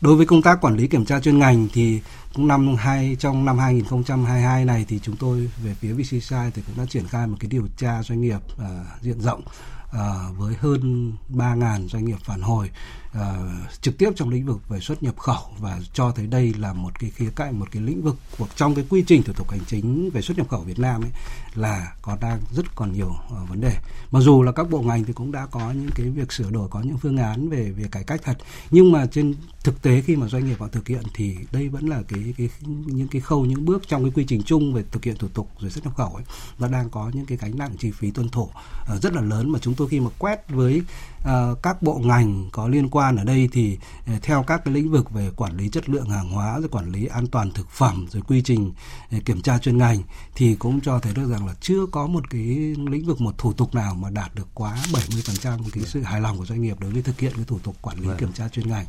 Đối 0.00 0.16
với 0.16 0.26
công 0.26 0.42
tác 0.42 0.60
quản 0.60 0.76
lý 0.76 0.86
kiểm 0.86 1.04
tra 1.04 1.20
chuyên 1.20 1.38
ngành 1.38 1.68
thì 1.72 2.00
cũng 2.34 2.48
năm 2.48 2.76
hai 2.76 3.16
trong 3.18 3.44
năm 3.44 3.58
2022 3.58 4.64
này 4.64 4.84
thì 4.88 5.00
chúng 5.02 5.16
tôi 5.16 5.50
về 5.64 5.74
phía 5.74 5.92
VCCI 5.92 6.50
thì 6.54 6.62
cũng 6.66 6.76
đã 6.76 6.84
triển 6.88 7.06
khai 7.06 7.26
một 7.26 7.36
cái 7.40 7.48
điều 7.48 7.66
tra 7.76 8.02
doanh 8.02 8.20
nghiệp 8.20 8.40
uh, 8.54 9.02
diện 9.02 9.20
rộng 9.20 9.42
uh, 9.88 10.38
với 10.38 10.54
hơn 10.60 11.12
3.000 11.30 11.88
doanh 11.88 12.04
nghiệp 12.04 12.18
phản 12.24 12.40
hồi 12.40 12.70
uh, 13.18 13.22
trực 13.80 13.98
tiếp 13.98 14.10
trong 14.16 14.28
lĩnh 14.28 14.46
vực 14.46 14.68
về 14.68 14.80
xuất 14.80 15.02
nhập 15.02 15.18
khẩu 15.18 15.42
và 15.58 15.80
cho 15.92 16.12
thấy 16.16 16.26
đây 16.26 16.54
là 16.58 16.72
một 16.72 17.00
cái 17.00 17.10
khía 17.10 17.30
cạnh 17.36 17.58
một 17.58 17.68
cái 17.70 17.82
lĩnh 17.82 18.02
vực 18.02 18.16
của 18.38 18.46
trong 18.56 18.74
cái 18.74 18.84
quy 18.90 19.04
trình 19.06 19.22
thủ 19.22 19.32
tục 19.32 19.50
hành 19.50 19.64
chính 19.66 20.10
về 20.10 20.20
xuất 20.20 20.38
nhập 20.38 20.48
khẩu 20.48 20.60
Việt 20.60 20.78
Nam 20.78 21.02
ấy 21.02 21.10
là 21.54 21.92
còn 22.02 22.20
đang 22.20 22.40
rất 22.52 22.76
còn 22.76 22.92
nhiều 22.92 23.08
uh, 23.42 23.48
vấn 23.48 23.60
đề. 23.60 23.76
Mặc 24.10 24.20
dù 24.20 24.42
là 24.42 24.52
các 24.52 24.70
bộ 24.70 24.82
ngành 24.82 25.04
thì 25.04 25.12
cũng 25.12 25.32
đã 25.32 25.46
có 25.46 25.72
những 25.72 25.90
cái 25.94 26.06
việc 26.06 26.32
sửa 26.32 26.50
đổi 26.50 26.68
có 26.68 26.80
những 26.80 26.98
phương 26.98 27.16
án 27.16 27.48
về 27.48 27.70
về 27.70 27.88
cải 27.90 28.04
cách 28.04 28.20
thật 28.24 28.38
nhưng 28.70 28.92
mà 28.92 29.06
trên 29.06 29.34
thực 29.64 29.82
tế 29.82 30.00
khi 30.00 30.16
mà 30.16 30.28
doanh 30.28 30.46
nghiệp 30.46 30.60
họ 30.60 30.68
thực 30.68 30.88
hiện 30.88 31.02
thì 31.14 31.36
đây 31.52 31.68
vẫn 31.68 31.88
là 31.88 32.02
cái 32.08 32.34
cái 32.38 32.48
những 32.86 33.08
cái 33.08 33.20
khâu 33.20 33.44
những 33.44 33.64
bước 33.64 33.88
trong 33.88 34.02
cái 34.02 34.12
quy 34.14 34.24
trình 34.24 34.42
chung 34.42 34.74
về 34.74 34.84
thực 34.90 35.04
hiện 35.04 35.16
thủ 35.16 35.28
tục 35.28 35.48
rồi 35.58 35.70
xuất 35.70 35.84
nhập 35.84 35.96
khẩu 35.96 36.08
ấy 36.08 36.24
nó 36.58 36.68
đang 36.68 36.90
có 36.90 37.10
những 37.14 37.26
cái 37.26 37.38
gánh 37.38 37.58
nặng 37.58 37.76
chi 37.78 37.90
phí 37.90 38.10
tuân 38.10 38.28
thủ 38.28 38.42
uh, 38.42 39.02
rất 39.02 39.12
là 39.14 39.20
lớn 39.20 39.52
mà 39.52 39.58
chúng 39.58 39.74
tôi 39.74 39.88
khi 39.88 40.00
mà 40.00 40.10
quét 40.18 40.44
với 40.48 40.82
uh, 41.18 41.28
các 41.62 41.82
bộ 41.82 41.98
ngành 41.98 42.48
có 42.52 42.68
liên 42.68 42.88
quan 42.90 43.16
ở 43.16 43.24
đây 43.24 43.48
thì 43.52 43.78
uh, 44.14 44.22
theo 44.22 44.42
các 44.42 44.64
cái 44.64 44.74
lĩnh 44.74 44.90
vực 44.90 45.10
về 45.10 45.30
quản 45.36 45.56
lý 45.56 45.68
chất 45.68 45.88
lượng 45.88 46.08
hàng 46.08 46.30
hóa 46.30 46.58
rồi 46.60 46.68
quản 46.68 46.92
lý 46.92 47.06
an 47.06 47.26
toàn 47.26 47.50
thực 47.50 47.70
phẩm 47.70 48.06
rồi 48.10 48.22
quy 48.28 48.42
trình 48.42 48.72
uh, 49.16 49.24
kiểm 49.24 49.42
tra 49.42 49.58
chuyên 49.58 49.78
ngành 49.78 50.02
thì 50.34 50.54
cũng 50.54 50.80
cho 50.80 50.98
thấy 50.98 51.14
được 51.14 51.30
rằng 51.30 51.46
là 51.46 51.54
chưa 51.60 51.86
có 51.86 52.06
một 52.06 52.30
cái 52.30 52.40
lĩnh 52.88 53.06
vực 53.06 53.20
một 53.20 53.38
thủ 53.38 53.52
tục 53.52 53.74
nào 53.74 53.94
mà 53.94 54.10
đạt 54.10 54.34
được 54.34 54.48
quá 54.54 54.76
70% 54.92 55.58
cái 55.72 55.84
sự 55.84 56.02
hài 56.02 56.20
lòng 56.20 56.38
của 56.38 56.46
doanh 56.46 56.62
nghiệp 56.62 56.80
đối 56.80 56.90
với 56.90 57.02
thực 57.02 57.20
hiện 57.20 57.32
cái 57.36 57.44
thủ 57.44 57.58
tục 57.58 57.76
quản 57.82 57.98
lý 57.98 58.06
vâng. 58.06 58.16
kiểm 58.16 58.32
tra 58.32 58.48
chuyên 58.48 58.68
ngành 58.68 58.86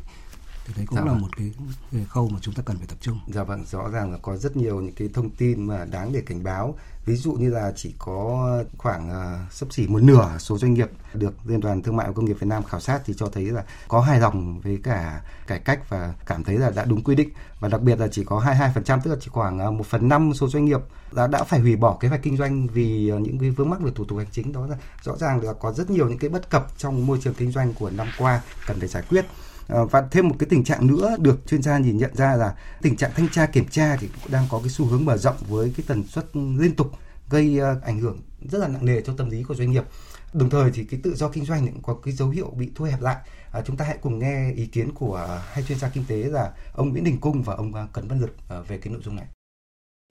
thì 0.66 0.74
đấy 0.76 0.86
cũng 0.86 0.96
dạ 0.96 1.04
là 1.04 1.12
vâng. 1.12 1.20
một 1.20 1.28
cái, 1.36 1.52
cái 1.92 2.04
khâu 2.08 2.28
mà 2.28 2.38
chúng 2.42 2.54
ta 2.54 2.62
cần 2.66 2.76
phải 2.76 2.86
tập 2.86 2.98
trung. 3.00 3.18
Dạ 3.28 3.42
vâng, 3.42 3.64
rõ 3.64 3.88
ràng 3.88 4.12
là 4.12 4.18
có 4.22 4.36
rất 4.36 4.56
nhiều 4.56 4.80
những 4.80 4.94
cái 4.94 5.08
thông 5.14 5.30
tin 5.30 5.66
mà 5.66 5.84
đáng 5.84 6.12
để 6.12 6.20
cảnh 6.20 6.44
báo. 6.44 6.74
Ví 7.04 7.16
dụ 7.16 7.32
như 7.32 7.50
là 7.50 7.72
chỉ 7.76 7.94
có 7.98 8.48
khoảng 8.78 9.10
uh, 9.10 9.52
sấp 9.52 9.72
xỉ 9.72 9.86
một 9.86 10.02
nửa 10.02 10.38
số 10.38 10.58
doanh 10.58 10.74
nghiệp 10.74 10.90
được 11.14 11.34
Liên 11.44 11.60
đoàn 11.60 11.82
Thương 11.82 11.96
mại 11.96 12.06
và 12.06 12.12
Công 12.12 12.24
nghiệp 12.24 12.36
Việt 12.40 12.46
Nam 12.46 12.62
khảo 12.62 12.80
sát 12.80 13.00
thì 13.04 13.14
cho 13.16 13.26
thấy 13.26 13.44
là 13.44 13.64
có 13.88 14.00
hài 14.00 14.20
lòng 14.20 14.60
với 14.60 14.78
cả 14.82 15.22
cải 15.46 15.58
cách 15.58 15.88
và 15.88 16.14
cảm 16.26 16.44
thấy 16.44 16.58
là 16.58 16.70
đã 16.70 16.84
đúng 16.84 17.04
quy 17.04 17.14
định 17.14 17.28
và 17.60 17.68
đặc 17.68 17.82
biệt 17.82 18.00
là 18.00 18.08
chỉ 18.08 18.24
có 18.24 18.40
22% 18.74 19.00
tức 19.00 19.10
là 19.10 19.16
chỉ 19.20 19.28
khoảng 19.30 19.58
à, 19.58 19.70
một 19.70 19.86
phần 19.86 20.08
năm 20.08 20.34
số 20.34 20.48
doanh 20.48 20.64
nghiệp 20.64 20.80
đã 21.12 21.26
đã 21.26 21.44
phải 21.44 21.60
hủy 21.60 21.76
bỏ 21.76 21.96
kế 22.00 22.08
hoạch 22.08 22.22
kinh 22.22 22.36
doanh 22.36 22.66
vì 22.66 23.10
à, 23.10 23.18
những 23.18 23.38
cái 23.38 23.50
vướng 23.50 23.70
mắc 23.70 23.80
về 23.80 23.90
thủ 23.94 24.04
tục 24.04 24.18
hành 24.18 24.26
chính 24.32 24.52
đó 24.52 24.66
là 24.66 24.76
rõ 25.02 25.16
ràng 25.16 25.40
là 25.42 25.52
có 25.52 25.72
rất 25.72 25.90
nhiều 25.90 26.08
những 26.08 26.18
cái 26.18 26.30
bất 26.30 26.50
cập 26.50 26.78
trong 26.78 27.06
môi 27.06 27.18
trường 27.22 27.34
kinh 27.34 27.52
doanh 27.52 27.74
của 27.74 27.90
năm 27.90 28.06
qua 28.18 28.40
cần 28.66 28.78
phải 28.78 28.88
giải 28.88 29.02
quyết 29.10 29.26
Ờ, 29.68 29.86
và 29.86 30.08
thêm 30.10 30.28
một 30.28 30.36
cái 30.38 30.46
tình 30.50 30.64
trạng 30.64 30.86
nữa 30.86 31.16
được 31.20 31.46
chuyên 31.46 31.62
gia 31.62 31.78
nhìn 31.78 31.98
nhận 31.98 32.16
ra 32.16 32.34
là 32.36 32.54
tình 32.82 32.96
trạng 32.96 33.10
thanh 33.14 33.28
tra 33.28 33.46
kiểm 33.46 33.68
tra 33.68 33.96
thì 33.96 34.08
cũng 34.08 34.32
đang 34.32 34.46
có 34.50 34.58
cái 34.58 34.68
xu 34.68 34.84
hướng 34.84 35.04
mở 35.04 35.16
rộng 35.16 35.36
với 35.48 35.72
cái 35.76 35.84
tần 35.88 36.04
suất 36.04 36.24
liên 36.34 36.74
tục 36.76 36.92
gây 37.30 37.58
ờ, 37.58 37.80
ảnh 37.84 38.00
hưởng 38.00 38.18
rất 38.50 38.58
là 38.58 38.68
nặng 38.68 38.84
nề 38.84 39.00
cho 39.00 39.14
tâm 39.16 39.30
lý 39.30 39.42
của 39.42 39.54
doanh 39.54 39.70
nghiệp. 39.70 39.84
Đồng 40.32 40.50
thời 40.50 40.70
thì 40.74 40.84
cái 40.84 41.00
tự 41.02 41.14
do 41.14 41.28
kinh 41.28 41.44
doanh 41.44 41.66
cũng 41.66 41.82
có 41.82 41.94
cái 42.04 42.14
dấu 42.14 42.28
hiệu 42.28 42.50
bị 42.50 42.70
thu 42.74 42.84
hẹp 42.84 43.00
lại. 43.00 43.16
À, 43.52 43.62
chúng 43.66 43.76
ta 43.76 43.84
hãy 43.84 43.98
cùng 44.02 44.18
nghe 44.18 44.52
ý 44.52 44.66
kiến 44.66 44.94
của 44.94 45.40
hai 45.52 45.64
chuyên 45.68 45.78
gia 45.78 45.88
kinh 45.88 46.04
tế 46.08 46.16
là 46.16 46.52
ông 46.72 46.88
Nguyễn 46.88 47.04
Đình 47.04 47.20
Cung 47.20 47.42
và 47.42 47.54
ông 47.54 47.74
ờ, 47.74 47.86
Cấn 47.92 48.08
Văn 48.08 48.20
Lực 48.20 48.36
ờ, 48.48 48.62
về 48.62 48.78
cái 48.78 48.92
nội 48.92 49.02
dung 49.04 49.16
này. 49.16 49.26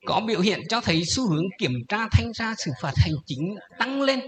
Có 0.06 0.22
biểu 0.28 0.40
hiện 0.40 0.60
cho 0.70 0.82
thấy 0.82 1.04
xu 1.06 1.30
hướng 1.30 1.44
kiểm 1.60 1.74
tra 1.88 2.08
thanh 2.12 2.34
tra 2.34 2.54
xử 2.58 2.72
phạt 2.82 2.94
hành 2.98 3.14
chính 3.26 3.56
tăng 3.80 4.02
lên 4.02 4.20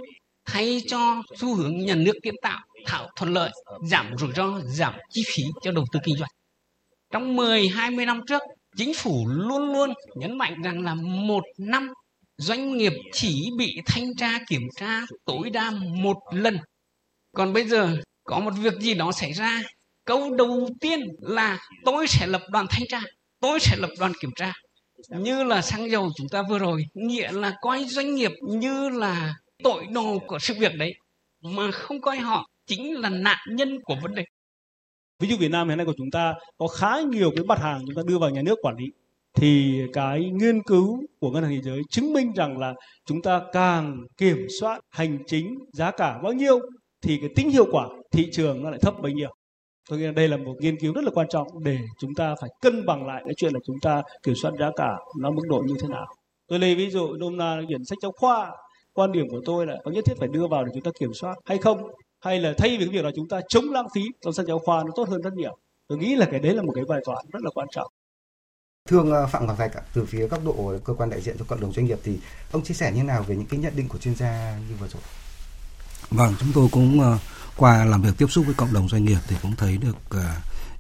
thay 0.46 0.82
cho 0.88 1.24
xu 1.38 1.56
hướng 1.56 1.78
nhà 1.78 1.96
nước 1.96 2.14
kiến 2.24 2.36
tạo 2.42 2.60
thảo 2.88 3.10
thuận 3.16 3.34
lợi, 3.34 3.52
giảm 3.84 4.18
rủi 4.18 4.30
ro, 4.36 4.60
giảm 4.66 4.94
chi 5.10 5.24
phí 5.28 5.44
cho 5.62 5.72
đầu 5.72 5.86
tư 5.92 6.00
kinh 6.04 6.18
doanh. 6.18 6.30
Trong 7.14 7.36
10, 7.36 7.68
20 7.68 8.06
năm 8.06 8.22
trước, 8.28 8.42
chính 8.78 8.94
phủ 8.94 9.28
luôn 9.28 9.74
luôn 9.74 9.94
nhấn 10.16 10.38
mạnh 10.38 10.62
rằng 10.62 10.84
là 10.84 10.94
một 10.96 11.44
năm 11.58 11.90
doanh 12.38 12.78
nghiệp 12.78 12.94
chỉ 13.14 13.50
bị 13.58 13.82
thanh 13.86 14.16
tra 14.16 14.40
kiểm 14.48 14.62
tra 14.76 15.02
tối 15.26 15.50
đa 15.50 15.72
một 16.02 16.18
lần. 16.32 16.58
Còn 17.36 17.54
bây 17.54 17.68
giờ 17.68 17.98
có 18.24 18.40
một 18.40 18.52
việc 18.62 18.74
gì 18.80 18.94
đó 18.94 19.12
xảy 19.12 19.34
ra, 19.34 19.62
câu 20.06 20.36
đầu 20.36 20.70
tiên 20.82 21.00
là 21.22 21.60
tôi 21.86 22.08
sẽ 22.08 22.28
lập 22.28 22.42
đoàn 22.50 22.66
thanh 22.70 22.88
tra, 22.90 23.02
tôi 23.40 23.60
sẽ 23.60 23.76
lập 23.78 23.90
đoàn 24.00 24.12
kiểm 24.20 24.32
tra. 24.36 24.54
Như 25.10 25.44
là 25.44 25.62
xăng 25.62 25.92
dầu 25.92 26.10
chúng 26.16 26.30
ta 26.30 26.44
vừa 26.50 26.60
rồi, 26.60 26.86
nghĩa 26.94 27.32
là 27.32 27.54
coi 27.62 27.86
doanh 27.86 28.16
nghiệp 28.16 28.32
như 28.42 28.90
là 28.90 29.36
tội 29.64 29.86
đồ 29.86 30.20
của 30.28 30.40
sự 30.40 30.54
việc 30.60 30.76
đấy 30.76 30.94
mà 31.42 31.72
không 31.72 32.02
coi 32.02 32.18
họ 32.18 32.48
chính 32.68 33.00
là 33.00 33.10
nạn 33.10 33.38
nhân 33.50 33.80
của 33.84 33.96
vấn 34.02 34.16
đề. 34.16 34.24
Ví 35.20 35.28
dụ 35.28 35.38
Việt 35.38 35.52
Nam 35.52 35.70
hiện 35.70 35.78
nay 35.78 35.86
của 35.86 35.94
chúng 35.98 36.12
ta 36.12 36.34
có 36.58 36.68
khá 36.68 37.02
nhiều 37.02 37.32
cái 37.36 37.46
mặt 37.46 37.60
hàng 37.60 37.82
chúng 37.86 37.96
ta 37.96 38.02
đưa 38.06 38.18
vào 38.18 38.30
nhà 38.30 38.42
nước 38.42 38.60
quản 38.62 38.76
lý, 38.78 38.86
thì 39.34 39.82
cái 39.94 40.30
nghiên 40.34 40.64
cứu 40.64 41.04
của 41.20 41.32
ngân 41.32 41.44
hàng 41.44 41.52
thế 41.52 41.62
giới 41.62 41.82
chứng 41.90 42.14
minh 42.14 42.34
rằng 42.36 42.58
là 42.58 42.74
chúng 43.06 43.22
ta 43.22 43.42
càng 43.54 43.98
kiểm 44.18 44.48
soát 44.60 44.80
hành 44.90 45.18
chính 45.28 45.60
giá 45.74 45.92
cả 45.92 46.20
bao 46.24 46.34
nhiêu 46.34 46.60
thì 47.02 47.18
cái 47.22 47.30
tính 47.36 47.50
hiệu 47.50 47.66
quả 47.72 47.88
thị 48.12 48.30
trường 48.32 48.64
nó 48.64 48.70
lại 48.70 48.80
thấp 48.82 48.94
bấy 49.02 49.14
nhiêu. 49.14 49.30
Tôi 49.90 50.00
nghĩ 50.00 50.06
là 50.06 50.12
đây 50.12 50.28
là 50.28 50.38
một 50.38 50.56
nghiên 50.60 50.80
cứu 50.80 50.94
rất 50.94 51.04
là 51.04 51.12
quan 51.14 51.28
trọng 51.30 51.48
để 51.64 51.78
chúng 52.00 52.16
ta 52.16 52.36
phải 52.42 52.50
cân 52.62 52.86
bằng 52.86 53.06
lại 53.06 53.22
cái 53.26 53.34
chuyện 53.38 53.54
là 53.54 53.60
chúng 53.66 53.76
ta 53.82 54.02
kiểm 54.24 54.36
soát 54.36 54.52
giá 54.60 54.72
cả 54.76 54.98
nó 55.20 55.32
mức 55.32 55.44
độ 55.50 55.64
như 55.68 55.76
thế 55.82 55.88
nào. 55.88 56.06
Tôi 56.48 56.60
lấy 56.60 56.76
ví 56.76 56.90
dụ 56.90 57.14
nôm 57.14 57.38
na 57.38 57.62
quyển 57.68 57.86
sách 57.86 57.98
giáo 58.02 58.12
khoa, 58.12 58.52
quan 58.94 59.12
điểm 59.12 59.26
của 59.30 59.42
tôi 59.46 59.66
là 59.66 59.76
có 59.84 59.92
nhất 59.92 60.06
thiết 60.06 60.14
phải 60.20 60.28
đưa 60.28 60.48
vào 60.48 60.66
để 60.66 60.72
chúng 60.74 60.84
ta 60.84 60.92
kiểm 61.00 61.14
soát 61.14 61.36
hay 61.46 61.58
không? 61.58 61.78
Hay 62.20 62.40
là 62.40 62.54
thay 62.58 62.70
vì 62.70 62.86
cái 62.86 62.88
việc 62.88 63.06
là 63.06 63.12
chúng 63.16 63.28
ta 63.28 63.42
chống 63.50 63.70
lãng 63.72 63.88
phí 63.96 64.02
trong 64.22 64.34
sách 64.34 64.46
giáo 64.46 64.60
khoa 64.60 64.84
nó 64.84 64.92
tốt 64.96 65.10
hơn 65.10 65.22
rất 65.22 65.34
nhiều. 65.34 65.58
Tôi 65.88 65.98
nghĩ 65.98 66.16
là 66.16 66.28
cái 66.32 66.40
đấy 66.40 66.56
là 66.56 66.62
một 66.62 66.72
cái 66.76 66.86
bài 66.88 67.00
toán 67.06 67.26
rất 67.34 67.40
là 67.44 67.50
quan 67.54 67.68
trọng. 67.72 67.92
Thưa 68.88 68.98
ông 68.98 69.12
ờ, 69.12 69.28
Phạm 69.28 69.48
Ngọc 69.48 69.58
Thạch, 69.58 69.72
từ 69.94 70.06
phía 70.06 70.28
góc 70.28 70.46
độ 70.46 70.74
cơ 70.84 70.94
quan 70.94 71.10
đại 71.10 71.22
diện 71.22 71.36
cho 71.40 71.46
cộng 71.46 71.62
đồng 71.62 71.74
doanh 71.74 71.86
nghiệp 71.86 72.00
thì 72.04 72.20
ông 72.52 72.64
chia 72.64 72.74
sẻ 72.74 72.92
như 72.92 73.04
nào 73.04 73.24
về 73.24 73.36
những 73.36 73.46
cái 73.46 73.60
nhận 73.60 73.76
định 73.76 73.88
của 73.88 73.98
chuyên 73.98 74.16
gia 74.16 74.60
như 74.70 74.76
vừa 74.80 74.88
rồi? 74.88 75.02
Vâng, 76.10 76.34
chúng 76.40 76.50
tôi 76.54 76.68
cũng 76.72 77.02
ờ, 77.02 77.18
qua 77.58 77.86
làm 77.86 78.02
việc 78.02 78.14
tiếp 78.18 78.28
xúc 78.30 78.46
với 78.46 78.56
cộng 78.56 78.74
đồng 78.74 78.90
doanh 78.90 79.06
nghiệp 79.06 79.20
thì 79.28 79.36
cũng 79.42 79.56
thấy 79.56 79.78
được 79.78 79.98
uh, 80.16 80.22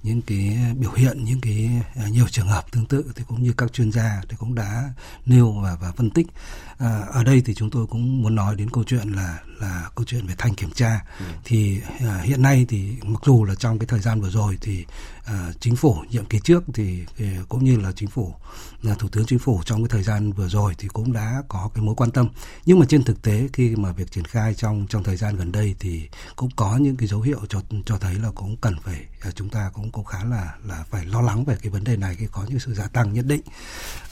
những 0.04 0.22
cái 0.22 0.58
biểu 0.80 0.92
hiện 0.92 1.24
những 1.24 1.42
cái 1.42 1.70
nhiều 2.12 2.28
trường 2.28 2.48
hợp 2.48 2.72
tương 2.72 2.86
tự 2.86 3.06
thì 3.16 3.24
cũng 3.28 3.44
như 3.44 3.54
các 3.58 3.74
chuyên 3.74 3.92
gia 3.92 4.22
thì 4.30 4.38
cũng 4.40 4.56
đã 4.56 4.90
nêu 5.26 5.52
và 5.52 5.78
và 5.82 5.92
phân 5.92 6.10
tích. 6.10 6.28
Uh, 6.74 7.10
ở 7.10 7.24
đây 7.24 7.42
thì 7.46 7.54
chúng 7.54 7.70
tôi 7.70 7.88
cũng 7.88 8.22
muốn 8.22 8.36
nói 8.36 8.56
đến 8.56 8.70
câu 8.70 8.84
chuyện 8.84 9.10
là 9.10 9.40
là 9.60 9.90
câu 9.96 10.06
chuyện 10.06 10.28
về 10.28 10.36
thanh 10.38 10.56
kiểm 10.56 10.72
tra. 10.72 11.00
Ừ. 11.20 11.26
thì 11.46 11.82
uh, 11.96 12.24
hiện 12.24 12.42
nay 12.42 12.66
thì 12.70 12.96
mặc 13.04 13.22
dù 13.26 13.44
là 13.44 13.56
trong 13.56 13.80
cái 13.80 13.88
thời 13.88 14.00
gian 14.00 14.22
vừa 14.22 14.30
rồi 14.30 14.58
thì 14.62 14.86
uh, 15.24 15.62
chính 15.62 15.76
phủ 15.76 15.96
nhiệm 16.10 16.26
kỳ 16.26 16.40
trước 16.40 16.64
thì, 16.74 17.04
cũng 17.50 17.64
như 17.64 17.78
là 17.78 17.92
chính 17.92 18.10
phủ 18.10 18.34
là 18.82 18.94
thủ 18.94 19.08
tướng 19.08 19.26
chính 19.26 19.40
phủ 19.40 19.62
trong 19.66 19.84
cái 19.84 19.90
thời 19.90 20.04
gian 20.04 20.32
vừa 20.32 20.48
rồi 20.48 20.76
thì 20.78 20.88
cũng 20.88 21.14
đã 21.14 21.44
có 21.48 21.70
cái 21.76 21.84
mối 21.84 21.96
quan 21.96 22.12
tâm. 22.12 22.30
Nhưng 22.66 22.80
mà 22.80 22.86
trên 22.90 23.04
thực 23.04 23.22
tế 23.22 23.48
khi 23.54 23.76
mà 23.76 23.92
việc 23.92 24.12
triển 24.12 24.26
khai 24.26 24.54
trong 24.54 24.88
trong 24.90 25.04
thời 25.04 25.18
gian 25.18 25.36
gần 25.36 25.52
đây 25.52 25.76
thì 25.80 26.10
cũng 26.36 26.50
có 26.56 26.78
những 26.78 26.96
cái 26.96 27.08
dấu 27.08 27.22
hiệu 27.22 27.40
cho 27.50 27.62
cho 27.86 27.98
thấy 27.98 28.16
là 28.16 28.30
cũng 28.36 28.58
cần 28.58 28.76
phải 28.84 29.06
uh, 29.28 29.36
chúng 29.36 29.50
ta 29.50 29.72
cũng 29.74 29.92
cũng 29.92 30.06
khá 30.06 30.24
là 30.24 30.54
là 30.66 30.84
phải 30.90 31.06
lo 31.06 31.22
lắng 31.22 31.46
về 31.46 31.58
cái 31.62 31.70
vấn 31.70 31.84
đề 31.84 31.98
này 31.98 32.16
khi 32.16 32.28
có 32.32 32.46
những 32.48 32.60
sự 32.60 32.74
gia 32.74 32.88
tăng 32.88 33.14
nhất 33.14 33.26
định. 33.26 33.42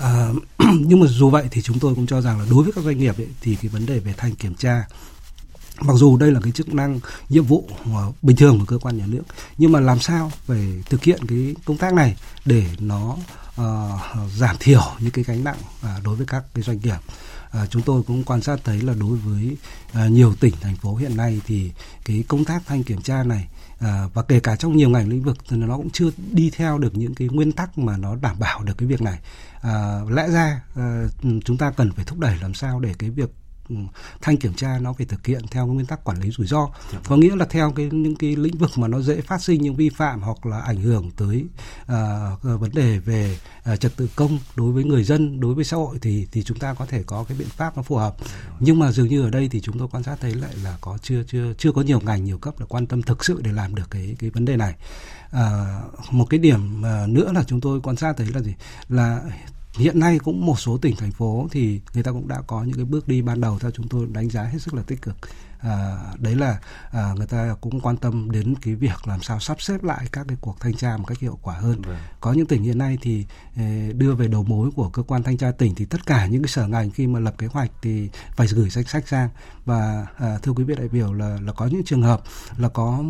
Uh, 0.04 0.44
nhưng 0.80 1.00
mà 1.00 1.08
dù 1.10 1.30
vậy 1.30 1.48
thì 1.52 1.62
chúng 1.62 1.80
tôi 1.80 1.96
cũng 1.96 2.08
cho 2.08 2.22
rằng 2.22 2.40
là 2.40 2.46
đối 2.50 2.64
với 2.64 2.74
các 2.74 2.84
doanh 2.84 2.98
nghiệp 2.98 3.18
ấy, 3.18 3.28
thì 3.42 3.56
cái 3.56 3.70
vấn 3.70 3.86
đề 3.86 4.00
về 4.00 4.14
thanh 4.18 4.36
kiểm 4.36 4.56
tra 4.56 4.86
mặc 5.82 5.94
dù 5.94 6.18
đây 6.18 6.32
là 6.32 6.40
cái 6.44 6.52
chức 6.52 6.74
năng 6.74 7.00
nhiệm 7.30 7.44
vụ 7.44 7.70
bình 8.22 8.36
thường 8.36 8.60
của 8.60 8.66
cơ 8.66 8.78
quan 8.78 8.98
nhà 8.98 9.06
nước 9.08 9.24
nhưng 9.58 9.72
mà 9.72 9.80
làm 9.80 10.00
sao 10.00 10.32
về 10.48 10.82
thực 10.90 11.04
hiện 11.04 11.20
cái 11.28 11.56
công 11.66 11.78
tác 11.78 11.94
này 11.94 12.16
để 12.46 12.66
nó 12.80 13.18
uh, 13.62 14.32
giảm 14.38 14.56
thiểu 14.60 14.84
những 15.00 15.12
cái 15.12 15.24
gánh 15.24 15.44
nặng 15.44 15.58
uh, 15.80 16.04
đối 16.04 16.16
với 16.16 16.26
các 16.26 16.44
cái 16.54 16.64
doanh 16.64 16.80
nghiệp? 16.84 17.00
À, 17.56 17.66
chúng 17.70 17.82
tôi 17.82 18.04
cũng 18.04 18.24
quan 18.24 18.42
sát 18.42 18.60
thấy 18.64 18.82
là 18.82 18.94
đối 19.00 19.18
với 19.18 19.58
à, 19.94 20.08
nhiều 20.08 20.34
tỉnh 20.40 20.54
thành 20.62 20.76
phố 20.76 20.96
hiện 20.96 21.18
nay 21.18 21.42
thì 21.46 21.72
cái 22.06 22.24
công 22.28 22.46
tác 22.46 22.62
thanh 22.66 22.84
kiểm 22.84 23.02
tra 23.02 23.24
này 23.24 23.48
à, 23.80 24.08
và 24.14 24.24
kể 24.24 24.40
cả 24.40 24.56
trong 24.56 24.78
nhiều 24.78 24.90
ngành 24.90 25.10
lĩnh 25.10 25.24
vực 25.24 25.38
thì 25.50 25.58
nó 25.58 25.78
cũng 25.78 25.90
chưa 25.90 26.10
đi 26.32 26.50
theo 26.50 26.78
được 26.78 26.98
những 26.98 27.16
cái 27.16 27.28
nguyên 27.28 27.52
tắc 27.52 27.78
mà 27.78 27.98
nó 27.98 28.16
đảm 28.16 28.36
bảo 28.40 28.64
được 28.64 28.74
cái 28.78 28.88
việc 28.88 29.02
này. 29.02 29.20
À, 29.62 30.00
lẽ 30.10 30.28
ra 30.30 30.62
à, 30.76 31.08
chúng 31.46 31.58
ta 31.58 31.72
cần 31.72 31.92
phải 31.92 32.06
thúc 32.06 32.20
đẩy 32.20 32.38
làm 32.42 32.54
sao 32.54 32.80
để 32.80 32.94
cái 33.00 33.10
việc 33.10 33.30
thanh 34.22 34.38
kiểm 34.38 34.54
tra 34.54 34.80
nó 34.80 34.94
phải 34.94 35.06
thực 35.06 35.26
hiện 35.26 35.42
theo 35.52 35.68
nguyên 35.68 35.86
tắc 35.86 36.04
quản 36.04 36.22
lý 36.22 36.32
rủi 36.32 36.48
ro 36.48 36.70
dạ. 36.94 37.00
có 37.08 37.18
nghĩa 37.18 37.36
là 37.36 37.46
theo 37.46 37.72
cái 37.72 37.86
những 37.86 38.16
cái 38.16 38.36
lĩnh 38.36 38.58
vực 38.58 38.72
mà 38.76 38.88
nó 38.88 39.02
dễ 39.02 39.22
phát 39.22 39.42
sinh 39.42 39.62
những 39.62 39.76
vi 39.76 39.90
phạm 39.90 40.22
hoặc 40.22 40.46
là 40.46 40.60
ảnh 40.60 40.82
hưởng 40.82 41.12
tới 41.12 41.46
uh, 41.82 42.60
vấn 42.60 42.72
đề 42.74 43.00
về 43.00 43.38
uh, 43.74 43.80
trật 43.80 43.96
tự 43.96 44.10
công 44.16 44.40
đối 44.56 44.72
với 44.72 44.84
người 44.84 45.04
dân 45.04 45.40
đối 45.40 45.54
với 45.54 45.64
xã 45.64 45.78
hội 45.78 45.98
thì 46.02 46.28
thì 46.32 46.44
chúng 46.44 46.60
ta 46.60 46.74
có 46.74 46.86
thể 46.86 47.04
có 47.04 47.26
cái 47.28 47.38
biện 47.38 47.48
pháp 47.48 47.78
nó 47.78 47.84
phù 47.84 47.96
hợp 47.96 48.16
dạ. 48.20 48.28
nhưng 48.60 48.80
mà 48.80 48.92
dường 48.92 49.08
như 49.08 49.22
ở 49.22 49.30
đây 49.30 49.50
thì 49.50 49.62
chúng 49.62 49.80
tôi 49.80 49.88
quan 49.92 50.04
sát 50.04 50.18
thấy 50.22 50.36
lại 50.36 50.52
là 50.64 50.78
có 50.82 50.98
chưa 51.02 51.24
chưa 51.28 51.54
chưa 51.58 51.72
có 51.72 51.82
nhiều 51.82 52.00
ngành 52.00 52.24
nhiều 52.24 52.38
cấp 52.38 52.60
là 52.60 52.66
quan 52.70 52.88
tâm 52.88 53.02
thực 53.02 53.26
sự 53.26 53.42
để 53.42 53.52
làm 53.52 53.76
được 53.76 53.90
cái 53.90 54.16
cái 54.20 54.30
vấn 54.30 54.46
đề 54.46 54.58
này 54.58 54.74
à, 55.32 55.80
một 56.12 56.26
cái 56.30 56.40
điểm 56.40 56.82
nữa 57.08 57.32
là 57.36 57.44
chúng 57.44 57.62
tôi 57.62 57.82
quan 57.82 57.96
sát 57.96 58.14
thấy 58.18 58.28
là 58.34 58.42
gì 58.42 58.54
là 58.90 59.22
hiện 59.78 60.00
nay 60.00 60.20
cũng 60.20 60.46
một 60.46 60.60
số 60.60 60.78
tỉnh 60.78 60.96
thành 60.96 61.12
phố 61.12 61.48
thì 61.52 61.82
người 61.94 62.04
ta 62.04 62.12
cũng 62.12 62.28
đã 62.28 62.42
có 62.48 62.64
những 62.64 62.76
cái 62.76 62.86
bước 62.86 63.08
đi 63.08 63.22
ban 63.22 63.42
đầu 63.42 63.60
theo 63.60 63.72
chúng 63.72 63.88
tôi 63.88 64.08
đánh 64.12 64.30
giá 64.30 64.44
hết 64.44 64.60
sức 64.60 64.74
là 64.74 64.84
tích 64.88 65.02
cực. 65.02 65.16
À, 65.60 65.98
đấy 66.20 66.36
là 66.36 66.60
à, 66.92 67.14
người 67.18 67.28
ta 67.28 67.56
cũng 67.62 67.80
quan 67.80 67.98
tâm 67.98 68.32
đến 68.32 68.56
cái 68.62 68.76
việc 68.76 69.08
làm 69.08 69.22
sao 69.22 69.40
sắp 69.40 69.62
xếp 69.62 69.84
lại 69.84 70.06
các 70.12 70.26
cái 70.28 70.38
cuộc 70.42 70.60
thanh 70.60 70.74
tra 70.74 70.98
một 70.98 71.06
cách 71.08 71.20
hiệu 71.20 71.40
quả 71.42 71.56
hơn. 71.56 71.82
Vâng. 71.82 71.98
có 72.20 72.34
những 72.34 72.46
tỉnh 72.46 72.64
hiện 72.64 72.78
nay 72.78 72.98
thì 73.02 73.26
eh, 73.56 73.96
đưa 73.96 74.16
về 74.16 74.28
đầu 74.28 74.44
mối 74.44 74.72
của 74.76 74.90
cơ 74.90 75.04
quan 75.04 75.24
thanh 75.24 75.38
tra 75.38 75.52
tỉnh 75.52 75.76
thì 75.76 75.86
tất 75.86 76.06
cả 76.06 76.26
những 76.26 76.42
cái 76.42 76.50
sở 76.50 76.68
ngành 76.68 76.92
khi 76.92 77.08
mà 77.08 77.20
lập 77.20 77.34
kế 77.38 77.48
hoạch 77.48 77.72
thì 77.82 78.10
phải 78.36 78.48
gửi 78.48 78.70
danh 78.70 78.86
sách 78.86 79.08
sang 79.08 79.30
và 79.66 80.08
à, 80.18 80.38
thưa 80.42 80.52
quý 80.52 80.64
vị 80.64 80.76
đại 80.76 80.88
biểu 80.88 81.14
là 81.14 81.38
là 81.42 81.54
có 81.54 81.68
những 81.68 81.84
trường 81.86 82.02
hợp 82.02 82.22
là 82.58 82.70
có 82.70 83.04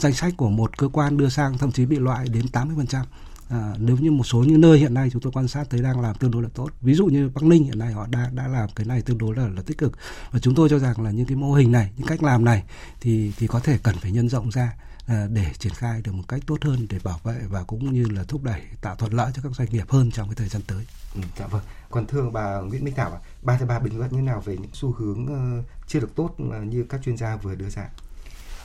danh 0.00 0.12
sách 0.12 0.34
của 0.36 0.50
một 0.50 0.78
cơ 0.78 0.88
quan 0.88 1.16
đưa 1.16 1.28
sang 1.28 1.58
thậm 1.58 1.72
chí 1.72 1.86
bị 1.86 1.98
loại 1.98 2.28
đến 2.28 2.48
80 2.48 2.76
phần 2.76 2.86
trăm 2.86 3.06
à, 3.52 3.74
nếu 3.78 3.96
như 3.96 4.10
một 4.10 4.24
số 4.24 4.38
những 4.38 4.60
nơi 4.60 4.78
hiện 4.78 4.94
nay 4.94 5.10
chúng 5.12 5.22
tôi 5.22 5.32
quan 5.32 5.48
sát 5.48 5.70
thấy 5.70 5.82
đang 5.82 6.00
làm 6.00 6.16
tương 6.16 6.30
đối 6.30 6.42
là 6.42 6.48
tốt 6.54 6.70
ví 6.80 6.94
dụ 6.94 7.06
như 7.06 7.30
bắc 7.34 7.42
ninh 7.42 7.64
hiện 7.64 7.78
nay 7.78 7.92
họ 7.92 8.06
đã 8.06 8.30
đã 8.34 8.48
làm 8.48 8.68
cái 8.76 8.86
này 8.86 9.02
tương 9.02 9.18
đối 9.18 9.36
là 9.36 9.48
là 9.48 9.62
tích 9.62 9.78
cực 9.78 9.92
và 10.30 10.38
chúng 10.38 10.54
tôi 10.54 10.68
cho 10.68 10.78
rằng 10.78 11.02
là 11.02 11.10
những 11.10 11.26
cái 11.26 11.36
mô 11.36 11.52
hình 11.52 11.72
này 11.72 11.90
những 11.96 12.06
cách 12.06 12.22
làm 12.22 12.44
này 12.44 12.62
thì 13.00 13.32
thì 13.36 13.46
có 13.46 13.60
thể 13.60 13.78
cần 13.82 13.96
phải 13.96 14.10
nhân 14.10 14.28
rộng 14.28 14.50
ra 14.50 14.72
à, 15.06 15.26
để 15.30 15.46
triển 15.58 15.72
khai 15.72 16.00
được 16.04 16.12
một 16.12 16.24
cách 16.28 16.40
tốt 16.46 16.58
hơn 16.62 16.86
để 16.90 16.98
bảo 17.04 17.20
vệ 17.24 17.40
và 17.48 17.62
cũng 17.62 17.94
như 17.94 18.04
là 18.10 18.24
thúc 18.24 18.42
đẩy 18.44 18.60
tạo 18.80 18.96
thuận 18.96 19.12
lợi 19.12 19.32
cho 19.34 19.42
các 19.42 19.52
doanh 19.52 19.68
nghiệp 19.70 19.90
hơn 19.90 20.10
trong 20.10 20.28
cái 20.28 20.34
thời 20.34 20.48
gian 20.48 20.62
tới. 20.66 20.86
Ừ, 21.14 21.20
dạ 21.38 21.46
vâng. 21.46 21.62
Còn 21.90 22.06
thưa 22.06 22.30
bà 22.32 22.60
Nguyễn 22.60 22.84
Minh 22.84 22.94
Thảo, 22.94 23.20
ba 23.42 23.58
thứ 23.58 23.66
ba 23.66 23.78
bình 23.78 23.98
luận 23.98 24.10
như 24.12 24.22
nào 24.22 24.40
về 24.40 24.56
những 24.56 24.70
xu 24.72 24.92
hướng 24.92 25.24
uh, 25.24 25.64
chưa 25.86 26.00
được 26.00 26.14
tốt 26.16 26.36
uh, 26.42 26.66
như 26.66 26.84
các 26.88 27.00
chuyên 27.04 27.16
gia 27.16 27.36
vừa 27.36 27.54
đưa 27.54 27.68
ra? 27.68 27.88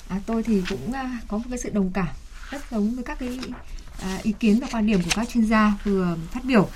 À, 0.08 0.22
tôi 0.26 0.44
thì 0.44 0.64
cũng 0.70 0.90
uh, 0.90 0.96
có 1.28 1.38
một 1.38 1.46
cái 1.50 1.58
sự 1.58 1.70
đồng 1.70 1.92
cảm 1.94 2.08
rất 2.52 2.62
giống 2.72 2.96
với 2.96 3.04
các 3.04 3.20
cái 3.20 3.40
à, 4.02 4.20
ý 4.24 4.32
kiến 4.40 4.60
và 4.60 4.68
quan 4.72 4.88
điểm 4.88 5.02
của 5.02 5.12
các 5.16 5.30
chuyên 5.30 5.46
gia 5.46 5.74
vừa 5.84 6.18
phát 6.32 6.44
biểu. 6.44 6.70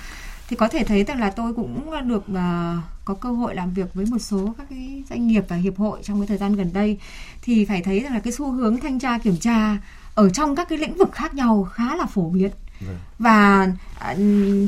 Thì 0.48 0.56
có 0.56 0.68
thể 0.68 0.84
thấy 0.84 1.04
rằng 1.04 1.20
là 1.20 1.30
tôi 1.30 1.54
cũng 1.54 1.90
được 2.08 2.24
uh, 2.30 2.84
có 3.04 3.14
cơ 3.20 3.32
hội 3.32 3.54
làm 3.54 3.74
việc 3.74 3.94
với 3.94 4.06
một 4.06 4.18
số 4.18 4.54
các 4.58 4.66
cái 4.70 5.04
doanh 5.10 5.26
nghiệp 5.26 5.44
và 5.48 5.56
hiệp 5.56 5.76
hội 5.76 6.00
trong 6.02 6.20
cái 6.20 6.26
thời 6.26 6.38
gian 6.38 6.56
gần 6.56 6.70
đây. 6.72 6.98
Thì 7.42 7.64
phải 7.64 7.82
thấy 7.82 8.00
rằng 8.00 8.14
là 8.14 8.20
cái 8.20 8.32
xu 8.32 8.50
hướng 8.50 8.76
thanh 8.76 8.98
tra 8.98 9.18
kiểm 9.18 9.36
tra 9.36 9.76
ở 10.14 10.30
trong 10.30 10.56
các 10.56 10.68
cái 10.68 10.78
lĩnh 10.78 10.94
vực 10.94 11.12
khác 11.12 11.34
nhau 11.34 11.68
khá 11.72 11.96
là 11.96 12.06
phổ 12.06 12.30
biến. 12.30 12.50
Vâng. 12.86 12.96
và 13.18 13.68
uh, 14.12 14.16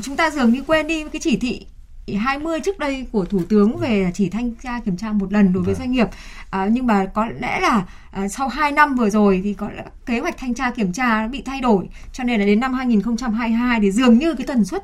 chúng 0.03 0.15
ta 0.15 0.29
dường 0.29 0.53
như 0.53 0.63
quên 0.67 0.87
đi 0.87 1.03
cái 1.03 1.19
chỉ 1.21 1.37
thị 1.37 1.65
20 2.13 2.59
trước 2.59 2.79
đây 2.79 3.07
của 3.11 3.25
thủ 3.25 3.41
tướng 3.49 3.77
về 3.77 4.11
chỉ 4.13 4.29
thanh 4.29 4.51
tra 4.63 4.79
kiểm 4.79 4.97
tra 4.97 5.11
một 5.11 5.33
lần 5.33 5.53
đối 5.53 5.63
với 5.63 5.73
vâng. 5.73 5.79
doanh 5.79 5.91
nghiệp 5.91 6.07
à, 6.49 6.67
nhưng 6.71 6.87
mà 6.87 7.05
có 7.05 7.25
lẽ 7.39 7.59
là 7.59 7.85
à, 8.11 8.27
sau 8.27 8.47
2 8.47 8.71
năm 8.71 8.95
vừa 8.95 9.09
rồi 9.09 9.41
thì 9.43 9.53
có 9.53 9.69
lẽ 9.75 9.83
kế 10.05 10.19
hoạch 10.19 10.37
thanh 10.37 10.53
tra 10.53 10.71
kiểm 10.71 10.93
tra 10.93 11.27
bị 11.27 11.41
thay 11.41 11.61
đổi 11.61 11.89
cho 12.13 12.23
nên 12.23 12.39
là 12.39 12.45
đến 12.45 12.59
năm 12.59 12.73
2022 12.73 13.79
thì 13.79 13.91
dường 13.91 14.17
như 14.17 14.35
cái 14.35 14.47
tần 14.47 14.65
suất 14.65 14.83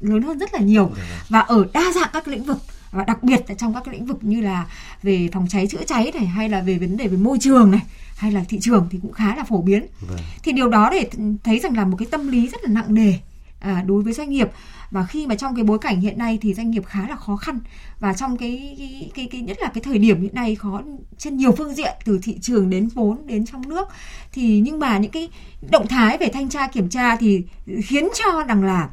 lớn 0.00 0.22
hơn 0.22 0.38
rất 0.38 0.54
là 0.54 0.60
nhiều 0.60 0.86
vâng. 0.86 0.98
và 1.28 1.40
ở 1.40 1.66
đa 1.72 1.92
dạng 1.94 2.10
các 2.12 2.28
lĩnh 2.28 2.44
vực 2.44 2.58
và 2.90 3.04
đặc 3.04 3.22
biệt 3.22 3.40
là 3.48 3.54
trong 3.54 3.74
các 3.74 3.88
lĩnh 3.88 4.06
vực 4.06 4.18
như 4.24 4.40
là 4.40 4.66
về 5.02 5.28
phòng 5.32 5.46
cháy 5.48 5.66
chữa 5.66 5.84
cháy 5.86 6.12
này 6.14 6.26
hay 6.26 6.48
là 6.48 6.60
về 6.60 6.78
vấn 6.78 6.96
đề 6.96 7.08
về 7.08 7.16
môi 7.16 7.38
trường 7.40 7.70
này 7.70 7.80
hay 8.16 8.32
là 8.32 8.44
thị 8.48 8.58
trường 8.60 8.88
thì 8.90 8.98
cũng 9.02 9.12
khá 9.12 9.36
là 9.36 9.44
phổ 9.44 9.62
biến 9.62 9.86
vâng. 10.08 10.18
thì 10.42 10.52
điều 10.52 10.68
đó 10.68 10.90
để 10.92 11.10
thấy 11.44 11.58
rằng 11.58 11.76
là 11.76 11.84
một 11.84 11.96
cái 11.96 12.08
tâm 12.10 12.28
lý 12.28 12.48
rất 12.48 12.64
là 12.64 12.70
nặng 12.72 12.94
nề 12.94 13.12
à, 13.60 13.84
đối 13.86 14.02
với 14.02 14.12
doanh 14.12 14.30
nghiệp. 14.30 14.48
Và 14.90 15.06
khi 15.06 15.26
mà 15.26 15.34
trong 15.34 15.54
cái 15.54 15.64
bối 15.64 15.78
cảnh 15.78 16.00
hiện 16.00 16.18
nay 16.18 16.38
thì 16.42 16.54
doanh 16.54 16.70
nghiệp 16.70 16.86
khá 16.86 17.08
là 17.08 17.16
khó 17.16 17.36
khăn. 17.36 17.58
Và 18.00 18.14
trong 18.14 18.36
cái 18.36 18.76
cái 18.78 19.10
cái, 19.14 19.28
cái 19.30 19.40
nhất 19.40 19.56
là 19.60 19.70
cái 19.74 19.82
thời 19.84 19.98
điểm 19.98 20.22
hiện 20.22 20.34
nay 20.34 20.54
khó 20.54 20.82
trên 21.18 21.36
nhiều 21.36 21.52
phương 21.52 21.74
diện 21.74 21.94
từ 22.04 22.18
thị 22.22 22.38
trường 22.40 22.70
đến 22.70 22.88
vốn 22.94 23.26
đến 23.26 23.46
trong 23.46 23.68
nước. 23.68 23.88
Thì 24.32 24.60
nhưng 24.60 24.78
mà 24.78 24.98
những 24.98 25.10
cái 25.10 25.28
động 25.70 25.86
thái 25.86 26.18
về 26.18 26.28
thanh 26.32 26.48
tra 26.48 26.66
kiểm 26.66 26.88
tra 26.88 27.16
thì 27.16 27.42
khiến 27.84 28.08
cho 28.14 28.42
rằng 28.42 28.64
là 28.64 28.90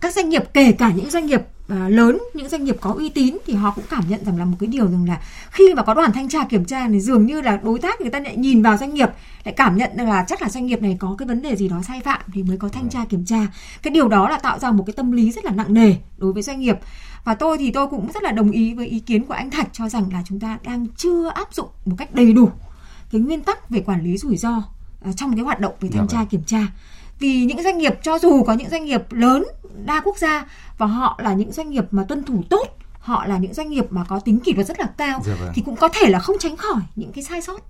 các 0.00 0.14
doanh 0.14 0.28
nghiệp 0.28 0.42
kể 0.54 0.72
cả 0.72 0.92
những 0.96 1.10
doanh 1.10 1.26
nghiệp 1.26 1.42
À, 1.68 1.88
lớn 1.88 2.18
những 2.34 2.48
doanh 2.48 2.64
nghiệp 2.64 2.76
có 2.80 2.94
uy 2.96 3.08
tín 3.08 3.36
thì 3.46 3.54
họ 3.54 3.70
cũng 3.70 3.84
cảm 3.90 4.04
nhận 4.08 4.24
rằng 4.24 4.38
là 4.38 4.44
một 4.44 4.56
cái 4.60 4.66
điều 4.66 4.90
rằng 4.90 5.08
là 5.08 5.20
khi 5.50 5.74
mà 5.74 5.82
có 5.82 5.94
đoàn 5.94 6.12
thanh 6.12 6.28
tra 6.28 6.44
kiểm 6.44 6.64
tra 6.64 6.88
thì 6.88 7.00
dường 7.00 7.26
như 7.26 7.40
là 7.40 7.60
đối 7.62 7.78
tác 7.78 8.00
người 8.00 8.10
ta 8.10 8.20
lại 8.20 8.36
nhìn 8.36 8.62
vào 8.62 8.76
doanh 8.76 8.94
nghiệp 8.94 9.08
lại 9.44 9.54
cảm 9.56 9.76
nhận 9.76 9.90
là 9.94 10.24
chắc 10.28 10.42
là 10.42 10.48
doanh 10.48 10.66
nghiệp 10.66 10.82
này 10.82 10.96
có 11.00 11.14
cái 11.18 11.28
vấn 11.28 11.42
đề 11.42 11.56
gì 11.56 11.68
đó 11.68 11.82
sai 11.88 12.00
phạm 12.00 12.20
thì 12.32 12.42
mới 12.42 12.56
có 12.56 12.68
thanh 12.68 12.88
tra 12.88 13.04
kiểm 13.04 13.24
tra. 13.24 13.46
Cái 13.82 13.90
điều 13.90 14.08
đó 14.08 14.28
là 14.28 14.38
tạo 14.38 14.58
ra 14.58 14.70
một 14.70 14.84
cái 14.86 14.92
tâm 14.92 15.12
lý 15.12 15.32
rất 15.32 15.44
là 15.44 15.50
nặng 15.50 15.74
nề 15.74 15.94
đối 16.18 16.32
với 16.32 16.42
doanh 16.42 16.60
nghiệp. 16.60 16.78
Và 17.24 17.34
tôi 17.34 17.58
thì 17.58 17.70
tôi 17.70 17.86
cũng 17.86 18.08
rất 18.14 18.22
là 18.22 18.32
đồng 18.32 18.50
ý 18.50 18.74
với 18.74 18.86
ý 18.86 19.00
kiến 19.00 19.24
của 19.24 19.34
anh 19.34 19.50
Thạch 19.50 19.68
cho 19.72 19.88
rằng 19.88 20.12
là 20.12 20.22
chúng 20.26 20.40
ta 20.40 20.58
đang 20.64 20.86
chưa 20.96 21.28
áp 21.28 21.54
dụng 21.54 21.68
một 21.84 21.96
cách 21.98 22.14
đầy 22.14 22.32
đủ 22.32 22.50
cái 23.12 23.20
nguyên 23.20 23.42
tắc 23.42 23.70
về 23.70 23.80
quản 23.80 24.04
lý 24.04 24.16
rủi 24.16 24.36
ro 24.36 24.62
à, 25.04 25.12
trong 25.16 25.36
cái 25.36 25.44
hoạt 25.44 25.60
động 25.60 25.74
về 25.80 25.88
thanh 25.92 26.08
tra 26.08 26.24
kiểm 26.24 26.42
tra 26.44 26.66
vì 27.18 27.44
những 27.44 27.62
doanh 27.62 27.78
nghiệp 27.78 27.94
cho 28.02 28.18
dù 28.18 28.42
có 28.42 28.52
những 28.52 28.70
doanh 28.70 28.84
nghiệp 28.84 29.02
lớn 29.10 29.44
đa 29.84 30.00
quốc 30.00 30.18
gia 30.18 30.46
và 30.78 30.86
họ 30.86 31.20
là 31.22 31.32
những 31.32 31.52
doanh 31.52 31.70
nghiệp 31.70 31.84
mà 31.90 32.04
tuân 32.08 32.24
thủ 32.24 32.42
tốt 32.50 32.78
họ 33.00 33.26
là 33.26 33.38
những 33.38 33.54
doanh 33.54 33.70
nghiệp 33.70 33.84
mà 33.90 34.04
có 34.04 34.20
tính 34.20 34.40
kỷ 34.40 34.52
luật 34.52 34.66
rất 34.66 34.80
là 34.80 34.86
cao 34.96 35.20
dạ 35.24 35.34
vâng. 35.40 35.52
thì 35.54 35.62
cũng 35.66 35.76
có 35.76 35.88
thể 35.88 36.08
là 36.08 36.18
không 36.18 36.36
tránh 36.38 36.56
khỏi 36.56 36.80
những 36.96 37.12
cái 37.12 37.24
sai 37.24 37.42
sót 37.42 37.62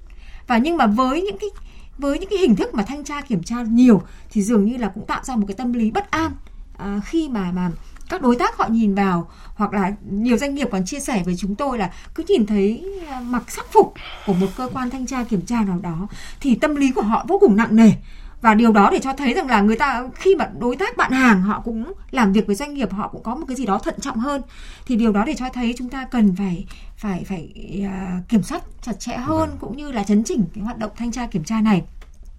và 0.47 0.59
nhưng 0.59 0.77
mà 0.77 0.87
với 0.87 1.23
những 1.23 1.39
cái 1.39 1.51
với 1.99 2.19
những 2.19 2.31
cái 2.31 2.39
hình 2.39 2.57
thức 2.57 2.75
mà 2.75 2.83
thanh 2.83 3.05
tra 3.05 3.21
kiểm 3.21 3.43
tra 3.43 3.63
nhiều 3.63 4.03
thì 4.31 4.43
dường 4.43 4.65
như 4.65 4.77
là 4.77 4.89
cũng 4.89 5.07
tạo 5.07 5.21
ra 5.25 5.37
một 5.37 5.45
cái 5.49 5.55
tâm 5.55 5.73
lý 5.73 5.91
bất 5.91 6.11
an 6.11 6.33
à, 6.79 7.01
khi 7.05 7.29
mà 7.29 7.53
mà 7.53 7.71
các 8.09 8.23
đối 8.23 8.37
tác 8.37 8.57
họ 8.57 8.69
nhìn 8.69 8.95
vào 8.95 9.31
hoặc 9.55 9.73
là 9.73 9.93
nhiều 10.11 10.37
doanh 10.37 10.55
nghiệp 10.55 10.69
còn 10.73 10.85
chia 10.87 11.01
sẻ 11.01 11.23
với 11.25 11.37
chúng 11.37 11.55
tôi 11.55 11.79
là 11.79 11.91
cứ 12.15 12.25
nhìn 12.29 12.47
thấy 12.47 12.85
à, 13.09 13.21
mặc 13.21 13.51
sắc 13.51 13.73
phục 13.73 13.95
của 14.27 14.33
một 14.33 14.47
cơ 14.57 14.69
quan 14.73 14.91
thanh 14.91 15.07
tra 15.07 15.25
kiểm 15.25 15.47
tra 15.47 15.65
nào 15.65 15.79
đó 15.83 16.09
thì 16.41 16.55
tâm 16.55 16.77
lý 16.77 16.91
của 16.91 17.03
họ 17.03 17.25
vô 17.29 17.39
cùng 17.39 17.57
nặng 17.57 17.77
nề 17.77 17.93
và 18.41 18.55
điều 18.55 18.73
đó 18.73 18.91
để 18.93 18.99
cho 19.03 19.13
thấy 19.13 19.35
rằng 19.35 19.47
là 19.47 19.61
người 19.61 19.77
ta 19.77 20.03
khi 20.15 20.35
mà 20.35 20.49
đối 20.59 20.77
tác 20.77 20.97
bạn 20.97 21.13
hàng 21.13 21.43
họ 21.43 21.61
cũng 21.65 21.93
làm 22.11 22.33
việc 22.33 22.47
với 22.47 22.57
doanh 22.57 22.75
nghiệp 22.75 22.93
họ 22.93 23.09
cũng 23.09 23.23
có 23.23 23.35
một 23.35 23.45
cái 23.49 23.57
gì 23.57 23.67
đó 23.67 23.79
thận 23.79 23.95
trọng 24.01 24.19
hơn 24.19 24.43
thì 24.87 24.97
điều 24.97 25.13
đó 25.13 25.25
để 25.25 25.35
cho 25.37 25.49
thấy 25.55 25.75
chúng 25.79 25.89
ta 25.89 26.05
cần 26.05 26.37
phải 26.37 26.65
phải 26.97 27.25
phải 27.25 27.53
uh, 27.87 28.29
kiểm 28.29 28.43
soát 28.43 28.63
chặt 28.83 29.01
chẽ 29.01 29.17
hơn 29.17 29.49
vâng. 29.49 29.59
cũng 29.61 29.77
như 29.77 29.93
là 29.93 30.05
chấn 30.05 30.25
chỉnh 30.25 30.45
cái 30.55 30.65
hoạt 30.65 30.79
động 30.79 30.91
thanh 30.97 31.13
tra 31.13 31.27
kiểm 31.27 31.45
tra 31.45 31.61
này 31.61 31.83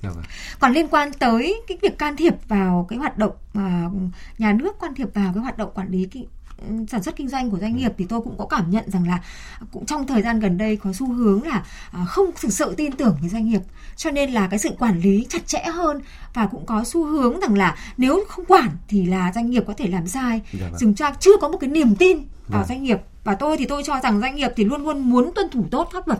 dạ 0.01 0.09
vâng. 0.09 0.23
Còn 0.59 0.71
liên 0.71 0.87
quan 0.87 1.13
tới 1.13 1.61
cái 1.67 1.77
việc 1.81 1.97
can 1.97 2.15
thiệp 2.15 2.35
vào 2.47 2.85
cái 2.89 2.99
hoạt 2.99 3.17
động 3.17 3.33
uh, 3.57 3.93
nhà 4.37 4.53
nước 4.53 4.79
can 4.81 4.95
thiệp 4.95 5.07
vào 5.13 5.31
cái 5.33 5.43
hoạt 5.43 5.57
động 5.57 5.71
quản 5.73 5.89
lý 5.89 6.05
cái 6.05 6.27
sản 6.87 7.03
xuất 7.03 7.15
kinh 7.15 7.29
doanh 7.29 7.51
của 7.51 7.59
doanh 7.59 7.75
nghiệp 7.75 7.91
thì 7.97 8.05
tôi 8.09 8.21
cũng 8.21 8.37
có 8.37 8.45
cảm 8.45 8.71
nhận 8.71 8.91
rằng 8.91 9.07
là 9.07 9.19
cũng 9.71 9.85
trong 9.85 10.07
thời 10.07 10.21
gian 10.21 10.39
gần 10.39 10.57
đây 10.57 10.75
có 10.75 10.93
xu 10.93 11.13
hướng 11.13 11.43
là 11.43 11.63
à, 11.91 12.05
không 12.05 12.29
thực 12.41 12.53
sự 12.53 12.73
tin 12.77 12.91
tưởng 12.91 13.17
với 13.21 13.29
doanh 13.29 13.49
nghiệp 13.49 13.61
cho 13.95 14.11
nên 14.11 14.31
là 14.31 14.47
cái 14.47 14.59
sự 14.59 14.69
quản 14.79 14.99
lý 14.99 15.25
chặt 15.29 15.47
chẽ 15.47 15.63
hơn 15.73 16.01
và 16.33 16.45
cũng 16.45 16.65
có 16.65 16.83
xu 16.83 17.05
hướng 17.05 17.39
rằng 17.39 17.57
là 17.57 17.75
nếu 17.97 18.25
không 18.29 18.45
quản 18.45 18.69
thì 18.87 19.05
là 19.05 19.31
doanh 19.35 19.49
nghiệp 19.49 19.63
có 19.67 19.73
thể 19.77 19.87
làm 19.87 20.07
sai 20.07 20.41
dạ 20.53 20.67
vâng. 20.69 20.79
chúng 20.79 20.95
ta 20.95 21.13
chưa 21.19 21.37
có 21.41 21.49
một 21.49 21.57
cái 21.57 21.69
niềm 21.69 21.95
tin 21.95 22.17
vào 22.47 22.63
dạ. 22.63 22.67
doanh 22.69 22.83
nghiệp 22.83 22.97
và 23.23 23.35
tôi 23.35 23.57
thì 23.57 23.65
tôi 23.65 23.83
cho 23.83 23.99
rằng 24.03 24.21
doanh 24.21 24.35
nghiệp 24.35 24.51
thì 24.55 24.63
luôn 24.63 24.83
luôn 24.83 24.99
muốn 24.99 25.31
tuân 25.35 25.49
thủ 25.49 25.65
tốt 25.71 25.89
pháp 25.93 26.07
luật 26.07 26.19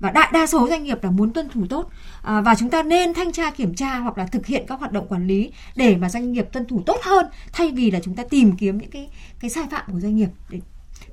và 0.00 0.10
đại 0.10 0.30
đa 0.32 0.46
số 0.46 0.68
doanh 0.68 0.84
nghiệp 0.84 1.04
là 1.04 1.10
muốn 1.10 1.32
tuân 1.32 1.48
thủ 1.48 1.66
tốt 1.70 1.90
à, 2.22 2.40
và 2.40 2.54
chúng 2.54 2.70
ta 2.70 2.82
nên 2.82 3.14
thanh 3.14 3.32
tra 3.32 3.50
kiểm 3.50 3.74
tra 3.74 3.98
hoặc 3.98 4.18
là 4.18 4.26
thực 4.26 4.46
hiện 4.46 4.64
các 4.68 4.78
hoạt 4.78 4.92
động 4.92 5.08
quản 5.08 5.26
lý 5.26 5.52
để 5.76 5.96
mà 5.96 6.08
doanh 6.08 6.32
nghiệp 6.32 6.48
tuân 6.52 6.66
thủ 6.66 6.82
tốt 6.86 7.00
hơn 7.02 7.26
thay 7.52 7.72
vì 7.72 7.90
là 7.90 8.00
chúng 8.00 8.16
ta 8.16 8.22
tìm 8.30 8.56
kiếm 8.56 8.78
những 8.78 8.90
cái 8.90 9.08
cái 9.40 9.50
sai 9.50 9.64
phạm 9.70 9.92
của 9.92 10.00
doanh 10.00 10.16
nghiệp 10.16 10.28
để 10.50 10.60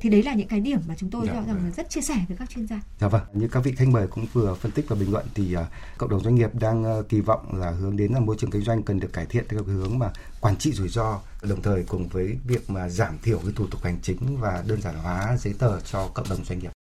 thì 0.02 0.10
đấy 0.10 0.24
là 0.24 0.34
những 0.34 0.48
cái 0.48 0.60
điểm 0.60 0.80
mà 0.88 0.96
chúng 0.98 1.10
tôi 1.10 1.26
dạ, 1.26 1.34
cho 1.34 1.40
rằng 1.40 1.56
vâng. 1.56 1.66
là 1.66 1.72
rất 1.72 1.90
chia 1.90 2.02
sẻ 2.02 2.16
với 2.28 2.38
các 2.38 2.50
chuyên 2.50 2.68
gia. 2.68 2.82
Dạ 3.00 3.08
vâng, 3.08 3.22
như 3.34 3.48
các 3.48 3.64
vị 3.64 3.74
khách 3.78 3.88
mời 3.88 4.08
cũng 4.08 4.26
vừa 4.34 4.54
phân 4.54 4.72
tích 4.72 4.86
và 4.90 4.96
bình 4.96 5.12
luận 5.12 5.26
thì 5.34 5.56
uh, 5.56 5.66
cộng 5.98 6.10
đồng 6.10 6.24
doanh 6.24 6.36
nghiệp 6.36 6.50
đang 6.56 7.00
uh, 7.00 7.10
kỳ 7.10 7.22
vọng 7.22 7.60
là 7.60 7.72
hướng 7.72 7.98
đến 7.98 8.12
là 8.14 8.20
môi 8.20 8.36
trường 8.40 8.52
kinh 8.52 8.62
doanh 8.62 8.84
cần 8.84 9.00
được 9.00 9.14
cải 9.14 9.26
thiện 9.26 9.46
theo 9.50 9.64
hướng 9.64 10.00
mà 10.00 10.10
quản 10.42 10.58
trị 10.58 10.72
rủi 10.72 10.90
ro 10.90 11.20
đồng 11.42 11.62
thời 11.62 11.84
cùng 11.84 12.08
với 12.08 12.38
việc 12.48 12.70
mà 12.70 12.90
giảm 12.90 13.18
thiểu 13.24 13.40
cái 13.40 13.52
thủ 13.56 13.68
tục 13.68 13.84
hành 13.84 14.00
chính 14.02 14.38
và 14.40 14.64
đơn 14.68 14.82
giản 14.82 14.96
hóa 14.96 15.38
giấy 15.38 15.54
tờ 15.60 15.80
cho 15.82 16.08
cộng 16.14 16.30
đồng 16.30 16.46
doanh 16.46 16.60
nghiệp. 16.60 16.72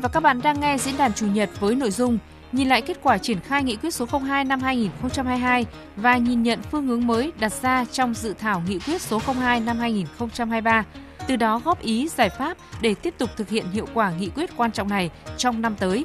Và 0.00 0.08
các 0.08 0.20
bạn 0.20 0.42
đang 0.42 0.60
nghe 0.60 0.78
diễn 0.78 0.96
đàn 0.96 1.12
chủ 1.12 1.26
nhật 1.26 1.50
với 1.60 1.74
nội 1.74 1.90
dung 1.90 2.18
nhìn 2.52 2.68
lại 2.68 2.82
kết 2.82 2.98
quả 3.02 3.18
triển 3.18 3.40
khai 3.40 3.64
nghị 3.64 3.76
quyết 3.76 3.94
số 3.94 4.06
02 4.06 4.44
năm 4.44 4.60
2022 4.60 5.66
và 5.96 6.16
nhìn 6.16 6.42
nhận 6.42 6.62
phương 6.70 6.86
hướng 6.86 7.06
mới 7.06 7.32
đặt 7.40 7.52
ra 7.52 7.84
trong 7.92 8.14
dự 8.14 8.34
thảo 8.38 8.62
nghị 8.68 8.78
quyết 8.78 9.02
số 9.02 9.20
02 9.40 9.60
năm 9.60 9.78
2023, 9.78 10.84
từ 11.26 11.36
đó 11.36 11.60
góp 11.64 11.82
ý 11.82 12.08
giải 12.08 12.30
pháp 12.30 12.56
để 12.80 12.94
tiếp 12.94 13.14
tục 13.18 13.30
thực 13.36 13.48
hiện 13.48 13.64
hiệu 13.72 13.86
quả 13.94 14.10
nghị 14.10 14.28
quyết 14.28 14.50
quan 14.56 14.72
trọng 14.72 14.88
này 14.88 15.10
trong 15.36 15.62
năm 15.62 15.74
tới. 15.78 16.04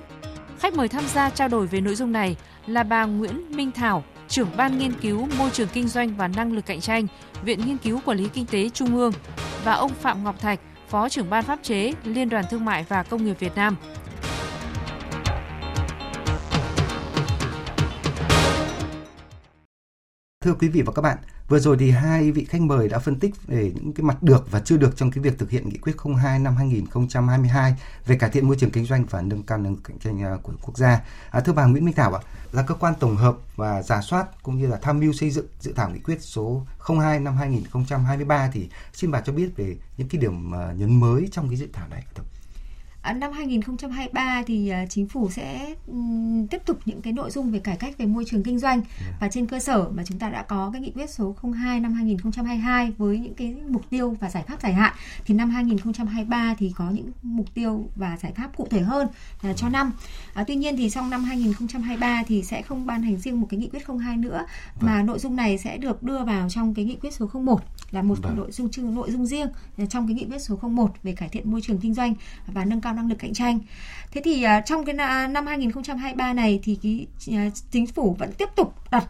Khách 0.59 0.73
mời 0.73 0.87
tham 0.87 1.03
gia 1.13 1.29
trao 1.29 1.47
đổi 1.47 1.67
về 1.67 1.81
nội 1.81 1.95
dung 1.95 2.11
này 2.11 2.35
là 2.67 2.83
bà 2.83 3.05
Nguyễn 3.05 3.55
Minh 3.55 3.71
Thảo, 3.71 4.03
trưởng 4.27 4.49
ban 4.57 4.77
nghiên 4.77 4.93
cứu 4.93 5.27
môi 5.37 5.49
trường 5.49 5.67
kinh 5.73 5.87
doanh 5.87 6.15
và 6.17 6.27
năng 6.27 6.53
lực 6.53 6.65
cạnh 6.65 6.81
tranh, 6.81 7.07
Viện 7.43 7.59
Nghiên 7.65 7.77
cứu 7.77 7.99
Quản 8.05 8.17
lý 8.17 8.29
Kinh 8.33 8.45
tế 8.45 8.69
Trung 8.69 8.95
ương 8.95 9.13
và 9.63 9.73
ông 9.73 9.91
Phạm 9.93 10.23
Ngọc 10.23 10.39
Thạch, 10.39 10.59
Phó 10.95 11.09
trưởng 11.09 11.29
ban 11.29 11.43
pháp 11.43 11.59
chế 11.63 11.91
Liên 12.03 12.29
đoàn 12.29 12.45
Thương 12.49 12.65
mại 12.65 12.83
và 12.83 13.03
Công 13.03 13.25
nghiệp 13.25 13.39
Việt 13.39 13.55
Nam. 13.55 13.75
Thưa 20.41 20.53
quý 20.59 20.69
vị 20.69 20.81
và 20.85 20.93
các 20.95 21.01
bạn, 21.01 21.17
vừa 21.47 21.59
rồi 21.59 21.77
thì 21.79 21.91
hai 21.91 22.31
vị 22.31 22.45
khách 22.45 22.61
mời 22.61 22.89
đã 22.89 22.99
phân 22.99 23.19
tích 23.19 23.47
về 23.47 23.71
những 23.75 23.93
cái 23.93 24.03
mặt 24.03 24.23
được 24.23 24.51
và 24.51 24.59
chưa 24.59 24.77
được 24.77 24.97
trong 24.97 25.11
cái 25.11 25.23
việc 25.23 25.37
thực 25.37 25.49
hiện 25.49 25.69
nghị 25.69 25.77
quyết 25.77 25.95
02 26.15 26.39
năm 26.39 26.55
2022 26.55 27.75
về 28.05 28.17
cải 28.17 28.29
thiện 28.29 28.47
môi 28.47 28.55
trường 28.55 28.71
kinh 28.71 28.85
doanh 28.85 29.05
và 29.05 29.21
nâng 29.21 29.43
cao 29.43 29.57
năng 29.57 29.71
lực 29.71 29.83
cạnh 29.83 29.99
tranh 29.99 30.23
à, 30.23 30.37
của 30.43 30.53
quốc 30.61 30.77
gia. 30.77 31.01
À, 31.29 31.39
thưa 31.39 31.53
bà 31.53 31.65
Nguyễn 31.65 31.85
Minh 31.85 31.95
Thảo 31.95 32.13
ạ, 32.13 32.21
là 32.51 32.63
cơ 32.63 32.75
quan 32.75 32.93
tổng 32.99 33.15
hợp 33.15 33.37
và 33.55 33.81
giả 33.81 34.01
soát 34.01 34.43
cũng 34.43 34.57
như 34.57 34.67
là 34.67 34.77
tham 34.81 34.99
mưu 34.99 35.13
xây 35.13 35.29
dựng 35.29 35.47
dự 35.59 35.73
thảo 35.75 35.89
nghị 35.89 35.99
quyết 35.99 36.21
số 36.21 36.65
02 36.99 37.19
năm 37.19 37.35
2023 37.37 38.49
thì 38.53 38.69
xin 38.93 39.11
bà 39.11 39.21
cho 39.21 39.33
biết 39.33 39.49
về 39.55 39.75
những 39.97 40.09
cái 40.09 40.21
điểm 40.21 40.55
à, 40.55 40.73
nhấn 40.77 40.99
mới 40.99 41.29
trong 41.31 41.47
cái 41.49 41.57
dự 41.57 41.67
thảo 41.73 41.87
này 41.87 42.03
năm 43.13 43.31
2023 43.31 44.43
thì 44.47 44.71
uh, 44.83 44.89
chính 44.89 45.07
phủ 45.07 45.29
sẽ 45.29 45.75
tiếp 46.49 46.61
tục 46.65 46.79
những 46.85 47.01
cái 47.01 47.13
nội 47.13 47.31
dung 47.31 47.51
về 47.51 47.59
cải 47.59 47.75
cách 47.75 47.97
về 47.97 48.05
môi 48.05 48.25
trường 48.27 48.43
kinh 48.43 48.59
doanh. 48.59 48.81
Dạ. 48.99 49.17
và 49.21 49.27
trên 49.29 49.47
cơ 49.47 49.59
sở 49.59 49.89
mà 49.89 50.03
chúng 50.05 50.19
ta 50.19 50.29
đã 50.29 50.41
có 50.43 50.69
cái 50.73 50.81
nghị 50.81 50.91
quyết 50.91 51.09
số 51.09 51.35
02 51.53 51.79
năm 51.79 51.93
2022 51.93 52.91
với 52.97 53.19
những 53.19 53.33
cái 53.33 53.55
mục 53.67 53.89
tiêu 53.89 54.17
và 54.19 54.29
giải 54.29 54.43
pháp 54.47 54.61
dài 54.61 54.73
hạn 54.73 54.93
thì 55.25 55.33
năm 55.33 55.49
2023 55.49 56.55
thì 56.59 56.73
có 56.75 56.89
những 56.89 57.11
mục 57.21 57.53
tiêu 57.53 57.89
và 57.95 58.17
giải 58.21 58.31
pháp 58.35 58.57
cụ 58.57 58.67
thể 58.71 58.81
hơn 58.81 59.07
uh, 59.49 59.57
cho 59.57 59.69
năm. 59.69 59.91
Uh, 60.41 60.47
tuy 60.47 60.55
nhiên 60.55 60.77
thì 60.77 60.89
trong 60.89 61.09
năm 61.09 61.23
2023 61.23 62.23
thì 62.27 62.43
sẽ 62.43 62.61
không 62.61 62.85
ban 62.85 63.01
hành 63.01 63.17
riêng 63.17 63.41
một 63.41 63.47
cái 63.49 63.59
nghị 63.59 63.69
quyết 63.69 63.83
02 63.99 64.17
nữa 64.17 64.45
mà 64.81 64.97
vâng. 64.97 65.05
nội 65.05 65.19
dung 65.19 65.35
này 65.35 65.57
sẽ 65.57 65.77
được 65.77 66.03
đưa 66.03 66.23
vào 66.23 66.49
trong 66.49 66.73
cái 66.73 66.85
nghị 66.85 66.95
quyết 66.95 67.13
số 67.13 67.29
01 67.33 67.61
là 67.91 68.01
một 68.01 68.17
vâng. 68.21 68.37
nội 68.37 68.51
dung 68.51 68.95
nội 68.95 69.11
dung 69.11 69.25
riêng 69.25 69.47
trong 69.89 70.07
cái 70.07 70.15
nghị 70.15 70.25
quyết 70.25 70.39
số 70.39 70.55
01 70.61 70.91
về 71.03 71.15
cải 71.15 71.29
thiện 71.29 71.51
môi 71.51 71.61
trường 71.61 71.77
kinh 71.77 71.93
doanh 71.93 72.13
và 72.47 72.65
nâng 72.65 72.81
cao 72.81 72.93
năng 72.95 73.09
lực 73.09 73.19
cạnh 73.19 73.33
tranh. 73.33 73.59
Thế 74.11 74.21
thì 74.25 74.45
uh, 74.45 74.65
trong 74.65 74.85
cái 74.85 74.95
năm 75.27 75.45
2023 75.45 76.33
này 76.33 76.59
thì 76.63 76.79
cái 76.83 77.07
uh, 77.47 77.53
chính 77.71 77.87
phủ 77.87 78.15
vẫn 78.19 78.31
tiếp 78.37 78.49
tục 78.55 78.73
đặt 78.91 79.05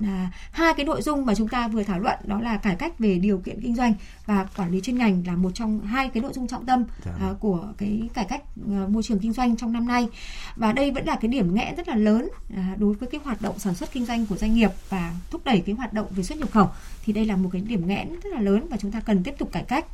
là 0.00 0.30
hai 0.52 0.74
cái 0.74 0.86
nội 0.86 1.02
dung 1.02 1.26
mà 1.26 1.34
chúng 1.34 1.48
ta 1.48 1.68
vừa 1.68 1.82
thảo 1.82 1.98
luận 1.98 2.18
đó 2.24 2.40
là 2.40 2.56
cải 2.56 2.76
cách 2.76 2.98
về 2.98 3.18
điều 3.18 3.38
kiện 3.38 3.60
kinh 3.60 3.74
doanh 3.74 3.94
và 4.26 4.46
quản 4.56 4.70
lý 4.70 4.80
chuyên 4.80 4.98
ngành 4.98 5.22
là 5.26 5.36
một 5.36 5.50
trong 5.54 5.80
hai 5.80 6.08
cái 6.08 6.22
nội 6.22 6.32
dung 6.32 6.46
trọng 6.46 6.66
tâm 6.66 6.84
uh, 7.08 7.40
của 7.40 7.68
cái 7.78 8.08
cải 8.14 8.24
cách 8.24 8.42
uh, 8.60 8.90
môi 8.90 9.02
trường 9.02 9.18
kinh 9.18 9.32
doanh 9.32 9.56
trong 9.56 9.72
năm 9.72 9.86
nay. 9.86 10.08
Và 10.56 10.72
đây 10.72 10.90
vẫn 10.90 11.04
là 11.04 11.16
cái 11.20 11.28
điểm 11.28 11.54
nghẽn 11.54 11.76
rất 11.76 11.88
là 11.88 11.94
lớn 11.94 12.28
uh, 12.52 12.78
đối 12.78 12.94
với 12.94 13.08
cái 13.12 13.20
hoạt 13.24 13.42
động 13.42 13.58
sản 13.58 13.74
xuất 13.74 13.92
kinh 13.92 14.06
doanh 14.06 14.26
của 14.26 14.36
doanh 14.36 14.54
nghiệp 14.54 14.70
và 14.88 15.14
thúc 15.30 15.44
đẩy 15.44 15.62
cái 15.66 15.74
hoạt 15.74 15.92
động 15.92 16.06
về 16.10 16.22
xuất 16.22 16.38
nhập 16.38 16.50
khẩu. 16.50 16.70
Thì 17.04 17.12
đây 17.12 17.24
là 17.24 17.36
một 17.36 17.48
cái 17.52 17.62
điểm 17.62 17.86
nghẽn 17.86 18.08
rất 18.22 18.30
là 18.32 18.40
lớn 18.40 18.66
và 18.70 18.76
chúng 18.76 18.92
ta 18.92 19.00
cần 19.00 19.22
tiếp 19.22 19.34
tục 19.38 19.52
cải 19.52 19.62
cách 19.62 19.86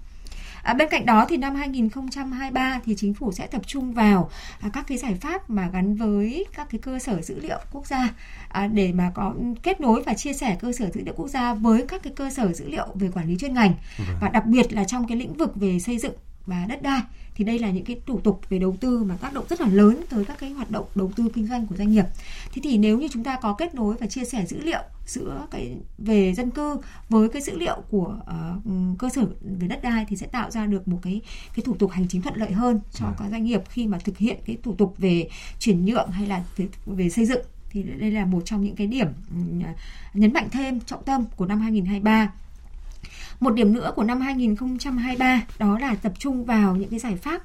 À, 0.66 0.74
bên 0.74 0.88
cạnh 0.90 1.06
đó 1.06 1.26
thì 1.28 1.36
năm 1.36 1.54
2023 1.54 2.80
thì 2.84 2.94
chính 2.96 3.14
phủ 3.14 3.32
sẽ 3.32 3.46
tập 3.46 3.62
trung 3.66 3.92
vào 3.92 4.30
à, 4.60 4.70
các 4.72 4.84
cái 4.88 4.98
giải 4.98 5.14
pháp 5.20 5.50
mà 5.50 5.68
gắn 5.72 5.94
với 5.94 6.46
các 6.54 6.66
cái 6.70 6.80
cơ 6.82 6.98
sở 6.98 7.22
dữ 7.22 7.40
liệu 7.40 7.58
quốc 7.72 7.86
gia 7.86 8.08
à, 8.48 8.66
để 8.66 8.92
mà 8.92 9.12
có 9.14 9.34
kết 9.62 9.80
nối 9.80 10.02
và 10.02 10.14
chia 10.14 10.32
sẻ 10.32 10.56
cơ 10.60 10.72
sở 10.72 10.90
dữ 10.94 11.00
liệu 11.04 11.14
quốc 11.16 11.28
gia 11.28 11.54
với 11.54 11.84
các 11.88 12.02
cái 12.02 12.12
cơ 12.16 12.30
sở 12.30 12.52
dữ 12.52 12.68
liệu 12.68 12.86
về 12.94 13.08
quản 13.14 13.28
lý 13.28 13.36
chuyên 13.38 13.54
ngành 13.54 13.74
vâng. 13.98 14.16
và 14.20 14.28
đặc 14.28 14.46
biệt 14.46 14.72
là 14.72 14.84
trong 14.84 15.08
cái 15.08 15.16
lĩnh 15.16 15.34
vực 15.34 15.56
về 15.56 15.78
xây 15.78 15.98
dựng 15.98 16.14
và 16.46 16.66
đất 16.68 16.82
đai 16.82 17.00
thì 17.34 17.44
đây 17.44 17.58
là 17.58 17.70
những 17.70 17.84
cái 17.84 18.00
thủ 18.06 18.20
tục 18.20 18.40
về 18.48 18.58
đầu 18.58 18.76
tư 18.80 19.04
mà 19.04 19.16
tác 19.16 19.32
động 19.32 19.44
rất 19.48 19.60
là 19.60 19.68
lớn 19.68 20.00
tới 20.08 20.24
các 20.24 20.38
cái 20.38 20.50
hoạt 20.50 20.70
động 20.70 20.86
đầu 20.94 21.12
tư 21.16 21.24
kinh 21.34 21.46
doanh 21.46 21.66
của 21.66 21.76
doanh 21.76 21.90
nghiệp. 21.90 22.04
Thế 22.52 22.60
thì 22.64 22.78
nếu 22.78 22.98
như 22.98 23.08
chúng 23.12 23.24
ta 23.24 23.38
có 23.42 23.52
kết 23.52 23.74
nối 23.74 23.94
và 24.00 24.06
chia 24.06 24.24
sẻ 24.24 24.46
dữ 24.46 24.60
liệu 24.60 24.82
giữa 25.06 25.46
cái 25.50 25.76
về 25.98 26.34
dân 26.34 26.50
cư 26.50 26.76
với 27.08 27.28
cái 27.28 27.42
dữ 27.42 27.58
liệu 27.58 27.82
của 27.90 28.18
uh, 28.20 28.98
cơ 28.98 29.08
sở 29.08 29.26
về 29.42 29.68
đất 29.68 29.82
đai 29.82 30.04
thì 30.08 30.16
sẽ 30.16 30.26
tạo 30.26 30.50
ra 30.50 30.66
được 30.66 30.88
một 30.88 30.98
cái 31.02 31.20
cái 31.54 31.64
thủ 31.64 31.74
tục 31.74 31.90
hành 31.90 32.08
chính 32.08 32.22
thuận 32.22 32.36
lợi 32.36 32.52
hơn 32.52 32.80
cho 32.92 33.06
các 33.18 33.24
doanh 33.30 33.44
nghiệp 33.44 33.62
khi 33.68 33.86
mà 33.86 33.98
thực 33.98 34.18
hiện 34.18 34.36
cái 34.46 34.56
thủ 34.62 34.74
tục 34.74 34.94
về 34.98 35.28
chuyển 35.58 35.84
nhượng 35.84 36.10
hay 36.10 36.26
là 36.26 36.44
về, 36.56 36.68
về 36.86 37.10
xây 37.10 37.26
dựng. 37.26 37.44
Thì 37.70 37.82
đây 37.82 38.10
là 38.10 38.24
một 38.24 38.42
trong 38.44 38.64
những 38.64 38.76
cái 38.76 38.86
điểm 38.86 39.08
nhấn 40.14 40.32
mạnh 40.32 40.48
thêm 40.50 40.80
trọng 40.80 41.04
tâm 41.04 41.24
của 41.36 41.46
năm 41.46 41.60
2023 41.60 42.32
một 43.40 43.54
điểm 43.54 43.72
nữa 43.72 43.92
của 43.96 44.04
năm 44.04 44.20
2023 44.20 45.42
đó 45.58 45.78
là 45.78 45.94
tập 45.94 46.12
trung 46.18 46.44
vào 46.44 46.76
những 46.76 46.88
cái 46.88 46.98
giải 46.98 47.16
pháp 47.16 47.42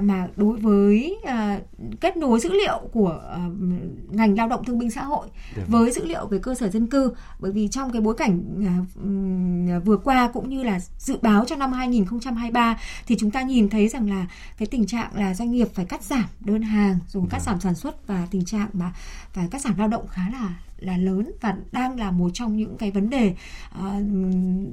mà 0.00 0.28
đối 0.36 0.56
với 0.56 1.16
uh, 1.22 2.00
kết 2.00 2.16
nối 2.16 2.40
dữ 2.40 2.52
liệu 2.52 2.80
của 2.92 3.22
uh, 3.34 4.14
ngành 4.14 4.36
lao 4.36 4.48
động 4.48 4.64
thương 4.64 4.78
binh 4.78 4.90
xã 4.90 5.04
hội 5.04 5.28
Được. 5.56 5.62
Vâng. 5.68 5.70
với 5.70 5.92
dữ 5.92 6.04
liệu 6.04 6.26
về 6.26 6.38
cơ 6.38 6.54
sở 6.54 6.68
dân 6.68 6.86
cư 6.86 7.14
bởi 7.38 7.52
vì 7.52 7.68
trong 7.68 7.92
cái 7.92 8.02
bối 8.02 8.14
cảnh 8.14 8.42
uh, 8.58 9.84
vừa 9.84 9.96
qua 9.96 10.30
cũng 10.32 10.50
như 10.50 10.62
là 10.62 10.80
dự 10.98 11.18
báo 11.22 11.44
cho 11.44 11.56
năm 11.56 11.72
2023 11.72 12.78
thì 13.06 13.16
chúng 13.18 13.30
ta 13.30 13.42
nhìn 13.42 13.68
thấy 13.68 13.88
rằng 13.88 14.10
là 14.10 14.26
cái 14.58 14.66
tình 14.66 14.86
trạng 14.86 15.10
là 15.14 15.34
doanh 15.34 15.50
nghiệp 15.50 15.68
phải 15.74 15.84
cắt 15.84 16.02
giảm 16.02 16.24
đơn 16.40 16.62
hàng 16.62 16.98
rồi 17.08 17.22
cắt 17.30 17.38
vâng. 17.38 17.46
giảm 17.46 17.60
sản 17.60 17.74
xuất 17.74 18.06
và 18.06 18.26
tình 18.30 18.44
trạng 18.44 18.68
mà 18.72 18.92
phải 19.32 19.48
cắt 19.50 19.60
giảm 19.60 19.78
lao 19.78 19.88
động 19.88 20.06
khá 20.08 20.22
là 20.32 20.54
là 20.84 20.96
lớn 20.96 21.32
và 21.40 21.56
đang 21.72 21.98
là 21.98 22.10
một 22.10 22.30
trong 22.34 22.56
những 22.56 22.76
cái 22.76 22.90
vấn 22.90 23.10
đề 23.10 23.34
ờ, 23.70 23.92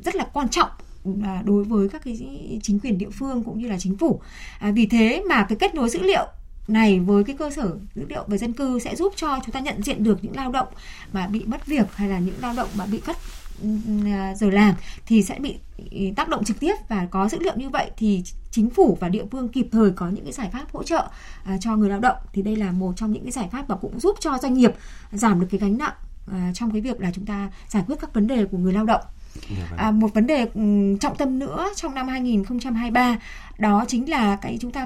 rất 0.03 0.15
là 0.15 0.27
quan 0.33 0.49
trọng 0.49 0.69
à, 1.23 1.41
đối 1.45 1.63
với 1.63 1.89
các 1.89 2.01
cái 2.03 2.19
chính 2.63 2.79
quyền 2.79 2.97
địa 2.97 3.09
phương 3.09 3.43
cũng 3.43 3.59
như 3.59 3.67
là 3.67 3.79
chính 3.79 3.97
phủ. 3.97 4.21
À, 4.59 4.71
vì 4.71 4.85
thế 4.85 5.23
mà 5.29 5.45
cái 5.49 5.57
kết 5.59 5.75
nối 5.75 5.89
dữ 5.89 6.01
liệu 6.01 6.27
này 6.67 6.99
với 6.99 7.23
cái 7.23 7.35
cơ 7.39 7.49
sở 7.49 7.77
dữ 7.95 8.05
liệu 8.09 8.23
về 8.27 8.37
dân 8.37 8.53
cư 8.53 8.79
sẽ 8.79 8.95
giúp 8.95 9.13
cho 9.15 9.39
chúng 9.45 9.53
ta 9.53 9.59
nhận 9.59 9.83
diện 9.83 10.03
được 10.03 10.23
những 10.23 10.35
lao 10.35 10.51
động 10.51 10.67
mà 11.13 11.27
bị 11.27 11.43
mất 11.45 11.65
việc 11.65 11.95
hay 11.95 12.09
là 12.09 12.19
những 12.19 12.35
lao 12.41 12.53
động 12.53 12.69
mà 12.75 12.85
bị 12.85 12.99
cắt 13.05 13.17
giờ 14.35 14.49
làm 14.49 14.75
thì 15.05 15.23
sẽ 15.23 15.39
bị 15.39 15.55
tác 16.15 16.29
động 16.29 16.43
trực 16.43 16.59
tiếp 16.59 16.75
và 16.89 17.07
có 17.11 17.29
dữ 17.29 17.39
liệu 17.39 17.53
như 17.55 17.69
vậy 17.69 17.91
thì 17.97 18.23
chính 18.51 18.69
phủ 18.69 18.97
và 18.99 19.09
địa 19.09 19.23
phương 19.31 19.49
kịp 19.49 19.67
thời 19.71 19.91
có 19.91 20.09
những 20.09 20.23
cái 20.23 20.33
giải 20.33 20.49
pháp 20.53 20.65
hỗ 20.73 20.83
trợ 20.83 21.07
cho 21.59 21.75
người 21.75 21.89
lao 21.89 21.99
động 21.99 22.17
thì 22.33 22.41
đây 22.41 22.55
là 22.55 22.71
một 22.71 22.93
trong 22.95 23.11
những 23.11 23.23
cái 23.23 23.31
giải 23.31 23.49
pháp 23.51 23.69
mà 23.69 23.75
cũng 23.75 23.99
giúp 23.99 24.15
cho 24.19 24.37
doanh 24.41 24.53
nghiệp 24.53 24.73
giảm 25.11 25.39
được 25.39 25.47
cái 25.51 25.59
gánh 25.59 25.77
nặng 25.77 25.93
à, 26.31 26.51
trong 26.53 26.71
cái 26.71 26.81
việc 26.81 27.01
là 27.01 27.11
chúng 27.13 27.25
ta 27.25 27.49
giải 27.67 27.83
quyết 27.87 27.95
các 28.01 28.13
vấn 28.13 28.27
đề 28.27 28.45
của 28.45 28.57
người 28.57 28.73
lao 28.73 28.85
động 28.85 29.01
Dạ 29.49 29.67
vâng. 29.69 29.79
À, 29.79 29.91
một 29.91 30.13
vấn 30.13 30.27
đề 30.27 30.47
ừm, 30.53 30.97
trọng 30.97 31.15
tâm 31.15 31.39
nữa 31.39 31.69
trong 31.75 31.95
năm 31.95 32.07
2023 32.07 33.17
đó 33.57 33.85
chính 33.87 34.09
là 34.09 34.35
cái 34.35 34.57
chúng 34.61 34.71
ta 34.71 34.85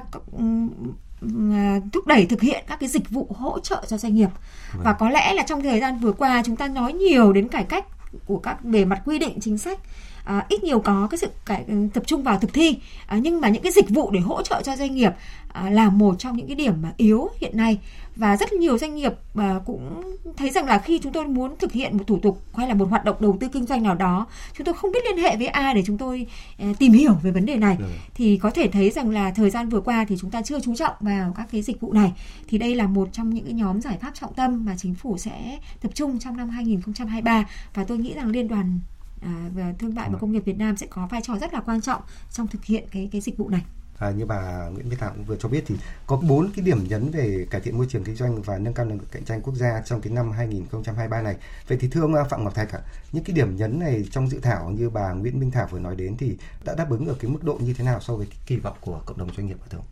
à, 1.52 1.80
thúc 1.92 2.06
đẩy 2.06 2.26
thực 2.26 2.40
hiện 2.40 2.64
các 2.68 2.80
cái 2.80 2.88
dịch 2.88 3.10
vụ 3.10 3.26
hỗ 3.36 3.60
trợ 3.60 3.84
cho 3.88 3.98
doanh 3.98 4.14
nghiệp 4.14 4.28
Vâng. 4.72 4.82
và 4.84 4.92
có 4.92 5.10
lẽ 5.10 5.34
là 5.34 5.42
trong 5.42 5.62
thời 5.62 5.80
gian 5.80 5.98
vừa 5.98 6.12
qua 6.12 6.42
chúng 6.46 6.56
ta 6.56 6.68
nói 6.68 6.92
nhiều 6.92 7.32
đến 7.32 7.48
cải 7.48 7.64
cách 7.64 7.84
của 8.26 8.38
các 8.38 8.64
về 8.64 8.84
mặt 8.84 9.02
quy 9.04 9.18
định 9.18 9.38
chính 9.40 9.58
sách 9.58 9.78
à, 10.26 10.46
ít 10.48 10.64
nhiều 10.64 10.80
có 10.80 11.08
cái 11.10 11.18
sự 11.18 11.28
cái, 11.46 11.64
ừ, 11.68 11.74
tập 11.94 12.02
trung 12.06 12.22
vào 12.22 12.38
thực 12.38 12.52
thi. 12.52 12.78
À, 13.06 13.16
nhưng 13.22 13.40
mà 13.40 13.48
những 13.48 13.62
cái 13.62 13.72
dịch 13.72 13.88
vụ 13.88 14.10
để 14.10 14.20
hỗ 14.20 14.42
trợ 14.42 14.62
cho 14.62 14.76
doanh 14.76 14.94
nghiệp 14.94 15.12
à, 15.52 15.70
là 15.70 15.90
một 15.90 16.14
trong 16.18 16.36
những 16.36 16.46
cái 16.46 16.56
điểm 16.56 16.74
mà 16.82 16.92
yếu 16.96 17.28
hiện 17.40 17.56
nay 17.56 17.78
và 18.16 18.36
rất 18.36 18.52
nhiều 18.52 18.78
doanh 18.78 18.94
nghiệp 18.94 19.12
à, 19.34 19.60
cũng 19.66 20.02
thấy 20.36 20.50
rằng 20.50 20.66
là 20.66 20.78
khi 20.78 21.00
chúng 21.02 21.12
tôi 21.12 21.26
muốn 21.26 21.56
thực 21.58 21.72
hiện 21.72 21.96
một 21.96 22.04
thủ 22.06 22.18
tục 22.22 22.42
hay 22.54 22.68
là 22.68 22.74
một 22.74 22.88
hoạt 22.90 23.04
động 23.04 23.16
đầu 23.20 23.36
tư 23.40 23.48
kinh 23.52 23.66
doanh 23.66 23.82
nào 23.82 23.94
đó 23.94 24.26
chúng 24.56 24.64
tôi 24.64 24.74
không 24.74 24.92
biết 24.92 25.04
liên 25.04 25.24
hệ 25.24 25.36
với 25.36 25.46
ai 25.46 25.74
để 25.74 25.82
chúng 25.86 25.98
tôi 25.98 26.26
à, 26.58 26.72
tìm 26.78 26.92
hiểu 26.92 27.12
về 27.22 27.30
vấn 27.30 27.46
đề 27.46 27.56
này 27.56 27.76
Rồi. 27.80 27.90
thì 28.14 28.38
có 28.38 28.50
thể 28.50 28.68
thấy 28.68 28.90
rằng 28.90 29.10
là 29.10 29.30
thời 29.30 29.50
gian 29.50 29.68
vừa 29.68 29.80
qua 29.80 30.04
thì 30.08 30.16
chúng 30.20 30.30
ta 30.30 30.42
chưa 30.42 30.60
chú 30.60 30.74
trọng 30.74 30.94
vào 31.00 31.32
các 31.36 31.48
cái 31.52 31.62
dịch 31.62 31.80
vụ 31.80 31.92
này 31.92 32.12
thì 32.48 32.58
đây 32.58 32.74
là 32.74 32.86
một 32.86 33.08
trong 33.12 33.30
những 33.30 33.44
cái 33.44 33.54
nhóm 33.54 33.80
giải 33.80 33.98
pháp 34.00 34.14
trọng 34.14 34.34
tâm 34.34 34.64
mà 34.64 34.76
chính 34.78 34.94
phủ 34.94 35.18
sẽ 35.18 35.58
tập 35.82 35.90
trung 35.94 36.18
trong 36.18 36.36
năm 36.36 36.48
2023 36.48 37.44
và 37.74 37.84
tôi 37.84 37.98
nghĩ 37.98 38.14
rằng 38.14 38.30
liên 38.30 38.48
đoàn 38.48 38.80
à, 39.22 39.50
và 39.54 39.74
thương 39.78 39.94
mại 39.94 40.10
và 40.10 40.18
công 40.18 40.32
nghiệp 40.32 40.42
Việt 40.44 40.58
Nam 40.58 40.76
sẽ 40.76 40.86
có 40.90 41.06
vai 41.06 41.20
trò 41.22 41.38
rất 41.38 41.54
là 41.54 41.60
quan 41.60 41.80
trọng 41.80 42.02
trong 42.30 42.46
thực 42.46 42.64
hiện 42.64 42.84
cái 42.90 43.08
cái 43.12 43.20
dịch 43.20 43.36
vụ 43.36 43.48
này. 43.48 43.62
À, 43.98 44.10
như 44.10 44.26
bà 44.26 44.68
Nguyễn 44.68 44.88
Minh 44.88 44.98
Thảo 44.98 45.12
cũng 45.14 45.24
vừa 45.24 45.36
cho 45.36 45.48
biết 45.48 45.64
thì 45.66 45.74
có 46.06 46.16
bốn 46.16 46.50
cái 46.56 46.64
điểm 46.64 46.88
nhấn 46.88 47.10
về 47.10 47.46
cải 47.50 47.60
thiện 47.60 47.76
môi 47.76 47.86
trường 47.88 48.04
kinh 48.04 48.16
doanh 48.16 48.42
và 48.42 48.58
nâng 48.58 48.74
cao 48.74 48.86
năng 48.86 48.98
lực 48.98 49.12
cạnh 49.12 49.24
tranh 49.24 49.42
quốc 49.42 49.54
gia 49.54 49.82
trong 49.86 50.00
cái 50.00 50.12
năm 50.12 50.32
2023 50.32 51.22
này. 51.22 51.36
Vậy 51.68 51.78
thì 51.80 51.88
thưa 51.88 52.00
ông 52.00 52.14
Phạm 52.30 52.44
Ngọc 52.44 52.54
Thạch 52.54 52.72
ạ, 52.72 52.80
những 53.12 53.24
cái 53.24 53.36
điểm 53.36 53.56
nhấn 53.56 53.78
này 53.78 54.04
trong 54.10 54.28
dự 54.28 54.40
thảo 54.40 54.70
như 54.70 54.90
bà 54.90 55.12
Nguyễn 55.12 55.40
Minh 55.40 55.50
Thảo 55.50 55.68
vừa 55.70 55.78
nói 55.78 55.96
đến 55.96 56.16
thì 56.16 56.36
đã 56.64 56.74
đáp 56.74 56.90
ứng 56.90 57.06
ở 57.06 57.14
cái 57.20 57.30
mức 57.30 57.44
độ 57.44 57.58
như 57.60 57.72
thế 57.72 57.84
nào 57.84 58.00
so 58.00 58.16
với 58.16 58.26
cái 58.26 58.38
kỳ 58.46 58.56
vọng 58.56 58.76
của 58.80 59.00
cộng 59.06 59.18
đồng 59.18 59.34
doanh 59.36 59.46
nghiệp 59.46 59.58
ạ 59.64 59.66
thưa 59.70 59.78
ông? 59.78 59.86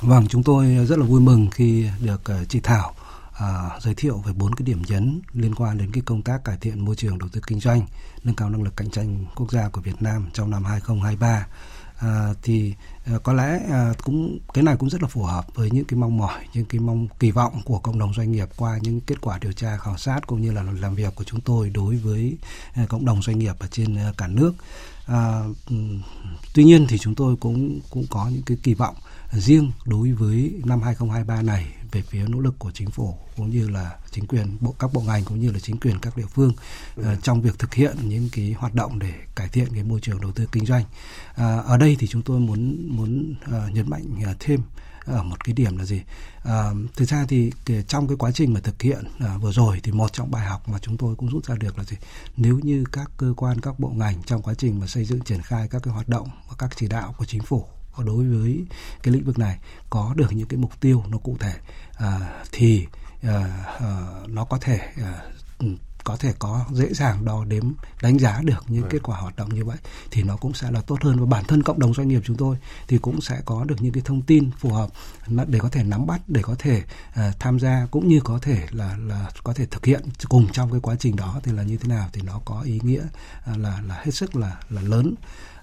Vâng, 0.00 0.26
chúng 0.28 0.42
tôi 0.42 0.86
rất 0.88 0.98
là 0.98 1.06
vui 1.06 1.20
mừng 1.20 1.48
khi 1.50 1.90
được 2.00 2.24
ờ, 2.24 2.44
chị 2.44 2.60
Thảo 2.60 2.94
à, 3.38 3.70
giới 3.80 3.94
thiệu 3.94 4.18
về 4.18 4.32
bốn 4.32 4.54
cái 4.54 4.64
điểm 4.64 4.82
nhấn 4.86 5.20
liên 5.32 5.54
quan 5.54 5.78
đến 5.78 5.92
cái 5.92 6.02
công 6.06 6.22
tác 6.22 6.44
cải 6.44 6.56
thiện 6.60 6.84
môi 6.84 6.96
trường 6.96 7.18
đầu 7.18 7.28
tư 7.32 7.40
kinh 7.46 7.60
doanh, 7.60 7.86
nâng 8.24 8.34
cao 8.34 8.50
năng 8.50 8.62
lực 8.62 8.76
cạnh 8.76 8.90
tranh 8.90 9.24
quốc 9.34 9.52
gia 9.52 9.68
của 9.68 9.80
Việt 9.80 10.02
Nam 10.02 10.30
trong 10.32 10.50
năm 10.50 10.64
2023. 10.64 11.46
À, 11.98 12.34
thì 12.42 12.74
à, 13.04 13.12
có 13.22 13.32
lẽ 13.32 13.60
à, 13.70 13.92
cũng 14.04 14.38
cái 14.54 14.64
này 14.64 14.76
cũng 14.78 14.90
rất 14.90 15.02
là 15.02 15.08
phù 15.08 15.22
hợp 15.22 15.54
với 15.54 15.70
những 15.70 15.84
cái 15.84 15.98
mong 15.98 16.16
mỏi, 16.18 16.44
những 16.54 16.64
cái 16.64 16.80
mong 16.80 17.08
kỳ 17.18 17.30
vọng 17.30 17.60
của 17.64 17.78
cộng 17.78 17.98
đồng 17.98 18.14
doanh 18.14 18.32
nghiệp 18.32 18.48
qua 18.56 18.78
những 18.82 19.00
kết 19.00 19.20
quả 19.20 19.38
điều 19.38 19.52
tra 19.52 19.76
khảo 19.76 19.96
sát 19.96 20.26
cũng 20.26 20.42
như 20.42 20.52
là 20.52 20.62
làm 20.80 20.94
việc 20.94 21.14
của 21.14 21.24
chúng 21.24 21.40
tôi 21.40 21.70
đối 21.70 21.96
với 21.96 22.36
à, 22.72 22.86
cộng 22.88 23.04
đồng 23.04 23.22
doanh 23.22 23.38
nghiệp 23.38 23.54
ở 23.58 23.66
trên 23.70 23.96
à, 23.96 24.12
cả 24.16 24.26
nước. 24.26 24.54
À, 25.06 25.42
tuy 26.54 26.64
nhiên 26.64 26.86
thì 26.88 26.98
chúng 26.98 27.14
tôi 27.14 27.36
cũng 27.36 27.80
cũng 27.90 28.06
có 28.10 28.28
những 28.32 28.42
cái 28.42 28.56
kỳ 28.62 28.74
vọng 28.74 28.94
riêng 29.32 29.72
đối 29.84 30.12
với 30.12 30.60
năm 30.64 30.82
2023 30.82 31.42
này 31.42 31.66
về 31.92 32.02
phía 32.02 32.24
nỗ 32.28 32.40
lực 32.40 32.54
của 32.58 32.70
chính 32.70 32.90
phủ 32.90 33.14
cũng 33.36 33.50
như 33.50 33.68
là 33.68 33.96
chính 34.10 34.26
quyền 34.26 34.56
bộ 34.60 34.74
các 34.78 34.92
bộ 34.92 35.00
ngành 35.00 35.24
cũng 35.24 35.40
như 35.40 35.50
là 35.50 35.58
chính 35.58 35.80
quyền 35.80 35.98
các 35.98 36.16
địa 36.16 36.26
phương 36.26 36.52
uh, 37.00 37.06
trong 37.22 37.42
việc 37.42 37.58
thực 37.58 37.74
hiện 37.74 37.96
những 38.02 38.28
cái 38.32 38.54
hoạt 38.58 38.74
động 38.74 38.98
để 38.98 39.12
cải 39.34 39.48
thiện 39.48 39.68
cái 39.74 39.82
môi 39.82 40.00
trường 40.00 40.20
đầu 40.20 40.32
tư 40.32 40.46
kinh 40.52 40.66
doanh. 40.66 40.82
Uh, 41.30 41.66
ở 41.66 41.76
đây 41.76 41.96
thì 41.98 42.06
chúng 42.06 42.22
tôi 42.22 42.40
muốn 42.40 42.88
muốn 42.96 43.34
uh, 43.44 43.72
nhấn 43.72 43.90
mạnh 43.90 44.04
uh, 44.30 44.36
thêm 44.40 44.60
ở 45.06 45.22
một 45.22 45.44
cái 45.44 45.52
điểm 45.52 45.76
là 45.76 45.84
gì? 45.84 46.02
À, 46.44 46.70
thực 46.96 47.08
ra 47.08 47.24
thì 47.28 47.52
trong 47.88 48.08
cái 48.08 48.16
quá 48.16 48.30
trình 48.32 48.54
mà 48.54 48.60
thực 48.60 48.82
hiện 48.82 49.04
à, 49.18 49.36
vừa 49.38 49.52
rồi 49.52 49.80
thì 49.82 49.92
một 49.92 50.12
trong 50.12 50.30
bài 50.30 50.46
học 50.46 50.68
mà 50.68 50.78
chúng 50.78 50.96
tôi 50.96 51.16
cũng 51.16 51.28
rút 51.28 51.44
ra 51.46 51.54
được 51.54 51.78
là 51.78 51.84
gì? 51.84 51.96
Nếu 52.36 52.58
như 52.62 52.84
các 52.92 53.10
cơ 53.16 53.34
quan 53.36 53.60
các 53.60 53.80
bộ 53.80 53.88
ngành 53.88 54.22
trong 54.22 54.42
quá 54.42 54.54
trình 54.54 54.80
mà 54.80 54.86
xây 54.86 55.04
dựng 55.04 55.20
triển 55.20 55.42
khai 55.42 55.68
các 55.68 55.82
cái 55.82 55.94
hoạt 55.94 56.08
động 56.08 56.28
và 56.48 56.54
các 56.58 56.70
chỉ 56.76 56.88
đạo 56.88 57.14
của 57.18 57.24
chính 57.24 57.42
phủ 57.42 57.64
đối 58.02 58.24
với 58.24 58.66
cái 59.02 59.14
lĩnh 59.14 59.24
vực 59.24 59.38
này 59.38 59.58
có 59.90 60.14
được 60.16 60.32
những 60.32 60.48
cái 60.48 60.58
mục 60.58 60.80
tiêu 60.80 61.04
nó 61.08 61.18
cụ 61.18 61.36
thể 61.40 61.54
à, 61.96 62.42
thì 62.52 62.86
à, 63.22 63.64
à, 63.80 64.06
nó 64.26 64.44
có 64.44 64.58
thể 64.58 64.78
à, 64.96 65.22
có 66.06 66.16
thể 66.16 66.32
có 66.38 66.64
dễ 66.72 66.94
dàng 66.94 67.24
đo 67.24 67.44
đếm 67.44 67.72
đánh 68.02 68.18
giá 68.18 68.40
được 68.44 68.64
những 68.68 68.82
Vâng. 68.82 68.90
kết 68.90 69.02
quả 69.02 69.18
hoạt 69.18 69.36
động 69.36 69.54
như 69.54 69.64
vậy 69.64 69.76
thì 70.10 70.22
nó 70.22 70.36
cũng 70.36 70.54
sẽ 70.54 70.70
là 70.70 70.80
tốt 70.80 70.98
hơn 71.02 71.20
và 71.20 71.26
bản 71.26 71.44
thân 71.44 71.62
cộng 71.62 71.78
đồng 71.78 71.94
doanh 71.94 72.08
nghiệp 72.08 72.22
chúng 72.24 72.36
tôi 72.36 72.56
thì 72.88 72.98
cũng 72.98 73.20
sẽ 73.20 73.40
có 73.44 73.64
được 73.64 73.76
những 73.80 73.92
cái 73.92 74.02
thông 74.06 74.22
tin 74.22 74.50
phù 74.58 74.72
hợp 74.72 74.90
để 75.46 75.58
có 75.58 75.68
thể 75.68 75.82
nắm 75.82 76.06
bắt 76.06 76.20
để 76.26 76.42
có 76.42 76.54
thể 76.58 76.82
à, 77.14 77.32
tham 77.38 77.58
gia 77.58 77.86
cũng 77.90 78.08
như 78.08 78.20
có 78.20 78.38
thể 78.42 78.66
là 78.70 78.96
là 79.06 79.30
có 79.44 79.52
thể 79.52 79.66
thực 79.66 79.84
hiện 79.84 80.04
cùng 80.28 80.46
trong 80.52 80.70
cái 80.70 80.80
quá 80.80 80.96
trình 80.98 81.16
đó 81.16 81.40
thì 81.42 81.52
là 81.52 81.62
như 81.62 81.76
thế 81.76 81.88
nào 81.88 82.08
thì 82.12 82.22
nó 82.22 82.40
có 82.44 82.60
ý 82.60 82.80
nghĩa 82.82 83.02
à, 83.44 83.52
là 83.56 83.80
là 83.88 84.00
hết 84.04 84.10
sức 84.10 84.36
là 84.36 84.56
là 84.70 84.82
lớn 84.82 85.14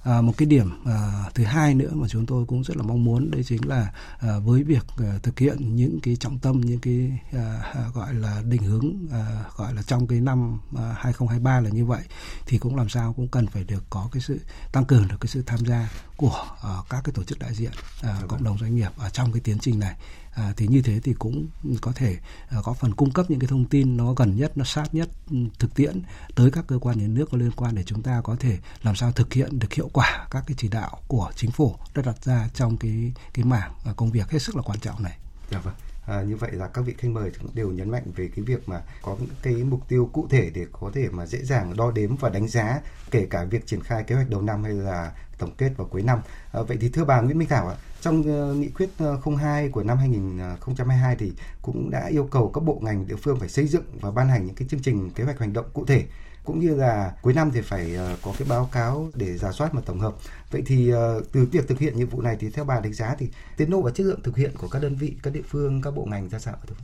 À, 0.03 0.21
một 0.21 0.33
cái 0.37 0.45
điểm 0.45 0.69
à, 0.85 1.29
thứ 1.33 1.43
hai 1.43 1.73
nữa 1.75 1.89
mà 1.93 2.07
chúng 2.07 2.25
tôi 2.25 2.45
cũng 2.45 2.63
rất 2.63 2.77
là 2.77 2.83
mong 2.83 3.03
muốn 3.03 3.31
đấy 3.31 3.43
chính 3.43 3.67
là 3.67 3.93
à, 4.19 4.39
với 4.39 4.63
việc 4.63 4.85
à, 4.97 5.19
thực 5.23 5.39
hiện 5.39 5.75
những 5.75 5.99
cái 6.03 6.15
trọng 6.15 6.39
tâm 6.39 6.61
những 6.61 6.79
cái 6.79 7.19
à, 7.31 7.71
à, 7.73 7.89
gọi 7.93 8.13
là 8.13 8.41
định 8.49 8.63
hướng 8.63 9.07
à, 9.11 9.45
gọi 9.57 9.73
là 9.73 9.81
trong 9.81 10.07
cái 10.07 10.21
năm 10.21 10.59
à, 10.77 10.95
2023 10.97 11.59
là 11.59 11.69
như 11.69 11.85
vậy 11.85 12.01
thì 12.45 12.57
cũng 12.57 12.75
làm 12.75 12.89
sao 12.89 13.13
cũng 13.13 13.27
cần 13.27 13.47
phải 13.47 13.63
được 13.63 13.83
có 13.89 14.09
cái 14.11 14.21
sự 14.21 14.39
tăng 14.71 14.85
cường 14.85 15.07
được 15.07 15.17
cái 15.21 15.27
sự 15.27 15.43
tham 15.45 15.65
gia 15.65 15.89
của 16.17 16.45
à, 16.63 16.69
các 16.89 17.01
cái 17.03 17.13
tổ 17.13 17.23
chức 17.23 17.39
đại 17.39 17.53
diện 17.53 17.71
à, 18.01 18.21
cộng 18.27 18.43
đồng 18.43 18.57
doanh 18.57 18.75
nghiệp 18.75 18.91
ở 18.97 19.09
trong 19.09 19.31
cái 19.31 19.41
tiến 19.43 19.57
trình 19.59 19.79
này 19.79 19.95
à, 20.35 20.53
thì 20.57 20.67
như 20.67 20.81
thế 20.81 20.99
thì 21.03 21.13
cũng 21.13 21.47
có 21.81 21.91
thể 21.95 22.17
à, 22.49 22.57
có 22.63 22.73
phần 22.73 22.93
cung 22.93 23.11
cấp 23.11 23.25
những 23.29 23.39
cái 23.39 23.47
thông 23.47 23.65
tin 23.65 23.97
nó 23.97 24.13
gần 24.13 24.35
nhất 24.35 24.57
nó 24.57 24.63
sát 24.65 24.95
nhất 24.95 25.09
ừ, 25.31 25.37
thực 25.59 25.75
tiễn 25.75 26.01
tới 26.35 26.51
các 26.51 26.67
cơ 26.67 26.77
quan 26.77 26.99
nhà 26.99 27.07
nước 27.07 27.29
có 27.31 27.37
liên 27.37 27.51
quan 27.51 27.75
để 27.75 27.83
chúng 27.83 28.01
ta 28.01 28.21
có 28.23 28.35
thể 28.39 28.57
làm 28.83 28.95
sao 28.95 29.11
thực 29.11 29.33
hiện 29.33 29.59
được 29.59 29.73
hiệu 29.73 29.89
quả 29.93 30.27
các 30.31 30.43
cái 30.47 30.55
chỉ 30.57 30.67
đạo 30.67 30.97
của 31.07 31.31
chính 31.35 31.51
phủ 31.51 31.75
đã 31.95 32.01
đặt 32.01 32.23
ra 32.23 32.49
trong 32.53 32.77
cái 32.77 33.13
cái 33.33 33.45
mảng 33.45 33.71
à, 33.85 33.93
công 33.95 34.11
việc 34.11 34.29
hết 34.29 34.39
sức 34.39 34.55
là 34.55 34.61
quan 34.61 34.79
trọng 34.79 35.03
này. 35.03 35.17
Dạ 35.51 35.59
vâng. 35.59 35.73
À, 36.05 36.21
như 36.21 36.35
vậy 36.35 36.51
là 36.51 36.67
các 36.67 36.81
vị 36.81 36.93
khách 36.97 37.09
mời 37.09 37.31
cũng 37.41 37.49
đều 37.53 37.69
nhấn 37.69 37.89
mạnh 37.89 38.03
về 38.15 38.29
cái 38.35 38.45
việc 38.45 38.69
mà 38.69 38.81
có 39.01 39.17
những 39.19 39.29
cái 39.41 39.53
mục 39.53 39.87
tiêu 39.87 40.09
cụ 40.13 40.27
thể 40.29 40.51
để 40.53 40.65
có 40.71 40.91
thể 40.93 41.09
mà 41.11 41.25
dễ 41.25 41.43
dàng 41.43 41.77
đo 41.77 41.91
đếm 41.91 42.15
và 42.15 42.29
đánh 42.29 42.47
giá 42.47 42.81
kể 43.11 43.27
cả 43.29 43.43
việc 43.43 43.67
triển 43.67 43.83
khai 43.83 44.03
kế 44.03 44.15
hoạch 44.15 44.29
đầu 44.29 44.41
năm 44.41 44.63
hay 44.63 44.73
là 44.73 45.11
tổng 45.37 45.55
kết 45.57 45.71
vào 45.77 45.87
cuối 45.87 46.01
năm. 46.01 46.19
À, 46.51 46.61
vậy 46.61 46.77
thì 46.81 46.89
thưa 46.89 47.05
bà 47.05 47.21
Nguyễn 47.21 47.37
Minh 47.37 47.47
Thảo 47.47 47.67
ạ, 47.67 47.75
trong 48.03 48.19
uh, 48.19 48.57
nghị 48.57 48.69
quyết 48.69 48.89
ờ, 48.97 49.13
uh, 49.13 49.39
02 49.39 49.69
của 49.69 49.83
năm 49.83 49.97
2022 49.97 51.15
thì 51.15 51.31
cũng 51.61 51.89
đã 51.89 52.07
yêu 52.07 52.27
cầu 52.31 52.51
các 52.53 52.63
bộ 52.63 52.79
ngành 52.81 53.07
địa 53.07 53.15
phương 53.15 53.39
phải 53.39 53.49
xây 53.49 53.67
dựng 53.67 53.83
và 54.01 54.11
ban 54.11 54.29
hành 54.29 54.45
những 54.45 54.55
cái 54.55 54.67
chương 54.67 54.79
trình 54.79 55.09
kế 55.09 55.23
hoạch 55.23 55.39
hành 55.39 55.53
động 55.53 55.65
cụ 55.73 55.85
thể 55.85 56.05
cũng 56.43 56.59
như 56.59 56.75
là 56.75 57.13
cuối 57.21 57.33
năm 57.33 57.51
thì 57.53 57.61
phải 57.61 57.95
ờ, 57.95 58.17
có 58.21 58.33
cái 58.39 58.47
báo 58.49 58.69
cáo 58.71 59.09
để 59.13 59.37
giả 59.37 59.51
soát 59.51 59.73
và 59.73 59.81
tổng 59.85 59.99
hợp. 59.99 60.15
Vậy 60.51 60.63
thì 60.65 60.91
từ 61.31 61.47
việc 61.51 61.67
thực 61.67 61.79
hiện 61.79 61.97
nhiệm 61.97 62.09
vụ 62.09 62.21
này 62.21 62.37
thì 62.39 62.49
theo 62.49 62.65
bà 62.65 62.79
đánh 62.79 62.93
giá 62.93 63.15
thì 63.19 63.29
tiến 63.57 63.69
độ 63.69 63.81
và 63.81 63.91
chất 63.91 64.03
lượng 64.03 64.21
thực 64.23 64.37
hiện 64.37 64.51
của 64.57 64.67
các 64.67 64.81
đơn 64.81 64.95
vị, 64.95 65.15
các 65.23 65.33
địa 65.33 65.41
phương, 65.49 65.81
các 65.81 65.95
bộ 65.95 66.05
ngành 66.05 66.29
ra 66.29 66.39
sao 66.39 66.55
thưa? 66.67 66.75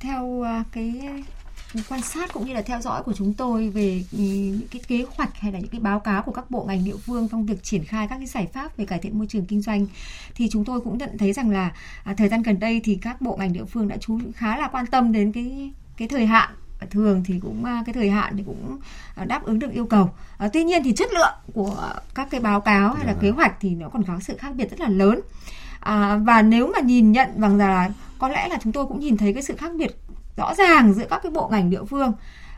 Theo 0.00 0.44
cái 0.72 1.02
quan 1.88 2.02
sát 2.02 2.32
cũng 2.32 2.46
như 2.46 2.54
là 2.54 2.62
theo 2.62 2.80
dõi 2.80 3.02
của 3.02 3.12
chúng 3.12 3.34
tôi 3.34 3.68
về 3.68 4.04
ừ, 4.12 4.18
những 4.18 4.68
cái 4.70 4.82
kế 4.88 5.04
hoạch 5.16 5.38
hay 5.38 5.52
là 5.52 5.58
những 5.58 5.68
cái 5.68 5.80
báo 5.80 6.00
cáo 6.00 6.22
của 6.22 6.32
các 6.32 6.50
bộ 6.50 6.64
ngành 6.64 6.84
địa 6.84 6.96
phương 6.96 7.28
trong 7.28 7.46
việc 7.46 7.62
triển 7.62 7.84
khai 7.84 8.06
các 8.08 8.16
cái 8.16 8.26
giải 8.26 8.46
pháp 8.52 8.76
về 8.76 8.84
cải 8.84 8.98
thiện 8.98 9.18
môi 9.18 9.26
trường 9.26 9.46
kinh 9.46 9.60
doanh 9.60 9.86
thì 10.34 10.48
chúng 10.50 10.64
tôi 10.64 10.80
cũng 10.80 10.98
nhận 10.98 11.18
thấy 11.18 11.32
rằng 11.32 11.50
là 11.50 11.72
à, 12.04 12.14
thời 12.14 12.28
gian 12.28 12.42
gần 12.42 12.60
đây 12.60 12.80
thì 12.84 12.98
các 13.02 13.20
bộ 13.20 13.36
ngành 13.36 13.52
địa 13.52 13.64
phương 13.64 13.88
đã 13.88 13.96
chú 13.96 14.18
khá 14.36 14.56
là 14.56 14.68
quan 14.68 14.86
tâm 14.86 15.12
đến 15.12 15.32
cái 15.32 15.72
cái 15.96 16.08
thời 16.08 16.26
hạn. 16.26 16.50
Thường 16.90 17.22
thì 17.26 17.34
cũng 17.42 17.64
à, 17.64 17.82
cái 17.86 17.92
thời 17.92 18.10
hạn 18.10 18.36
thì 18.36 18.42
cũng 18.46 18.78
à, 19.14 19.24
đáp 19.24 19.44
ứng 19.44 19.58
được 19.58 19.72
yêu 19.72 19.86
cầu. 19.86 20.10
À, 20.38 20.48
tuy 20.52 20.64
nhiên 20.64 20.82
thì 20.84 20.92
chất 20.92 21.12
lượng 21.12 21.34
của 21.54 21.92
các 22.14 22.28
cái 22.30 22.40
báo 22.40 22.60
cáo 22.60 22.94
hay 22.94 23.06
là 23.06 23.12
Dạ. 23.12 23.18
kế 23.22 23.30
hoạch 23.30 23.52
thì 23.60 23.70
nó 23.70 23.88
còn 23.88 24.02
có 24.04 24.20
sự 24.20 24.36
khác 24.36 24.54
biệt 24.54 24.70
rất 24.70 24.80
là 24.80 24.88
lớn. 24.88 25.20
À, 25.80 26.16
và 26.16 26.42
nếu 26.42 26.72
mà 26.74 26.80
nhìn 26.80 27.12
nhận 27.12 27.28
bằng 27.36 27.56
là 27.56 27.90
có 28.18 28.28
lẽ 28.28 28.48
là 28.48 28.58
chúng 28.62 28.72
tôi 28.72 28.86
cũng 28.86 29.00
nhìn 29.00 29.16
thấy 29.16 29.32
cái 29.32 29.42
sự 29.42 29.56
khác 29.56 29.70
biệt 29.78 29.96
rõ 30.36 30.54
ràng 30.54 30.94
giữa 30.94 31.06
các 31.10 31.20
cái 31.22 31.32
bộ 31.32 31.48
ngành 31.48 31.70
địa 31.70 31.84
phương 31.90 32.12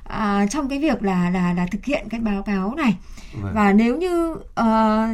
à, 0.05 0.47
trong 0.51 0.69
cái 0.69 0.79
việc 0.79 1.03
là 1.03 1.31
là 1.31 1.53
là 1.57 1.67
thực 1.71 1.85
hiện 1.85 2.07
cái 2.11 2.21
báo 2.21 2.43
cáo 2.43 2.75
này 2.75 2.97
Vâng. 3.43 3.53
và 3.55 3.73
nếu 3.73 3.97
như 3.97 4.37
ờ, 4.55 5.07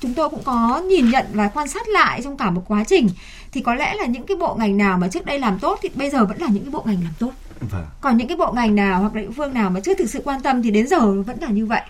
chúng 0.00 0.14
tôi 0.16 0.28
cũng 0.30 0.42
có 0.44 0.82
nhìn 0.88 1.10
nhận 1.10 1.26
và 1.32 1.48
quan 1.48 1.68
sát 1.68 1.88
lại 1.88 2.22
trong 2.22 2.36
cả 2.36 2.50
một 2.50 2.62
quá 2.68 2.84
trình 2.84 3.08
thì 3.52 3.60
có 3.60 3.74
lẽ 3.74 3.94
là 3.94 4.04
những 4.06 4.26
cái 4.26 4.36
bộ 4.36 4.54
ngành 4.54 4.76
nào 4.76 4.98
mà 4.98 5.08
trước 5.08 5.24
đây 5.26 5.38
làm 5.38 5.58
tốt 5.58 5.78
thì 5.82 5.88
bây 5.94 6.10
giờ 6.10 6.24
vẫn 6.24 6.38
là 6.42 6.48
những 6.48 6.64
cái 6.64 6.70
bộ 6.70 6.82
ngành 6.86 7.02
làm 7.04 7.12
tốt 7.18 7.30
Vâng. 7.60 7.86
còn 8.00 8.16
những 8.16 8.28
cái 8.28 8.36
bộ 8.36 8.52
ngành 8.52 8.74
nào 8.74 9.00
hoặc 9.00 9.14
là 9.14 9.22
địa 9.22 9.30
phương 9.36 9.54
nào 9.54 9.70
mà 9.70 9.80
chưa 9.80 9.94
thực 9.94 10.10
sự 10.10 10.22
quan 10.24 10.42
tâm 10.42 10.62
thì 10.62 10.70
đến 10.70 10.86
giờ 10.88 11.22
vẫn 11.22 11.36
là 11.40 11.48
như 11.48 11.66
vậy 11.66 11.80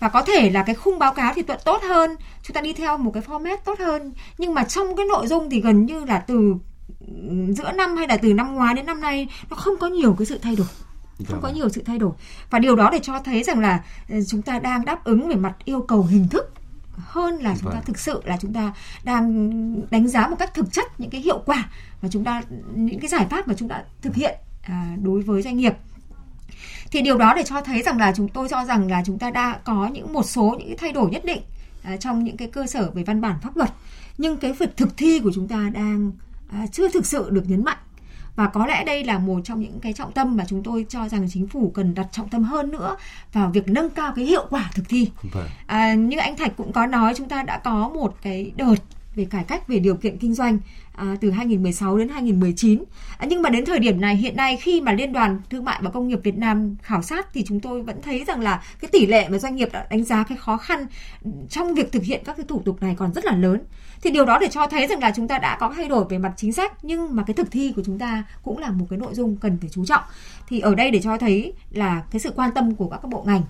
và 0.00 0.08
có 0.08 0.22
thể 0.22 0.50
là 0.50 0.62
cái 0.62 0.74
khung 0.74 0.98
báo 0.98 1.12
cáo 1.14 1.32
thì 1.34 1.42
tuận 1.42 1.58
tốt 1.64 1.82
hơn 1.82 2.10
chúng 2.42 2.54
ta 2.54 2.60
đi 2.60 2.72
theo 2.72 2.98
một 2.98 3.10
cái 3.14 3.22
format 3.26 3.56
tốt 3.64 3.78
hơn 3.78 4.12
nhưng 4.38 4.54
mà 4.54 4.64
trong 4.64 4.96
cái 4.96 5.06
nội 5.06 5.26
dung 5.26 5.50
thì 5.50 5.60
gần 5.60 5.86
như 5.86 6.04
là 6.04 6.18
từ 6.18 6.54
giữa 7.56 7.72
năm 7.72 7.96
hay 7.96 8.08
là 8.08 8.16
từ 8.16 8.34
năm 8.34 8.54
ngoái 8.54 8.74
đến 8.74 8.86
năm 8.86 9.00
nay 9.00 9.28
nó 9.50 9.56
không 9.56 9.74
có 9.80 9.86
nhiều 9.86 10.14
cái 10.18 10.26
sự 10.26 10.38
thay 10.38 10.56
đổi 10.56 10.66
không 11.26 11.40
có 11.40 11.48
Vâng. 11.48 11.54
nhiều 11.54 11.68
sự 11.68 11.82
thay 11.86 11.98
đổi 11.98 12.12
và 12.50 12.58
điều 12.58 12.76
đó 12.76 12.90
để 12.92 12.98
cho 13.02 13.18
thấy 13.18 13.42
rằng 13.42 13.60
là 13.60 13.84
ừ, 14.08 14.16
chúng 14.28 14.42
ta 14.42 14.58
đang 14.58 14.84
đáp 14.84 15.04
ứng 15.04 15.28
về 15.28 15.34
mặt 15.34 15.56
yêu 15.64 15.82
cầu 15.82 16.02
hình 16.02 16.28
thức 16.28 16.52
hơn 16.96 17.34
là 17.34 17.54
chúng 17.60 17.70
ta 17.70 17.76
Vâng. 17.76 17.84
thực 17.84 17.98
sự 17.98 18.22
là 18.24 18.36
chúng 18.40 18.52
ta 18.52 18.72
đang 19.04 19.90
đánh 19.90 20.08
giá 20.08 20.28
một 20.28 20.36
cách 20.38 20.54
thực 20.54 20.72
chất 20.72 21.00
những 21.00 21.10
cái 21.10 21.20
hiệu 21.20 21.42
quả 21.46 21.70
và 22.00 22.08
chúng 22.08 22.24
ta 22.24 22.42
những 22.74 23.00
cái 23.00 23.08
giải 23.08 23.26
pháp 23.30 23.48
mà 23.48 23.54
chúng 23.58 23.68
ta 23.68 23.82
thực 24.02 24.14
hiện 24.14 24.38
à, 24.62 24.96
đối 25.02 25.22
với 25.22 25.42
doanh 25.42 25.56
nghiệp 25.56 25.74
thì 26.90 27.02
điều 27.02 27.18
đó 27.18 27.34
để 27.36 27.42
cho 27.46 27.60
thấy 27.60 27.82
rằng 27.82 27.98
là 27.98 28.12
chúng 28.16 28.28
tôi 28.28 28.48
cho 28.48 28.64
rằng 28.64 28.90
là 28.90 29.02
chúng 29.06 29.18
ta 29.18 29.30
đã 29.30 29.60
có 29.64 29.86
những 29.86 30.12
một 30.12 30.22
số 30.22 30.56
những 30.58 30.68
cái 30.68 30.76
thay 30.76 30.92
đổi 30.92 31.10
nhất 31.10 31.24
định 31.24 31.42
à, 31.82 31.96
trong 31.96 32.24
những 32.24 32.36
cái 32.36 32.48
cơ 32.48 32.66
sở 32.66 32.90
về 32.94 33.02
văn 33.02 33.20
bản 33.20 33.36
pháp 33.42 33.56
luật 33.56 33.70
nhưng 34.18 34.36
cái 34.36 34.52
việc 34.52 34.76
thực 34.76 34.96
thi 34.96 35.20
của 35.20 35.30
chúng 35.34 35.48
ta 35.48 35.70
đang 35.74 36.12
chưa 36.72 36.88
thực 36.88 37.06
sự 37.06 37.30
được 37.30 37.44
nhấn 37.46 37.64
mạnh 37.64 37.78
và 38.36 38.46
có 38.46 38.66
lẽ 38.66 38.84
đây 38.84 39.04
là 39.04 39.18
một 39.18 39.40
trong 39.44 39.60
những 39.60 39.80
cái 39.80 39.92
trọng 39.92 40.12
tâm 40.12 40.36
mà 40.36 40.44
chúng 40.48 40.62
tôi 40.62 40.86
cho 40.88 41.08
rằng 41.08 41.28
chính 41.30 41.46
phủ 41.48 41.70
cần 41.74 41.94
đặt 41.94 42.06
trọng 42.12 42.28
tâm 42.28 42.44
hơn 42.44 42.70
nữa 42.70 42.96
vào 43.32 43.50
việc 43.50 43.68
nâng 43.68 43.90
cao 43.90 44.12
cái 44.16 44.24
hiệu 44.24 44.46
quả 44.50 44.70
thực 44.74 44.88
thi. 44.88 45.10
Vâng. 45.22 45.48
À, 45.66 45.94
như 45.94 46.18
anh 46.18 46.36
Thạch 46.36 46.56
cũng 46.56 46.72
có 46.72 46.86
nói 46.86 47.14
chúng 47.16 47.28
ta 47.28 47.42
đã 47.42 47.58
có 47.58 47.88
một 47.88 48.16
cái 48.22 48.52
đợt 48.56 48.74
về 49.18 49.24
cải 49.24 49.44
cách 49.44 49.68
về 49.68 49.78
điều 49.78 49.94
kiện 49.94 50.18
kinh 50.18 50.34
doanh 50.34 50.58
à, 50.92 51.16
từ 51.20 51.30
2016 51.30 51.98
đến 51.98 52.08
2019. 52.08 52.84
À, 53.18 53.26
nhưng 53.30 53.42
mà 53.42 53.50
đến 53.50 53.64
thời 53.64 53.78
điểm 53.78 54.00
này 54.00 54.16
hiện 54.16 54.36
nay 54.36 54.56
khi 54.56 54.80
mà 54.80 54.92
Liên 54.92 55.12
đoàn 55.12 55.40
Thương 55.50 55.64
mại 55.64 55.78
và 55.82 55.90
Công 55.90 56.08
nghiệp 56.08 56.20
Việt 56.24 56.38
Nam 56.38 56.76
khảo 56.82 57.02
sát 57.02 57.26
thì 57.34 57.44
chúng 57.46 57.60
tôi 57.60 57.82
vẫn 57.82 58.02
thấy 58.02 58.24
rằng 58.24 58.40
là 58.40 58.62
cái 58.80 58.88
tỷ 58.92 59.06
lệ 59.06 59.28
mà 59.28 59.38
doanh 59.38 59.56
nghiệp 59.56 59.68
đã 59.72 59.86
đánh 59.90 60.04
giá 60.04 60.24
cái 60.28 60.38
khó 60.38 60.56
khăn 60.56 60.86
trong 61.50 61.74
việc 61.74 61.92
thực 61.92 62.02
hiện 62.02 62.22
các 62.24 62.36
cái 62.36 62.46
thủ 62.48 62.62
tục 62.64 62.82
này 62.82 62.94
còn 62.98 63.12
rất 63.12 63.24
là 63.24 63.32
lớn. 63.32 63.60
Thì 64.02 64.10
điều 64.10 64.24
đó 64.24 64.38
để 64.38 64.48
cho 64.50 64.66
thấy 64.66 64.86
rằng 64.86 65.00
là 65.00 65.12
chúng 65.16 65.28
ta 65.28 65.38
đã 65.38 65.56
có 65.60 65.72
thay 65.76 65.88
đổi 65.88 66.04
về 66.08 66.18
mặt 66.18 66.32
chính 66.36 66.52
sách 66.52 66.72
nhưng 66.82 67.16
mà 67.16 67.22
cái 67.26 67.34
thực 67.34 67.50
thi 67.50 67.72
của 67.76 67.82
chúng 67.84 67.98
ta 67.98 68.24
cũng 68.42 68.58
là 68.58 68.70
một 68.70 68.86
cái 68.90 68.98
nội 68.98 69.14
dung 69.14 69.36
cần 69.36 69.58
phải 69.60 69.70
chú 69.72 69.84
trọng. 69.84 70.02
Thì 70.48 70.60
ở 70.60 70.74
đây 70.74 70.90
để 70.90 71.00
cho 71.02 71.18
thấy 71.18 71.52
là 71.70 72.02
cái 72.10 72.20
sự 72.20 72.32
quan 72.36 72.50
tâm 72.54 72.74
của 72.74 72.88
các 72.88 73.08
bộ 73.08 73.24
ngành 73.26 73.42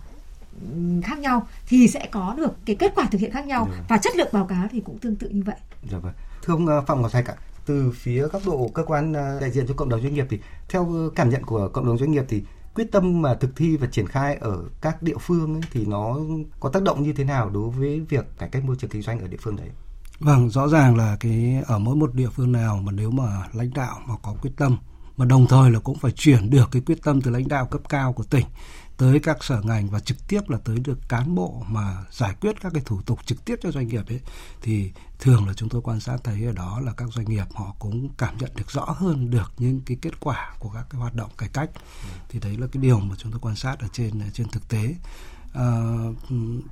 khác 1.05 1.19
nhau 1.19 1.47
thì 1.67 1.89
sẽ 1.89 2.09
có 2.13 2.35
được 2.37 2.53
cái 2.67 2.77
kết 2.77 2.93
quả 2.95 3.05
thực 3.11 3.21
hiện 3.21 3.33
khác 3.33 3.47
nhau 3.47 3.69
Dạ. 3.73 3.85
và 3.89 3.99
chất 3.99 4.17
lượng 4.17 4.29
báo 4.33 4.45
cáo 4.47 4.67
thì 4.71 4.81
cũng 4.81 4.99
tương 4.99 5.17
tự 5.17 5.29
như 5.29 5.43
vậy. 5.47 5.57
Dạ 5.91 5.99
vâng. 5.99 6.13
Thưa 6.43 6.55
ông 6.55 6.67
ờ, 6.67 6.81
Phạm 6.83 7.03
Ngọc 7.03 7.13
Thạch 7.13 7.27
ạ, 7.27 7.35
từ 7.67 7.93
phía 7.97 8.29
góc 8.29 8.43
độ 8.47 8.71
cơ 8.75 8.83
quan 8.85 9.13
ờ, 9.13 9.41
đại 9.41 9.51
diện 9.51 9.67
cho 9.69 9.75
cộng 9.75 9.89
đồng 9.89 10.03
doanh 10.03 10.15
nghiệp 10.15 10.27
thì 10.31 10.39
theo 10.69 10.93
ờ, 10.95 11.11
cảm 11.15 11.31
nhận 11.31 11.43
của 11.43 11.69
cộng 11.69 11.87
đồng 11.87 11.99
doanh 11.99 12.11
nghiệp 12.11 12.25
thì 12.29 12.43
quyết 12.75 12.93
tâm 12.93 13.23
mà 13.23 13.35
thực 13.35 13.57
thi 13.57 13.77
và 13.77 13.87
triển 13.87 14.07
khai 14.07 14.37
ở 14.41 14.63
các 14.81 15.03
địa 15.03 15.17
phương 15.21 15.55
ấy, 15.55 15.63
thì 15.73 15.87
nó 15.87 16.17
có 16.61 16.69
tác 16.69 16.83
động 16.83 17.03
như 17.03 17.13
thế 17.13 17.25
nào 17.25 17.51
đối 17.51 17.71
với 17.71 18.01
việc 18.09 18.27
cải 18.39 18.49
cách 18.49 18.65
môi 18.65 18.77
trường 18.77 18.91
kinh 18.91 19.03
doanh 19.03 19.21
ở 19.21 19.29
địa 19.29 19.37
phương 19.41 19.57
đấy? 19.57 19.69
Vâng, 20.21 20.51
rõ 20.51 20.69
ràng 20.69 20.97
là 20.97 21.17
cái 21.21 21.63
ở 21.67 21.79
mỗi 21.79 21.97
một 21.97 22.15
địa 22.15 22.29
phương 22.29 22.53
nào 22.53 22.77
mà 22.85 22.93
nếu 22.93 23.11
mà 23.11 23.43
lãnh 23.53 23.71
đạo 23.75 24.01
mà 24.07 24.15
có 24.23 24.35
quyết 24.43 24.51
tâm 24.57 24.79
mà 25.19 25.25
đồng 25.25 25.47
thời 25.47 25.71
là 25.71 25.79
cũng 25.79 25.99
phải 25.99 26.13
chuyển 26.13 26.51
được 26.51 26.69
cái 26.73 26.83
quyết 26.87 27.03
tâm 27.03 27.21
từ 27.21 27.31
lãnh 27.31 27.49
đạo 27.49 27.67
cấp 27.67 27.81
cao 27.89 28.13
của 28.13 28.25
tỉnh 28.25 28.47
tới 28.97 29.21
các 29.21 29.45
sở 29.45 29.63
ngành 29.63 29.89
và 29.91 30.01
trực 30.01 30.29
tiếp 30.29 30.41
là 30.49 30.59
tới 30.65 30.79
được 30.79 31.09
cán 31.09 31.35
bộ 31.35 31.63
mà 31.69 32.05
giải 32.11 32.35
quyết 32.41 32.61
các 32.61 32.73
cái 32.73 32.83
thủ 32.87 33.01
tục 33.03 33.27
trực 33.27 33.45
tiếp 33.45 33.57
cho 33.63 33.71
doanh 33.71 33.89
nghiệp 33.89 34.09
ấy. 34.09 34.21
Thì 34.63 34.91
thường 35.19 35.47
là 35.47 35.55
chúng 35.55 35.69
tôi 35.69 35.83
quan 35.83 36.01
sát 36.01 36.17
thấy 36.25 36.45
ở 36.45 36.53
đó 36.53 36.81
là 36.85 36.93
các 36.93 37.09
doanh 37.13 37.27
nghiệp 37.27 37.45
họ 37.55 37.75
cũng 37.79 38.09
cảm 38.19 38.39
nhận 38.39 38.51
được 38.57 38.71
rõ 38.71 38.85
hơn 38.85 39.31
được 39.31 39.53
những 39.59 39.81
cái 39.87 39.97
kết 40.03 40.21
quả 40.21 40.55
của 40.59 40.69
các 40.69 40.87
cái 40.91 41.01
hoạt 41.01 41.15
động 41.15 41.31
cải 41.39 41.49
cách. 41.49 41.71
Thì 42.29 42.41
đấy 42.41 42.57
là 42.57 42.67
cái 42.73 42.83
điều 42.83 43.01
mà 43.01 43.15
chúng 43.19 43.33
tôi 43.33 43.41
quan 43.41 43.57
sát 43.57 43.77
ở 43.81 43.89
trên 43.93 44.13
trên 44.33 44.49
thực 44.49 44.69
tế. 44.69 44.95
À, 45.55 45.67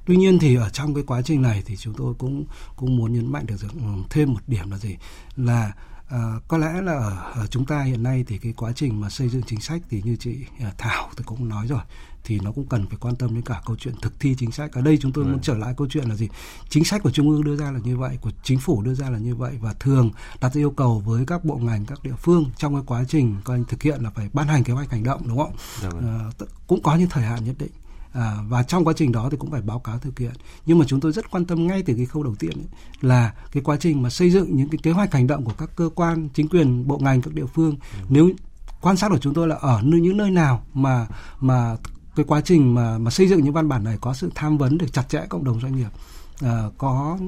tuy 0.07 0.17
nhiên 0.17 0.39
thì 0.39 0.57
ở 0.57 0.71
trong 0.71 0.95
cái 0.95 1.05
quá 1.07 1.23
trình 1.23 1.43
này 1.43 1.63
thì 1.67 1.77
chúng 1.77 1.95
tôi 1.95 2.15
cũng 2.19 2.45
cũng 2.77 2.97
muốn 2.97 3.13
nhấn 3.13 3.33
mạnh 3.33 3.47
được 3.47 3.57
ừ, 3.61 3.87
thêm 4.11 4.33
một 4.33 4.41
điểm 4.47 4.71
là 4.71 4.79
gì? 4.79 4.97
Là 5.37 5.73
à, 6.09 6.33
có 6.49 6.59
lẽ 6.59 6.83
là 6.83 6.93
ở, 6.93 7.33
ở 7.35 7.47
chúng 7.47 7.67
ta 7.67 7.83
hiện 7.83 8.03
nay 8.03 8.25
thì 8.27 8.39
cái 8.39 8.53
quá 8.57 8.73
trình 8.73 9.01
mà 9.01 9.11
xây 9.11 9.29
dựng 9.29 9.43
chính 9.43 9.61
sách 9.61 9.83
thì 9.91 10.03
như 10.05 10.17
chị 10.17 10.37
à, 10.61 10.73
Thảo 10.79 11.11
thì 11.17 11.25
cũng 11.27 11.49
nói 11.49 11.67
rồi 11.67 11.81
thì 12.27 12.41
nó 12.41 12.53
cũng 12.53 12.67
cần 12.67 12.87
phải 12.87 12.99
quan 13.01 13.17
tâm 13.17 13.35
đến 13.35 13.43
cả 13.43 13.63
câu 13.67 13.77
chuyện 13.77 13.95
thực 14.03 14.21
thi 14.21 14.35
chính 14.39 14.53
sách. 14.53 14.73
Ở 14.73 14.81
đây 14.81 14.99
chúng 15.01 15.13
tôi 15.13 15.25
muốn 15.25 15.41
trở 15.41 15.55
lại 15.55 15.75
câu 15.77 15.87
chuyện 15.91 16.09
là 16.09 16.15
gì? 16.15 16.29
Chính 16.69 16.85
sách 16.85 17.03
của 17.03 17.11
trung 17.11 17.31
ương 17.31 17.45
đưa 17.45 17.57
ra 17.57 17.71
là 17.71 17.79
như 17.85 17.97
vậy 17.97 18.19
của 18.21 18.31
chính 18.43 18.59
phủ 18.59 18.83
đưa 18.83 18.95
ra 18.95 19.11
là 19.11 19.19
như 19.19 19.35
vậy 19.35 19.59
và 19.61 19.73
thường 19.81 20.11
đặt 20.41 20.55
ra 20.55 20.61
yêu 20.61 20.71
cầu 20.71 21.03
với 21.07 21.27
các 21.27 21.45
bộ 21.45 21.57
ngành 21.57 21.87
các 21.87 22.03
địa 22.03 22.15
phương 22.19 22.51
trong 22.57 22.75
cái 22.75 22.83
quá 22.87 23.05
trình 23.09 23.37
coi 23.45 23.61
thực 23.69 23.83
hiện 23.83 24.03
là 24.03 24.11
phải 24.11 24.29
ban 24.33 24.49
hành 24.49 24.65
kế 24.65 24.73
hoạch 24.73 24.91
hành 24.91 25.03
động 25.03 25.29
đúng 25.29 25.39
không? 25.39 25.53
Vâng. 25.83 26.31
à, 26.39 26.47
cũng 26.67 26.83
có 26.83 26.97
những 26.97 27.09
thời 27.09 27.25
hạn 27.25 27.45
nhất 27.45 27.55
định 27.59 27.71
À, 28.17 28.37
và 28.49 28.63
trong 28.63 28.85
quá 28.85 28.93
trình 28.97 29.13
đó 29.13 29.29
thì 29.31 29.37
cũng 29.37 29.51
phải 29.51 29.63
báo 29.63 29.79
cáo 29.79 29.99
thực 29.99 30.19
hiện 30.19 30.33
nhưng 30.67 30.79
mà 30.79 30.85
chúng 30.89 31.01
tôi 31.01 31.13
rất 31.13 31.31
quan 31.31 31.45
tâm 31.45 31.67
ngay 31.67 31.83
từ 31.83 31.95
cái 31.95 32.07
khâu 32.07 32.23
đầu 32.23 32.35
tiên 32.39 32.53
ấy, 32.53 32.67
là 33.01 33.35
cái 33.53 33.63
quá 33.63 33.77
trình 33.81 34.03
mà 34.03 34.11
xây 34.11 34.31
dựng 34.31 34.57
những 34.57 34.69
cái 34.69 34.79
kế 34.83 34.91
hoạch 34.91 35.13
hành 35.13 35.27
động 35.27 35.45
của 35.45 35.53
các 35.59 35.71
cơ 35.77 35.91
quan 35.95 36.29
chính 36.35 36.49
quyền 36.49 36.89
bộ 36.89 36.99
ngành 36.99 37.23
các 37.23 37.35
địa 37.35 37.47
phương. 37.47 37.77
Nếu 38.09 38.31
quan 38.81 38.97
sát 38.97 39.09
của 39.09 39.19
chúng 39.19 39.35
tôi 39.35 39.49
là 39.49 39.57
ở 39.57 39.81
những 39.85 40.17
nơi 40.17 40.31
nào 40.31 40.63
mà 40.75 41.07
mà 41.41 41.77
cái 42.17 42.25
quá 42.29 42.41
trình 42.41 42.75
mà 42.75 42.99
mà 42.99 43.11
xây 43.11 43.29
dựng 43.29 43.45
những 43.45 43.53
văn 43.53 43.69
bản 43.69 43.85
này 43.85 43.99
có 44.01 44.15
sự 44.15 44.31
tham 44.35 44.59
vấn 44.59 44.79
được 44.79 44.93
chặt 44.93 45.09
chẽ 45.09 45.27
cộng 45.29 45.45
đồng 45.45 45.61
doanh 45.61 45.77
nghiệp 45.77 45.89
à, 46.41 46.63
có 46.79 47.19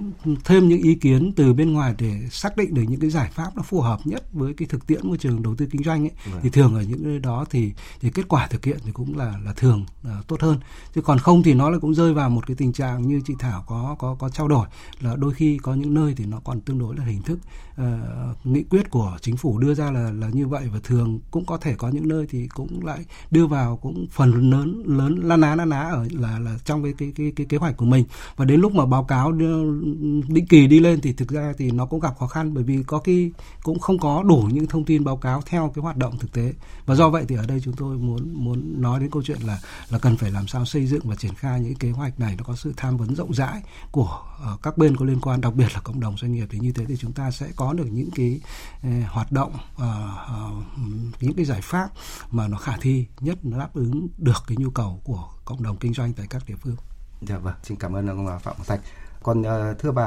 thêm 0.44 0.68
những 0.68 0.82
ý 0.82 0.94
kiến 0.94 1.32
từ 1.36 1.52
bên 1.54 1.72
ngoài 1.72 1.94
để 1.98 2.28
xác 2.30 2.56
định 2.56 2.74
được 2.74 2.82
những 2.88 3.00
cái 3.00 3.11
giải 3.11 3.30
pháp 3.34 3.56
nó 3.56 3.62
phù 3.62 3.80
hợp 3.80 4.00
nhất 4.04 4.24
với 4.32 4.54
cái 4.54 4.68
thực 4.68 4.86
tiễn 4.86 5.09
môi 5.09 5.18
trường 5.18 5.42
đầu 5.42 5.54
tư 5.54 5.66
kinh 5.70 5.82
doanh 5.82 6.04
ấy 6.04 6.11
Vâng. 6.32 6.40
thì 6.42 6.50
thường 6.50 6.74
ở 6.74 6.82
những 6.82 7.04
nơi 7.04 7.18
đó 7.18 7.44
thì 7.50 7.72
thì 8.00 8.11
kết 8.11 8.28
quả 8.28 8.46
thực 8.46 8.64
hiện 8.64 8.78
thì 8.84 8.92
cũng 8.92 9.18
là 9.18 9.34
là 9.44 9.52
thường 9.52 9.84
à, 10.04 10.22
tốt 10.26 10.40
hơn 10.40 10.59
chứ 10.94 11.00
còn 11.02 11.18
không 11.18 11.42
thì 11.42 11.54
nó 11.54 11.70
lại 11.70 11.80
cũng 11.80 11.94
rơi 11.94 12.14
vào 12.14 12.30
một 12.30 12.46
cái 12.46 12.56
tình 12.56 12.72
trạng 12.72 13.09
như 13.09 13.20
chị 13.26 13.34
Thảo 13.38 13.64
có 13.66 13.96
có 13.98 14.14
có 14.18 14.28
trao 14.28 14.48
đổi 14.48 14.66
là 15.00 15.16
đôi 15.16 15.34
khi 15.34 15.59
có 15.62 15.74
những 15.74 15.94
nơi 15.94 16.14
thì 16.16 16.24
nó 16.26 16.40
còn 16.44 16.61
tương 16.61 16.78
đối 16.78 16.96
là 16.96 17.04
hình 17.04 17.22
thức 17.22 17.38
Ờ, 17.78 18.34
nghị 18.44 18.62
quyết 18.62 18.90
của 18.90 19.16
chính 19.22 19.36
phủ 19.36 19.59
đưa 19.59 19.74
ra 19.74 19.90
là 19.90 20.11
là 20.12 20.28
như 20.28 20.46
vậy 20.46 20.68
và 20.72 20.78
thường 20.84 21.18
cũng 21.30 21.44
có 21.44 21.56
thể 21.56 21.74
có 21.74 21.88
những 21.88 22.09
nơi 22.09 22.26
thì 22.30 22.48
cũng 22.54 22.86
lại 22.86 23.04
đưa 23.30 23.46
vào 23.46 23.76
cũng 23.76 24.06
phần 24.11 24.50
lớn 24.50 24.82
lớn 24.86 25.20
la 25.22 25.36
ná 25.36 25.54
la 25.54 25.64
ná 25.64 25.80
ở 25.80 26.06
là 26.11 26.38
là 26.38 26.59
trong 26.64 26.82
cái 26.82 26.92
cái 26.98 27.12
cái 27.16 27.32
cái 27.36 27.46
kế 27.46 27.56
hoạch 27.56 27.76
của 27.76 27.84
mình 27.84 28.04
và 28.36 28.44
đến 28.44 28.61
lúc 28.61 28.74
mà 28.74 28.86
báo 28.86 28.97
báo 28.99 29.05
cáo 29.05 29.32
định 30.28 30.46
kỳ 30.49 30.66
đi 30.66 30.80
lên 30.80 31.01
thì 31.01 31.12
thực 31.12 31.28
ra 31.28 31.53
thì 31.59 31.70
nó 31.70 31.86
cũng 31.86 32.01
gặp 32.01 32.18
khó 32.18 32.26
khăn 32.26 32.55
bởi 32.55 32.64
vì 32.64 32.82
có 32.86 32.99
khi 32.99 33.32
cũng 33.62 33.78
không 33.78 33.99
có 33.99 34.22
đủ 34.22 34.49
những 34.53 34.66
thông 34.66 34.84
tin 34.84 35.05
báo 35.05 35.16
cáo 35.16 35.42
theo 35.46 35.72
cái 35.74 35.82
hoạt 35.82 35.96
động 35.96 36.18
thực 36.18 36.32
tế 36.32 36.53
và 36.86 36.94
do 36.94 37.11
vậy 37.11 37.24
thì 37.28 37.36
ở 37.36 37.46
đây 37.46 37.61
chúng 37.64 37.74
tôi 37.76 37.96
muốn 37.96 38.44
muốn 38.44 38.82
nói 38.82 39.01
đến 39.01 39.11
câu 39.11 39.22
chuyện 39.22 39.38
là 39.40 39.61
là 39.88 39.99
cần 39.99 40.16
phải 40.16 40.30
làm 40.30 40.46
sao 40.46 40.64
xây 40.64 40.86
dựng 40.86 41.01
và 41.05 41.16
triển 41.16 41.34
khai 41.34 41.61
những 41.61 41.74
kế 41.74 41.90
hoạch 41.90 42.20
này 42.20 42.34
nó 42.38 42.44
có 42.44 42.57
sự 42.57 42.72
tham 42.76 42.96
vấn 42.96 43.14
rộng 43.14 43.34
rãi 43.34 43.62
của 43.90 44.20
uh, 44.55 44.62
các 44.62 44.78
bên 44.78 44.96
có 44.96 45.05
liên 45.05 45.20
quan 45.20 45.40
đặc 45.40 45.55
biệt 45.55 45.74
là 45.74 45.80
cộng 45.80 46.01
đồng 46.01 46.16
doanh 46.18 46.32
nghiệp 46.32 46.46
thì 46.51 46.59
như 46.59 46.72
thế 46.72 46.84
thì 46.84 46.96
chúng 46.96 47.12
ta 47.12 47.30
sẽ 47.30 47.46
có 47.57 47.72
được 47.72 47.86
những 47.90 48.11
cái 48.11 48.40
uh, 48.76 48.92
hoạt 49.09 49.32
động 49.32 49.53
uh, 49.74 51.20
những 51.20 51.34
cái 51.34 51.44
giải 51.44 51.61
pháp 51.62 51.88
mà 52.30 52.49
nó 52.49 52.57
khả 52.57 52.76
thi 52.80 53.07
nhất 53.20 53.38
nó 53.42 53.59
đáp 53.59 53.74
ứng 53.74 54.09
được 54.18 54.42
cái 54.46 54.57
nhu 54.57 54.70
cầu 54.70 55.01
của 55.05 55.28
cộng 55.44 55.62
đồng 55.62 55.76
kinh 55.76 55.94
doanh 55.94 56.12
tại 56.12 56.26
các 56.30 56.42
địa 56.46 56.57
phương. 56.61 56.76
Dạ 57.20 57.38
vâng, 57.38 57.54
xin 57.62 57.78
cảm 57.78 57.96
ơn 57.96 58.06
ông 58.06 58.38
Phạm 58.42 58.54
Ngọc 58.58 58.66
Thạch. 58.66 58.80
Còn 59.22 59.42
ờ, 59.42 59.74
thưa 59.74 59.92
bà 59.92 60.06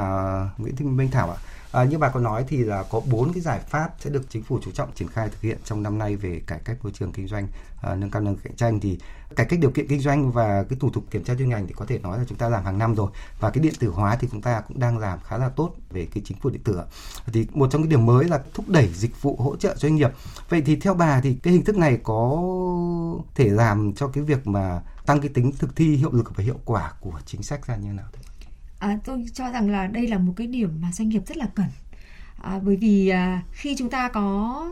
Nguyễn 0.58 0.76
Thị 0.76 0.84
Minh 0.84 1.10
Thảo 1.10 1.30
ạ, 1.30 1.36
à, 1.36 1.42
À, 1.72 1.84
như 1.84 1.98
bà 1.98 2.08
có 2.08 2.20
nói 2.20 2.44
thì 2.48 2.56
là 2.56 2.82
có 2.90 3.00
bốn 3.10 3.32
cái 3.32 3.40
giải 3.40 3.60
pháp 3.68 3.94
sẽ 3.98 4.10
được 4.10 4.26
chính 4.30 4.42
phủ 4.42 4.58
chú 4.62 4.70
trọng 4.70 4.92
triển 4.94 5.08
khai 5.08 5.28
thực 5.28 5.40
hiện 5.40 5.58
trong 5.64 5.82
năm 5.82 5.98
nay 5.98 6.16
về 6.16 6.40
cải 6.46 6.58
cách 6.64 6.76
môi 6.82 6.92
trường 6.92 7.12
kinh 7.12 7.28
doanh, 7.28 7.48
à, 7.82 7.94
nâng 7.94 8.10
cao 8.10 8.22
năng 8.22 8.36
cạnh 8.36 8.56
tranh. 8.56 8.80
Thì 8.80 8.98
cải 9.36 9.46
cách 9.46 9.58
điều 9.60 9.70
kiện 9.70 9.88
kinh 9.88 10.00
doanh 10.00 10.32
và 10.32 10.64
cái 10.68 10.78
thủ 10.80 10.90
tục 10.90 11.04
kiểm 11.10 11.24
tra 11.24 11.34
chuyên 11.34 11.48
ngành 11.48 11.66
thì 11.66 11.72
có 11.76 11.84
thể 11.86 11.98
nói 11.98 12.18
là 12.18 12.24
chúng 12.28 12.38
ta 12.38 12.48
làm 12.48 12.64
hàng 12.64 12.78
năm 12.78 12.94
rồi. 12.94 13.10
Và 13.40 13.50
cái 13.50 13.62
điện 13.62 13.74
tử 13.78 13.88
hóa 13.88 14.16
thì 14.16 14.28
chúng 14.30 14.42
ta 14.42 14.60
cũng 14.68 14.78
đang 14.78 14.98
làm 14.98 15.18
khá 15.24 15.38
là 15.38 15.48
tốt 15.48 15.74
về 15.90 16.08
cái 16.14 16.22
chính 16.26 16.38
phủ 16.38 16.50
điện 16.50 16.62
tử 16.64 16.80
thì 17.26 17.46
một 17.52 17.68
trong 17.70 17.82
cái 17.82 17.90
điểm 17.90 18.06
mới 18.06 18.24
là 18.24 18.42
thúc 18.54 18.68
đẩy 18.68 18.88
dịch 18.94 19.22
vụ 19.22 19.36
hỗ 19.36 19.56
trợ 19.56 19.76
doanh 19.76 19.94
nghiệp. 19.96 20.10
Vậy 20.48 20.62
thì 20.66 20.76
theo 20.76 20.94
bà 20.94 21.20
thì 21.20 21.34
cái 21.42 21.52
hình 21.52 21.64
thức 21.64 21.76
này 21.76 21.98
có 22.02 22.42
thể 23.34 23.48
làm 23.48 23.92
cho 23.92 24.08
cái 24.08 24.24
việc 24.24 24.46
mà 24.46 24.82
tăng 25.06 25.20
cái 25.20 25.28
tính 25.28 25.52
thực 25.58 25.76
thi 25.76 25.96
hiệu 25.96 26.12
lực 26.12 26.36
và 26.36 26.44
hiệu 26.44 26.58
quả 26.64 26.92
của 27.00 27.20
chính 27.26 27.42
sách 27.42 27.66
ra 27.66 27.76
như 27.76 27.86
thế 27.86 27.92
nào? 27.92 28.06
À, 28.82 28.98
tôi 29.04 29.24
cho 29.34 29.50
rằng 29.50 29.70
là 29.70 29.86
đây 29.86 30.06
là 30.06 30.18
một 30.18 30.32
cái 30.36 30.46
điểm 30.46 30.80
mà 30.80 30.92
doanh 30.92 31.08
nghiệp 31.08 31.22
rất 31.26 31.36
là 31.36 31.46
cần. 31.54 31.66
À, 32.42 32.60
bởi 32.62 32.76
vì 32.76 33.08
à, 33.08 33.42
khi 33.52 33.74
chúng 33.78 33.90
ta 33.90 34.08
có 34.08 34.64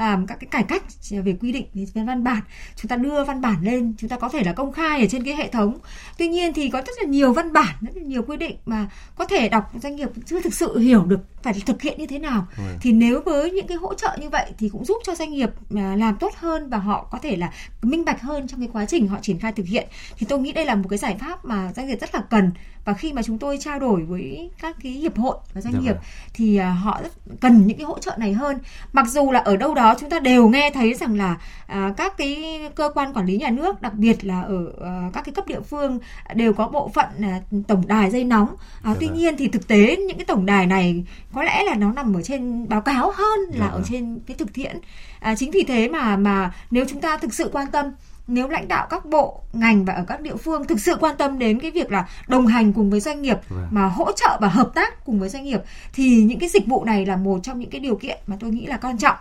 làm 0.00 0.26
các 0.26 0.40
cái 0.40 0.48
cải 0.50 0.62
cách 0.62 0.82
về 1.10 1.36
quy 1.40 1.52
định 1.52 1.66
về 1.74 2.02
văn 2.06 2.24
bản 2.24 2.40
chúng 2.76 2.88
ta 2.88 2.96
đưa 2.96 3.24
văn 3.24 3.40
bản 3.40 3.56
lên 3.62 3.94
chúng 3.98 4.10
ta 4.10 4.18
có 4.18 4.28
thể 4.28 4.44
là 4.44 4.52
công 4.52 4.72
khai 4.72 5.00
ở 5.00 5.06
trên 5.10 5.24
cái 5.24 5.34
hệ 5.34 5.48
thống. 5.48 5.78
Tuy 6.18 6.28
nhiên 6.28 6.52
thì 6.52 6.70
có 6.70 6.82
rất 6.86 6.92
là 7.00 7.08
nhiều 7.08 7.32
văn 7.32 7.52
bản 7.52 7.74
rất 7.80 7.96
là 7.96 8.02
nhiều 8.02 8.22
quy 8.22 8.36
định 8.36 8.56
mà 8.66 8.88
có 9.16 9.24
thể 9.24 9.48
đọc 9.48 9.72
doanh 9.82 9.96
nghiệp 9.96 10.08
chưa 10.26 10.40
thực 10.40 10.54
sự 10.54 10.78
hiểu 10.78 11.04
được 11.04 11.20
phải 11.42 11.54
thực 11.66 11.82
hiện 11.82 11.98
như 11.98 12.06
thế 12.06 12.18
nào. 12.18 12.46
Vâng. 12.56 12.78
thì 12.80 12.92
nếu 12.92 13.20
với 13.20 13.50
những 13.50 13.66
cái 13.66 13.76
hỗ 13.76 13.94
trợ 13.94 14.16
như 14.20 14.28
vậy 14.28 14.52
thì 14.58 14.68
cũng 14.68 14.84
giúp 14.84 14.96
cho 15.04 15.14
doanh 15.14 15.30
nghiệp 15.30 15.50
à, 15.76 15.96
làm 15.96 16.16
tốt 16.16 16.32
hơn 16.36 16.70
và 16.70 16.78
họ 16.78 17.08
có 17.10 17.18
thể 17.18 17.36
là 17.36 17.52
minh 17.82 18.04
bạch 18.04 18.20
hơn 18.20 18.48
trong 18.48 18.60
cái 18.60 18.68
quá 18.72 18.86
trình 18.86 19.08
họ 19.08 19.18
triển 19.22 19.38
khai 19.38 19.52
thực 19.52 19.66
hiện. 19.66 19.88
Thì 20.18 20.26
tôi 20.28 20.38
nghĩ 20.38 20.52
đây 20.52 20.64
là 20.64 20.74
một 20.74 20.88
cái 20.88 20.98
giải 20.98 21.16
pháp 21.20 21.44
mà 21.44 21.72
doanh 21.76 21.86
nghiệp 21.86 22.00
rất 22.00 22.14
là 22.14 22.20
cần 22.30 22.50
và 22.86 22.92
khi 22.92 23.12
mà 23.12 23.22
chúng 23.22 23.38
tôi 23.38 23.58
trao 23.60 23.78
đổi 23.78 24.02
với 24.02 24.50
các 24.60 24.76
cái 24.82 24.92
hiệp 24.92 25.18
hội 25.18 25.36
và 25.54 25.60
doanh 25.60 25.74
Dạ 25.74 25.80
nghiệp 25.80 25.92
vâng. 25.92 26.02
thì 26.34 26.56
à, 26.56 26.70
họ 26.70 27.00
rất 27.02 27.12
cần 27.40 27.66
những 27.66 27.78
cái 27.78 27.84
hỗ 27.84 27.98
trợ 27.98 28.12
này 28.18 28.32
hơn 28.32 28.58
mặc 28.92 29.06
dù 29.08 29.30
là 29.32 29.40
ở 29.40 29.56
đâu 29.56 29.74
đó 29.74 29.94
chúng 30.00 30.10
ta 30.10 30.18
đều 30.20 30.48
nghe 30.48 30.70
thấy 30.70 30.94
rằng 30.94 31.16
là 31.16 31.36
à, 31.66 31.94
các 31.96 32.16
cái 32.16 32.60
cơ 32.74 32.90
quan 32.94 33.12
quản 33.12 33.26
lý 33.26 33.36
nhà 33.36 33.50
nước 33.50 33.82
đặc 33.82 33.94
biệt 33.94 34.24
là 34.24 34.42
ở 34.42 34.72
à, 34.84 35.10
các 35.12 35.24
cái 35.24 35.32
cấp 35.32 35.46
địa 35.46 35.60
phương 35.60 35.98
đều 36.34 36.52
có 36.52 36.68
bộ 36.68 36.90
phận 36.94 37.06
à, 37.22 37.40
tổng 37.68 37.82
đài 37.86 38.10
dây 38.10 38.24
nóng 38.24 38.48
à, 38.82 38.90
Dạ 38.90 38.94
tuy 39.00 39.06
vâng. 39.06 39.16
nhiên 39.16 39.36
thì 39.36 39.48
thực 39.48 39.68
tế 39.68 39.96
những 39.96 40.18
cái 40.18 40.24
tổng 40.24 40.46
đài 40.46 40.66
này 40.66 41.04
có 41.34 41.42
lẽ 41.42 41.62
là 41.64 41.74
nó 41.74 41.92
nằm 41.92 42.16
ở 42.16 42.22
trên 42.22 42.68
báo 42.68 42.80
cáo 42.80 43.12
hơn 43.14 43.38
Dạ 43.52 43.60
là 43.60 43.66
ở 43.66 43.78
vâng. 43.78 43.86
trên 43.90 44.18
cái 44.26 44.36
thực 44.36 44.52
tiễn 44.52 44.76
à, 45.20 45.34
chính 45.34 45.50
vì 45.50 45.64
thế 45.68 45.88
mà 45.88 46.16
mà 46.16 46.52
nếu 46.70 46.84
chúng 46.88 47.00
ta 47.00 47.16
thực 47.16 47.34
sự 47.34 47.50
quan 47.52 47.70
tâm 47.70 47.86
nếu 48.26 48.48
lãnh 48.48 48.68
đạo 48.68 48.86
các 48.90 49.04
bộ 49.04 49.40
ngành 49.52 49.84
và 49.84 49.92
ở 49.92 50.04
các 50.06 50.20
địa 50.20 50.36
phương 50.36 50.66
thực 50.66 50.80
sự 50.80 50.96
quan 51.00 51.16
tâm 51.16 51.38
đến 51.38 51.60
cái 51.60 51.70
việc 51.70 51.92
là 51.92 52.08
đồng 52.28 52.46
hành 52.46 52.72
cùng 52.72 52.90
với 52.90 53.00
doanh 53.00 53.22
nghiệp 53.22 53.38
Vâng. 53.48 53.68
mà 53.70 53.86
hỗ 53.86 54.12
trợ 54.12 54.38
và 54.40 54.48
hợp 54.48 54.70
tác 54.74 55.04
cùng 55.04 55.20
với 55.20 55.28
doanh 55.28 55.44
nghiệp 55.44 55.60
thì 55.92 56.22
những 56.22 56.38
cái 56.38 56.48
dịch 56.48 56.66
vụ 56.66 56.84
này 56.84 57.06
là 57.06 57.16
một 57.16 57.40
trong 57.42 57.58
những 57.58 57.70
cái 57.70 57.80
điều 57.80 57.96
kiện 57.96 58.18
mà 58.26 58.36
tôi 58.40 58.50
nghĩ 58.50 58.66
là 58.66 58.76
quan 58.76 58.98
trọng 58.98 59.16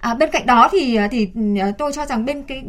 À, 0.00 0.14
bên 0.14 0.30
cạnh 0.32 0.46
đó 0.46 0.68
thì 0.72 0.98
thì 1.10 1.28
tôi 1.78 1.92
cho 1.92 2.06
rằng 2.06 2.24
bên 2.24 2.42
cái 2.42 2.62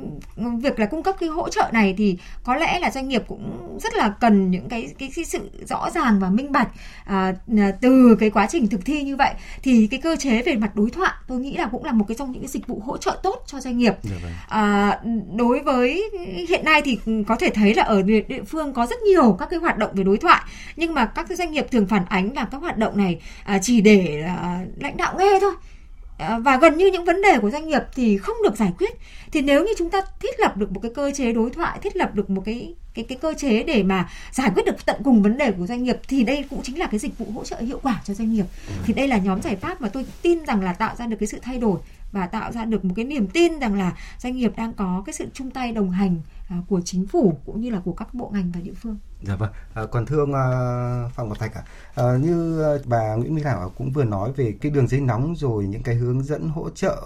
việc 0.61 0.79
là 0.79 0.85
cung 0.85 1.03
cấp 1.03 1.15
cái 1.19 1.29
hỗ 1.29 1.49
trợ 1.49 1.69
này 1.73 1.95
thì 1.97 2.17
có 2.43 2.55
lẽ 2.55 2.79
là 2.79 2.91
doanh 2.91 3.07
nghiệp 3.07 3.23
cũng 3.27 3.77
rất 3.83 3.93
là 3.95 4.09
cần 4.09 4.51
những 4.51 4.69
cái 4.69 4.89
cái, 4.99 5.11
cái 5.15 5.25
sự 5.25 5.49
rõ 5.65 5.89
ràng 5.89 6.19
và 6.19 6.29
minh 6.29 6.51
bạch 6.51 6.69
à, 7.05 7.33
từ 7.81 8.17
cái 8.19 8.29
quá 8.29 8.47
trình 8.49 8.67
thực 8.67 8.85
thi 8.85 9.03
như 9.03 9.15
vậy 9.15 9.33
thì 9.63 9.87
cái 9.91 9.99
cơ 10.01 10.15
chế 10.15 10.41
về 10.41 10.55
mặt 10.55 10.75
đối 10.75 10.89
thoại 10.89 11.13
tôi 11.27 11.39
nghĩ 11.39 11.57
là 11.57 11.65
cũng 11.65 11.85
là 11.85 11.91
một 11.91 12.05
cái 12.07 12.15
trong 12.15 12.31
những 12.31 12.41
cái 12.41 12.49
dịch 12.49 12.67
vụ 12.67 12.81
hỗ 12.85 12.97
trợ 12.97 13.19
tốt 13.23 13.43
cho 13.47 13.59
doanh 13.59 13.77
nghiệp. 13.77 13.93
Dạ 14.03 14.15
vâng. 14.23 14.31
À, 14.47 14.99
đối 15.35 15.59
với 15.59 16.09
hiện 16.49 16.65
nay 16.65 16.81
thì 16.81 16.99
có 17.27 17.35
thể 17.35 17.49
thấy 17.49 17.73
là 17.73 17.83
ở 17.83 18.01
địa 18.01 18.43
phương 18.47 18.73
có 18.73 18.85
rất 18.85 19.01
nhiều 19.01 19.35
các 19.39 19.49
cái 19.49 19.59
hoạt 19.59 19.77
động 19.77 19.91
về 19.93 20.03
đối 20.03 20.17
thoại 20.17 20.41
nhưng 20.75 20.93
mà 20.93 21.05
các 21.05 21.25
cái 21.29 21.37
doanh 21.37 21.51
nghiệp 21.51 21.65
thường 21.71 21.87
phản 21.87 22.05
ánh 22.09 22.33
là 22.35 22.47
các 22.51 22.61
hoạt 22.61 22.77
động 22.77 22.97
này 22.97 23.19
à, 23.45 23.59
chỉ 23.61 23.81
để 23.81 24.23
à, 24.27 24.59
lãnh 24.79 24.97
đạo 24.97 25.15
nghe 25.19 25.39
thôi 25.41 25.53
à, 25.61 25.76
Ờ, 26.17 26.39
và 26.39 26.57
gần 26.57 26.77
như 26.77 26.87
những 26.87 27.05
vấn 27.05 27.21
đề 27.21 27.39
của 27.39 27.49
doanh 27.49 27.67
nghiệp 27.67 27.81
thì 27.95 28.17
không 28.17 28.35
được 28.43 28.55
giải 28.55 28.73
quyết. 28.77 28.97
Thì 29.31 29.41
nếu 29.41 29.65
như 29.65 29.73
chúng 29.77 29.89
ta 29.89 30.01
thiết 30.19 30.39
lập 30.39 30.57
được 30.57 30.71
một 30.71 30.79
cái 30.79 30.91
cơ 30.95 31.11
chế 31.15 31.33
đối 31.33 31.49
thoại, 31.49 31.79
thiết 31.81 31.95
lập 31.95 32.15
được 32.15 32.29
một 32.29 32.41
cái 32.45 32.75
cái 32.93 33.05
cái 33.09 33.17
cơ 33.21 33.33
chế 33.37 33.63
để 33.63 33.83
mà 33.83 34.09
giải 34.31 34.51
quyết 34.55 34.65
được 34.65 34.85
tận 34.85 35.01
cùng 35.03 35.21
vấn 35.21 35.37
đề 35.37 35.51
của 35.51 35.67
doanh 35.67 35.83
nghiệp, 35.83 35.97
thì 36.07 36.23
đây 36.23 36.45
cũng 36.49 36.61
chính 36.63 36.79
là 36.79 36.85
cái 36.85 36.99
dịch 36.99 37.17
vụ 37.17 37.25
hỗ 37.35 37.43
trợ 37.43 37.57
hiệu 37.57 37.79
quả 37.83 38.01
cho 38.05 38.13
doanh 38.13 38.33
nghiệp. 38.33 38.45
Thì 38.85 38.93
đây 38.93 39.07
là 39.07 39.17
nhóm 39.17 39.41
giải 39.41 39.55
pháp 39.55 39.81
mà 39.81 39.89
tôi 39.89 40.05
tin 40.21 40.45
rằng 40.45 40.61
là 40.61 40.73
tạo 40.73 40.95
ra 40.95 41.05
được 41.05 41.17
cái 41.19 41.27
sự 41.27 41.39
thay 41.41 41.57
đổi 41.57 41.79
và 42.11 42.27
tạo 42.27 42.51
ra 42.51 42.65
được 42.65 42.85
một 42.85 42.93
cái 42.95 43.05
niềm 43.05 43.27
tin 43.27 43.59
rằng 43.59 43.75
là 43.75 43.97
doanh 44.19 44.35
nghiệp 44.35 44.51
đang 44.57 44.73
có 44.73 45.03
cái 45.05 45.13
sự 45.13 45.25
chung 45.33 45.51
tay 45.51 45.71
đồng 45.71 45.91
hành 45.91 46.21
à, 46.49 46.57
của 46.67 46.81
chính 46.81 47.07
phủ 47.07 47.39
cũng 47.45 47.61
như 47.61 47.69
là 47.69 47.79
của 47.85 47.93
các 47.93 48.13
bộ 48.13 48.29
ngành 48.33 48.51
và 48.51 48.61
địa 48.61 48.73
phương. 48.73 48.97
Dạ 49.23 49.35
vâng. 49.35 49.51
À, 49.73 49.85
còn 49.91 50.05
thưa 50.05 50.23
uh, 50.23 51.11
Phạm 51.13 51.27
Ngọc 51.29 51.39
Thạch 51.39 51.53
ạ, 51.53 51.63
à, 51.95 52.03
như 52.21 52.63
bà 52.85 53.15
Nguyễn 53.15 53.35
Mỹ 53.35 53.41
Thảo 53.43 53.71
cũng 53.77 53.91
vừa 53.91 54.03
nói 54.03 54.31
về 54.35 54.55
cái 54.61 54.71
đường 54.71 54.87
dây 54.87 55.01
nóng 55.01 55.35
rồi 55.35 55.67
những 55.67 55.83
cái 55.83 55.95
hướng 55.95 56.23
dẫn 56.23 56.49
hỗ 56.49 56.69
trợ 56.69 57.01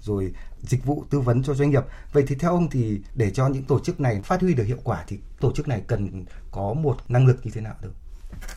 rồi 0.00 0.32
dịch 0.62 0.84
vụ 0.84 1.04
tư 1.10 1.20
vấn 1.20 1.42
cho 1.42 1.54
doanh 1.54 1.70
nghiệp. 1.70 1.84
Vậy 2.12 2.24
thì 2.26 2.34
theo 2.34 2.50
ông 2.50 2.70
thì 2.70 3.00
để 3.14 3.30
cho 3.30 3.48
những 3.48 3.64
tổ 3.64 3.80
chức 3.80 4.00
này 4.00 4.22
phát 4.22 4.40
huy 4.40 4.54
được 4.54 4.64
hiệu 4.64 4.78
quả 4.84 5.04
thì 5.06 5.18
tổ 5.40 5.52
chức 5.52 5.68
này 5.68 5.82
cần 5.86 6.24
có 6.50 6.74
một 6.74 6.96
năng 7.08 7.26
lực 7.26 7.46
như 7.46 7.50
thế 7.54 7.60
nào 7.60 7.74
được? 7.82 7.92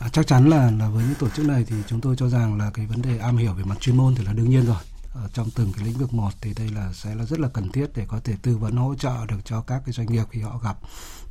À, 0.00 0.08
chắc 0.12 0.26
chắn 0.26 0.48
là 0.48 0.70
là 0.70 0.88
với 0.88 1.04
những 1.04 1.14
tổ 1.18 1.28
chức 1.28 1.46
này 1.46 1.64
thì 1.68 1.76
chúng 1.86 2.00
tôi 2.00 2.16
cho 2.16 2.28
rằng 2.28 2.58
là 2.58 2.70
cái 2.74 2.86
vấn 2.86 3.02
đề 3.02 3.18
am 3.18 3.36
hiểu 3.36 3.52
về 3.54 3.64
mặt 3.64 3.80
chuyên 3.80 3.96
môn 3.96 4.14
thì 4.14 4.24
là 4.24 4.32
đương 4.32 4.50
nhiên 4.50 4.66
rồi 4.66 4.76
ở 5.14 5.28
trong 5.32 5.50
từng 5.50 5.72
cái 5.72 5.84
lĩnh 5.84 5.98
vực 5.98 6.14
một 6.14 6.30
thì 6.40 6.54
đây 6.54 6.68
là, 6.68 6.92
sẽ 6.92 7.14
là 7.14 7.24
rất 7.24 7.40
là 7.40 7.48
cần 7.48 7.72
thiết 7.72 7.86
để 7.94 8.06
có 8.08 8.20
thể 8.24 8.34
tư 8.42 8.56
vấn 8.56 8.76
hỗ 8.76 8.94
trợ 8.94 9.26
được 9.26 9.40
cho 9.44 9.60
các 9.60 9.82
cái 9.86 9.92
doanh 9.92 10.06
nghiệp 10.06 10.24
khi 10.30 10.40
họ 10.40 10.60
gặp 10.64 10.78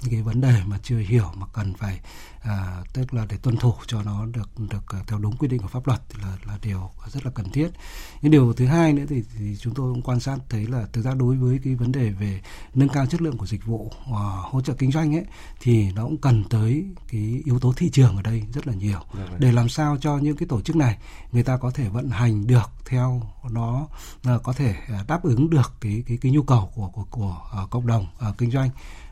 những 0.01 0.11
cái 0.11 0.21
vấn 0.21 0.41
đề 0.41 0.61
mà 0.65 0.79
chưa 0.83 0.97
hiểu 0.97 1.31
mà 1.35 1.47
cần 1.53 1.73
phải 1.73 1.99
à, 2.41 2.83
tức 2.93 3.13
là 3.13 3.25
để 3.29 3.37
tuân 3.37 3.57
thủ 3.57 3.73
cho 3.87 4.03
nó 4.03 4.25
được 4.25 4.49
được 4.69 4.83
à, 4.87 4.99
theo 5.07 5.19
đúng 5.19 5.37
quy 5.37 5.47
định 5.47 5.61
của 5.61 5.67
pháp 5.67 5.87
luật 5.87 6.01
thì 6.09 6.21
là 6.21 6.37
là 6.47 6.57
điều 6.61 6.89
rất 7.07 7.25
là 7.25 7.31
cần 7.35 7.49
thiết. 7.51 7.69
Nhưng 8.21 8.31
điều 8.31 8.53
thứ 8.53 8.65
hai 8.65 8.93
nữa 8.93 9.03
thì, 9.09 9.23
thì 9.37 9.55
chúng 9.59 9.73
tôi 9.73 9.93
cũng 9.93 10.01
quan 10.01 10.19
sát 10.19 10.37
thấy 10.49 10.67
là 10.67 10.85
thực 10.93 11.01
ra 11.01 11.13
đối 11.13 11.35
với 11.35 11.59
cái 11.63 11.75
vấn 11.75 11.91
đề 11.91 12.09
về 12.09 12.41
nâng 12.75 12.89
cao 12.89 13.05
chất 13.05 13.21
lượng 13.21 13.37
của 13.37 13.45
dịch 13.45 13.65
vụ 13.65 13.85
uh, 13.85 14.15
hỗ 14.51 14.61
trợ 14.61 14.73
kinh 14.73 14.91
doanh 14.91 15.15
ấy 15.15 15.25
thì 15.61 15.91
nó 15.91 16.03
cũng 16.03 16.17
cần 16.17 16.43
tới 16.49 16.85
cái 17.07 17.41
yếu 17.45 17.59
tố 17.59 17.73
thị 17.73 17.89
trường 17.89 18.15
ở 18.15 18.21
đây 18.21 18.43
rất 18.53 18.67
là 18.67 18.73
nhiều 18.73 18.99
dạ 19.13 19.25
vâng. 19.25 19.39
để 19.39 19.51
làm 19.51 19.69
sao 19.69 19.97
cho 20.01 20.17
những 20.17 20.37
cái 20.37 20.47
tổ 20.47 20.61
chức 20.61 20.75
này 20.75 20.97
người 21.31 21.43
ta 21.43 21.57
có 21.57 21.71
thể 21.71 21.89
vận 21.89 22.09
hành 22.09 22.47
được 22.47 22.71
theo 22.85 23.21
nó 23.49 23.87
uh, 24.35 24.43
có 24.43 24.53
thể 24.53 24.75
à, 24.87 25.03
đáp 25.07 25.23
ứng 25.23 25.49
được 25.49 25.73
cái 25.81 26.03
cái 26.07 26.17
cái 26.21 26.31
nhu 26.31 26.43
cầu 26.43 26.71
của 26.75 26.87
của 26.87 27.05
của 27.09 27.37
uh, 27.63 27.69
cộng 27.69 27.87
đồng 27.87 28.07
uh, 28.29 28.37
kinh 28.37 28.51
doanh 28.51 28.69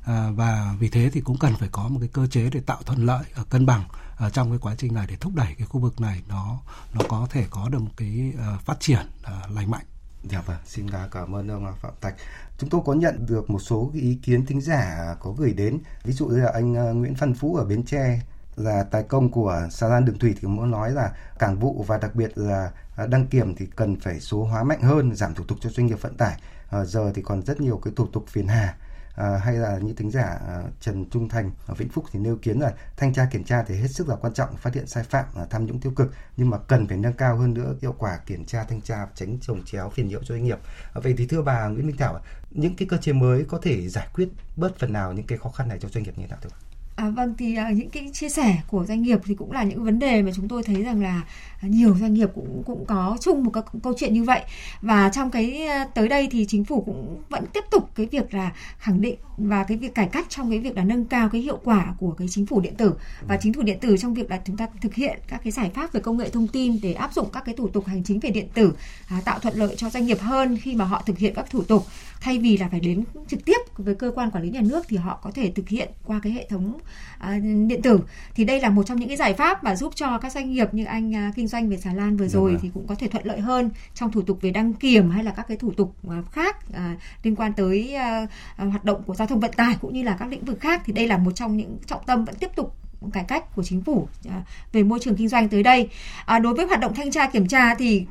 À, 0.10 0.32
và 0.36 0.76
vì 0.80 0.90
thế 0.90 1.10
thì 1.14 1.22
cũng 1.22 1.38
cần 1.38 1.56
phải 1.56 1.70
có 1.72 1.88
một 1.88 1.98
cái 2.00 2.10
cơ 2.14 2.28
chế 2.28 2.50
để 2.54 2.60
tạo 2.60 2.82
thuận 2.86 3.06
lợi 3.06 3.18
ở 3.36 3.43
cân 3.49 3.65
bằng 3.65 3.84
ở 4.17 4.30
trong 4.30 4.49
cái 4.49 4.59
quá 4.59 4.76
trình 4.78 4.93
này 4.93 5.07
để 5.09 5.15
thúc 5.15 5.36
đẩy 5.36 5.55
cái 5.57 5.67
khu 5.67 5.80
vực 5.80 6.01
này 6.01 6.22
nó 6.30 6.59
nó 6.93 7.01
có 7.09 7.28
thể 7.32 7.45
có 7.49 7.70
được 7.70 7.80
một 7.80 7.91
cái 7.97 8.34
uh, 8.36 8.61
phát 8.61 8.80
triển 8.80 9.05
uh, 9.22 9.55
lành 9.55 9.72
mạnh. 9.72 9.86
Dạ 10.24 10.41
vâng, 10.41 10.57
xin 10.65 10.88
cảm 11.11 11.36
ơn 11.36 11.47
ông 11.47 11.65
à, 11.65 11.72
Phạm 11.82 11.93
Thạch. 12.01 12.15
Chúng 12.57 12.70
tôi 12.70 12.82
có 12.86 12.93
nhận 12.93 13.26
được 13.26 13.49
một 13.49 13.59
số 13.59 13.91
ý 13.93 14.20
kiến 14.24 14.45
thính 14.45 14.61
giả 14.61 15.15
có 15.20 15.32
gửi 15.32 15.53
đến, 15.53 15.80
ví 16.03 16.13
dụ 16.13 16.28
như 16.28 16.38
là 16.38 16.51
anh 16.53 16.74
Nguyễn 16.74 17.13
Văn 17.13 17.34
Phú 17.34 17.55
ở 17.55 17.65
Bến 17.65 17.84
Tre 17.86 18.22
là 18.55 18.84
tài 18.84 19.03
công 19.03 19.32
của 19.32 19.67
xà 19.72 19.88
lan 19.88 20.05
đường 20.05 20.20
thủy 20.20 20.36
thì 20.41 20.47
muốn 20.47 20.72
nói 20.72 20.91
là 20.91 21.11
cảng 21.39 21.59
vụ 21.59 21.86
và 21.88 21.97
đặc 21.97 22.15
biệt 22.15 22.32
là 22.38 22.72
đăng 23.07 23.28
kiểm 23.28 23.55
thì 23.55 23.65
cần 23.76 23.99
phải 23.99 24.20
số 24.20 24.43
hóa 24.43 24.63
mạnh 24.63 24.82
hơn, 24.82 25.15
giảm 25.15 25.34
thủ 25.34 25.43
tục 25.43 25.57
cho 25.61 25.70
doanh 25.70 25.88
nghiệp 25.88 26.01
vận 26.01 26.17
tải. 26.17 26.41
À, 26.70 26.86
giờ 26.86 27.11
thì 27.15 27.22
còn 27.22 27.41
rất 27.41 27.61
nhiều 27.61 27.78
cái 27.84 27.93
thủ 27.95 28.07
tục 28.13 28.26
phiền 28.28 28.47
hà 28.47 28.76
à, 29.20 29.38
hay 29.38 29.55
là 29.55 29.78
như 29.78 29.93
thính 29.93 30.11
giả 30.11 30.39
à, 30.47 30.63
Trần 30.80 31.05
Trung 31.09 31.30
Thành 31.30 31.51
ở 31.67 31.74
Vĩnh 31.74 31.89
Phúc 31.89 32.05
thì 32.11 32.20
nêu 32.20 32.38
kiến 32.41 32.59
là 32.59 32.74
thanh 32.97 33.13
tra 33.13 33.28
kiểm 33.32 33.43
tra 33.43 33.63
thì 33.63 33.76
hết 33.76 33.88
sức 33.88 34.09
là 34.09 34.15
quan 34.15 34.34
trọng 34.34 34.55
phát 34.55 34.74
hiện 34.74 34.88
sai 34.88 35.03
phạm 35.03 35.26
à, 35.36 35.45
tham 35.49 35.65
nhũng 35.65 35.80
tiêu 35.80 35.91
cực 35.95 36.13
nhưng 36.38 36.49
mà 36.49 36.57
cần 36.57 36.88
phải 36.88 36.97
nâng 36.97 37.13
cao 37.13 37.38
hơn 37.38 37.53
nữa 37.53 37.76
hiệu 37.82 37.95
quả 37.97 38.20
kiểm 38.26 38.45
tra 38.45 38.63
thanh 38.63 38.82
tra 38.82 39.07
tránh 39.15 39.38
trồng 39.41 39.63
chéo 39.65 39.89
phiền 39.89 40.07
nhiễu 40.07 40.20
cho 40.24 40.36
doanh 40.36 40.43
nghiệp. 40.43 40.59
À, 40.93 41.01
vậy 41.03 41.13
thì 41.17 41.28
thưa 41.28 41.41
bà 41.41 41.67
Nguyễn 41.67 41.88
Minh 41.88 41.97
Thảo 41.97 42.20
những 42.51 42.76
cái 42.76 42.88
cơ 42.88 42.97
chế 42.97 43.13
mới 43.13 43.45
có 43.47 43.59
thể 43.61 43.89
giải 43.89 44.07
quyết 44.13 44.30
bớt 44.55 44.80
phần 44.80 44.93
nào 44.93 45.13
những 45.13 45.28
cái 45.28 45.38
khó 45.38 45.49
khăn 45.49 45.67
này 45.67 45.78
cho 45.82 45.89
doanh 45.89 46.03
nghiệp 46.03 46.13
như 46.17 46.24
thế 46.24 46.28
nào 46.28 46.39
thưa 46.41 46.68
À, 47.00 47.10
vâng 47.10 47.34
thì 47.38 47.56
à, 47.56 47.72
những 47.72 47.89
cái 47.89 48.10
chia 48.14 48.30
sẻ 48.30 48.58
của 48.68 48.86
doanh 48.86 49.02
nghiệp 49.02 49.20
thì 49.26 49.36
cũng 49.36 49.52
là 49.52 49.64
những 49.64 49.84
vấn 49.84 50.00
đề 50.00 50.22
mà 50.22 50.32
chúng 50.36 50.47
tôi 50.47 50.64
thấy 50.64 50.84
rằng 50.84 51.02
là 51.04 51.22
à, 51.62 51.68
nhiều 51.68 51.95
doanh 52.00 52.14
nghiệp 52.14 52.30
cũng 52.36 52.64
cũng 52.66 52.86
có 52.86 53.18
chung 53.22 53.43
một 53.43 53.52
cái 53.54 53.64
câu 53.84 53.93
chuyện 53.97 54.14
như 54.14 54.24
vậy. 54.24 54.41
Và 54.82 55.10
trong 55.14 55.32
cái 55.32 55.66
à, 55.68 55.86
tới 55.86 56.08
đây 56.08 56.28
thì 56.32 56.45
chính 56.45 56.66
phủ 56.66 56.82
cũng 56.86 57.22
vẫn 57.30 57.45
tiếp 57.54 57.64
tục 57.72 57.89
cái 57.95 58.06
việc 58.06 58.34
là 58.34 58.52
khẳng 58.78 59.02
định 59.02 59.16
và 59.38 59.64
cái 59.64 59.78
việc 59.78 59.95
cải 59.95 60.08
cách 60.08 60.26
trong 60.30 60.50
cái 60.50 60.60
việc 60.60 60.78
là 60.78 60.84
nâng 60.84 61.06
cao 61.06 61.30
cái 61.30 61.41
hiệu 61.41 61.60
quả 61.64 61.93
của 62.00 62.12
cái 62.12 62.28
chính 62.32 62.45
phủ 62.45 62.60
điện 62.62 62.76
tử. 62.76 62.93
Và 63.28 63.38
chính 63.38 63.54
phủ 63.54 63.62
điện 63.62 63.80
tử 63.80 63.97
trong 63.97 64.14
việc 64.14 64.32
là 64.32 64.39
chúng 64.45 64.58
ta 64.58 64.68
thực 64.82 64.95
hiện 64.95 65.20
các 65.28 65.41
cái 65.43 65.52
giải 65.52 65.72
pháp 65.76 65.93
về 65.93 66.02
công 66.02 66.18
nghệ 66.18 66.30
thông 66.30 66.47
tin 66.47 66.80
để 66.82 66.93
áp 66.93 67.14
dụng 67.14 67.30
các 67.34 67.45
cái 67.45 67.56
thủ 67.56 67.68
tục 67.68 67.86
hành 67.86 68.04
chính 68.04 68.20
về 68.20 68.30
điện 68.30 68.47
tử 68.54 68.74
à, 69.10 69.22
tạo 69.26 69.39
thuận 69.39 69.58
lợi 69.58 69.76
cho 69.76 69.89
doanh 69.89 70.06
nghiệp 70.06 70.20
hơn 70.20 70.58
khi 70.62 70.76
mà 70.76 70.86
họ 70.86 71.04
thực 71.06 71.18
hiện 71.18 71.34
các 71.36 71.50
thủ 71.50 71.64
tục 71.64 71.86
thay 72.22 72.39
vì 72.39 72.57
là 72.57 72.67
phải 72.72 72.80
đến 72.80 73.03
trực 73.28 73.45
tiếp 73.45 73.57
với 73.78 73.95
cơ 73.95 74.11
quan 74.15 74.32
quản 74.32 74.43
lý 74.43 74.49
nhà 74.49 74.61
nước 74.61 74.86
thì 74.89 74.97
họ 74.97 75.20
có 75.24 75.32
thể 75.32 75.51
thực 75.55 75.70
hiện 75.70 75.89
qua 76.05 76.20
cái 76.24 76.34
hệ 76.34 76.47
thống 76.49 76.80
à, 77.20 77.39
điện 77.67 77.82
tử. 77.82 77.99
Thì 78.36 78.45
đây 78.45 78.59
là 78.59 78.70
một 78.70 78.84
trong 78.84 78.99
những 78.99 79.07
cái 79.07 79.17
giải 79.17 79.34
pháp 79.34 79.63
mà 79.63 79.76
giúp 79.76 79.95
cho 79.95 80.17
các 80.17 80.32
doanh 80.32 80.51
nghiệp 80.51 80.74
như 80.74 80.86
anh 80.86 81.15
à, 81.15 81.32
kinh 81.36 81.47
doanh 81.47 81.70
về 81.70 81.78
xà 81.78 81.93
lan 81.93 82.17
vừa 82.17 82.28
rồi 82.28 82.57
thì 82.61 82.70
cũng 82.74 82.88
có 82.88 82.95
thể 82.95 83.07
thuận 83.07 83.26
lợi 83.26 83.39
hơn 83.39 83.70
trong 83.93 84.11
thủ 84.11 84.22
tục 84.22 84.38
về 84.41 84.51
đăng 84.51 84.74
kiểm 84.74 85.09
hay 85.09 85.24
là 85.24 85.32
các 85.32 85.47
cái 85.47 85.57
thủ 85.57 85.72
tục 85.72 85.95
à, 86.09 86.22
khác 86.32 86.74
à, 86.74 86.95
liên 87.24 87.36
quan 87.36 87.53
tới 87.53 87.95
à, 87.95 88.28
à, 88.57 88.65
hoạt 88.65 88.86
động 88.86 89.03
của 89.03 89.15
giao 89.15 89.28
thông 89.28 89.39
vận 89.39 89.51
tải 89.51 89.76
cũng 89.82 89.93
như 89.93 90.03
là 90.03 90.15
các 90.20 90.30
lĩnh 90.30 90.45
vực 90.45 90.59
khác. 90.59 90.82
Thì 90.86 90.93
đây 90.93 91.07
là 91.07 91.17
một 91.17 91.32
trong 91.32 91.57
những 91.57 91.78
trọng 91.86 92.01
tâm 92.05 92.26
vẫn 92.26 92.36
tiếp 92.36 92.49
tục 92.55 92.76
cải 93.14 93.24
cách 93.24 93.56
của 93.56 93.64
chính 93.64 93.82
phủ 93.82 94.08
à, 94.30 94.43
về 94.72 94.84
môi 94.84 95.00
trường 95.00 95.16
kinh 95.16 95.28
doanh 95.28 95.50
tới 95.50 95.64
đây. 95.64 95.89
À, 96.26 96.39
đối 96.39 96.54
với 96.54 96.66
hoạt 96.66 96.80
động 96.80 96.93
thanh 96.93 97.12
tra 97.12 97.28
kiểm 97.28 97.47
tra 97.47 97.76
thì 97.76 98.06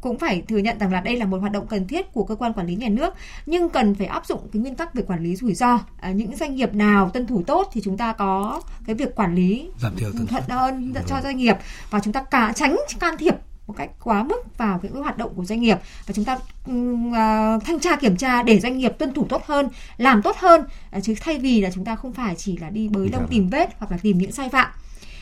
cũng 0.00 0.18
phải 0.18 0.42
thừa 0.48 0.58
nhận 0.58 0.78
rằng 0.78 0.92
là 0.92 1.00
đây 1.00 1.16
là 1.16 1.26
một 1.26 1.38
hoạt 1.38 1.52
động 1.52 1.66
cần 1.66 1.86
thiết 1.86 2.12
của 2.12 2.24
cơ 2.24 2.34
quan 2.34 2.52
quản 2.52 2.66
lý 2.66 2.74
nhà 2.74 2.88
nước 2.88 3.14
nhưng 3.46 3.68
cần 3.68 3.94
phải 3.94 4.06
áp 4.06 4.26
dụng 4.26 4.48
cái 4.52 4.62
nguyên 4.62 4.74
tắc 4.74 4.94
về 4.94 5.02
quản 5.02 5.22
lý 5.22 5.36
rủi 5.36 5.54
ro. 5.54 5.78
À, 6.00 6.10
những 6.10 6.36
doanh 6.36 6.54
nghiệp 6.54 6.74
nào 6.74 7.10
tuân 7.10 7.26
thủ 7.26 7.42
tốt 7.46 7.70
thì 7.72 7.80
chúng 7.84 7.96
ta 7.96 8.12
có 8.12 8.62
cái 8.86 8.94
việc 8.94 9.14
quản 9.14 9.34
lý 9.34 9.68
thuận 10.28 10.48
hơn 10.48 10.94
cho 11.06 11.20
doanh 11.22 11.36
nghiệp 11.36 11.56
và 11.90 12.00
chúng 12.00 12.12
ta 12.12 12.22
cả 12.22 12.52
tránh 12.56 12.76
can 13.00 13.16
thiệp 13.18 13.34
một 13.70 13.76
cách 13.76 13.90
quá 14.04 14.22
mức 14.22 14.58
vào 14.58 14.78
cái 14.78 14.90
hoạt 14.90 15.18
động 15.18 15.32
của 15.34 15.44
doanh 15.44 15.60
nghiệp 15.60 15.78
và 16.06 16.14
chúng 16.14 16.24
ta 16.24 16.34
uh, 16.34 17.64
thanh 17.64 17.80
tra 17.80 17.96
kiểm 17.96 18.16
tra 18.16 18.42
để 18.42 18.60
doanh 18.60 18.78
nghiệp 18.78 18.98
tuân 18.98 19.14
thủ 19.14 19.26
tốt 19.28 19.42
hơn 19.46 19.68
làm 19.96 20.22
tốt 20.22 20.36
hơn 20.36 20.60
uh, 20.96 21.04
chứ 21.04 21.14
thay 21.20 21.38
vì 21.38 21.60
là 21.60 21.70
chúng 21.74 21.84
ta 21.84 21.96
không 21.96 22.12
phải 22.12 22.34
chỉ 22.34 22.56
là 22.56 22.70
đi 22.70 22.88
bới 22.88 23.08
lông 23.08 23.22
dạ 23.22 23.26
tìm 23.30 23.42
vâng. 23.42 23.50
vết 23.50 23.74
hoặc 23.78 23.90
là 23.90 23.98
tìm 24.02 24.18
những 24.18 24.32
sai 24.32 24.48
phạm 24.48 24.70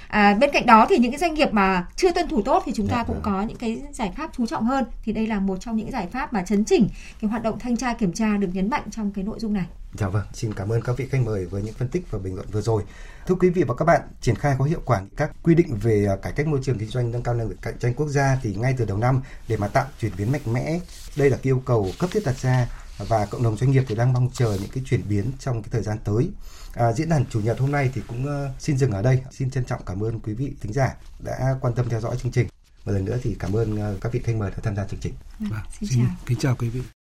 À, 0.08 0.34
bên 0.34 0.50
cạnh 0.52 0.66
đó 0.66 0.86
thì 0.88 0.98
những 0.98 1.12
cái 1.12 1.18
doanh 1.18 1.34
nghiệp 1.34 1.48
mà 1.52 1.86
chưa 1.96 2.12
tuân 2.12 2.28
thủ 2.28 2.42
tốt 2.42 2.62
thì 2.66 2.72
chúng 2.74 2.88
ta 2.88 2.96
dạ 2.96 3.04
cũng 3.04 3.20
vâng. 3.22 3.24
có 3.24 3.42
những 3.42 3.56
cái 3.56 3.82
giải 3.92 4.12
pháp 4.16 4.30
chú 4.36 4.46
trọng 4.46 4.64
hơn 4.64 4.84
thì 5.02 5.12
đây 5.12 5.26
là 5.26 5.40
một 5.40 5.56
trong 5.60 5.76
những 5.76 5.90
giải 5.90 6.06
pháp 6.12 6.32
mà 6.32 6.42
chấn 6.42 6.64
chỉnh 6.64 6.88
cái 7.20 7.30
hoạt 7.30 7.42
động 7.42 7.58
thanh 7.58 7.76
tra 7.76 7.94
kiểm 7.94 8.12
tra 8.12 8.36
được 8.36 8.48
nhấn 8.52 8.70
mạnh 8.70 8.82
trong 8.90 9.10
cái 9.12 9.24
nội 9.24 9.38
dung 9.40 9.52
này. 9.52 9.66
Dạ 9.94 10.08
vâng, 10.08 10.26
xin 10.32 10.54
cảm 10.54 10.72
ơn 10.72 10.82
các 10.82 10.96
vị 10.96 11.06
khách 11.10 11.20
mời 11.24 11.46
với 11.46 11.62
những 11.62 11.74
phân 11.74 11.88
tích 11.88 12.10
và 12.10 12.18
bình 12.18 12.34
luận 12.34 12.46
vừa 12.52 12.60
rồi. 12.60 12.82
Thưa 13.28 13.34
quý 13.34 13.50
vị 13.50 13.62
và 13.62 13.74
các 13.74 13.84
bạn, 13.84 14.00
triển 14.20 14.34
khai 14.34 14.56
có 14.58 14.64
hiệu 14.64 14.80
quả 14.84 15.02
các 15.16 15.30
quy 15.42 15.54
định 15.54 15.78
về 15.82 16.06
à, 16.06 16.16
cải 16.16 16.32
cách 16.32 16.46
môi 16.46 16.60
trường 16.62 16.78
kinh 16.78 16.88
doanh 16.88 17.10
nâng 17.10 17.22
cao 17.22 17.34
năng 17.34 17.48
lực 17.48 17.56
cạnh 17.62 17.78
tranh 17.78 17.94
quốc 17.94 18.08
gia 18.08 18.38
thì 18.42 18.54
ngay 18.54 18.74
từ 18.78 18.84
đầu 18.84 18.98
năm 18.98 19.22
để 19.48 19.56
mà 19.56 19.68
tạo 19.68 19.86
chuyển 20.00 20.12
biến 20.18 20.32
mạnh 20.32 20.40
mẽ, 20.52 20.80
đây 21.16 21.30
là 21.30 21.36
cái 21.36 21.44
yêu 21.44 21.62
cầu 21.66 21.90
cấp 21.98 22.10
thiết 22.12 22.22
đặt 22.26 22.38
ra 22.38 22.68
và 22.98 23.26
cộng 23.26 23.42
đồng 23.42 23.56
doanh 23.56 23.70
nghiệp 23.70 23.84
thì 23.88 23.94
đang 23.94 24.12
mong 24.12 24.30
chờ 24.32 24.58
những 24.60 24.70
cái 24.74 24.84
chuyển 24.86 25.08
biến 25.08 25.32
trong 25.38 25.62
cái 25.62 25.68
thời 25.72 25.82
gian 25.82 25.98
tới. 26.04 26.30
À, 26.74 26.92
diễn 26.92 27.08
đàn 27.08 27.26
chủ 27.26 27.40
nhật 27.40 27.58
hôm 27.58 27.72
nay 27.72 27.90
thì 27.94 28.02
cũng 28.08 28.24
uh, 28.24 28.60
xin 28.60 28.78
dừng 28.78 28.90
ở 28.90 29.02
đây. 29.02 29.22
Xin 29.30 29.50
trân 29.50 29.64
trọng 29.64 29.84
cảm 29.86 30.02
ơn 30.02 30.20
quý 30.20 30.34
vị 30.34 30.52
thính 30.60 30.72
giả 30.72 30.96
đã 31.24 31.56
quan 31.60 31.74
tâm 31.74 31.88
theo 31.88 32.00
dõi 32.00 32.16
chương 32.22 32.32
trình. 32.32 32.48
Một 32.84 32.92
lần 32.92 33.04
nữa 33.04 33.18
thì 33.22 33.36
cảm 33.38 33.56
ơn 33.56 33.94
uh, 33.94 34.00
các 34.00 34.12
vị 34.12 34.20
khách 34.24 34.36
mời 34.36 34.50
đã 34.50 34.56
tham 34.62 34.76
gia 34.76 34.84
chương 34.84 35.00
trình. 35.00 35.14
Vâng, 35.38 35.60
xin, 35.80 35.88
xin 35.88 36.06
chào. 36.06 36.16
kính 36.26 36.38
chào 36.38 36.56
quý 36.58 36.68
vị. 36.68 36.97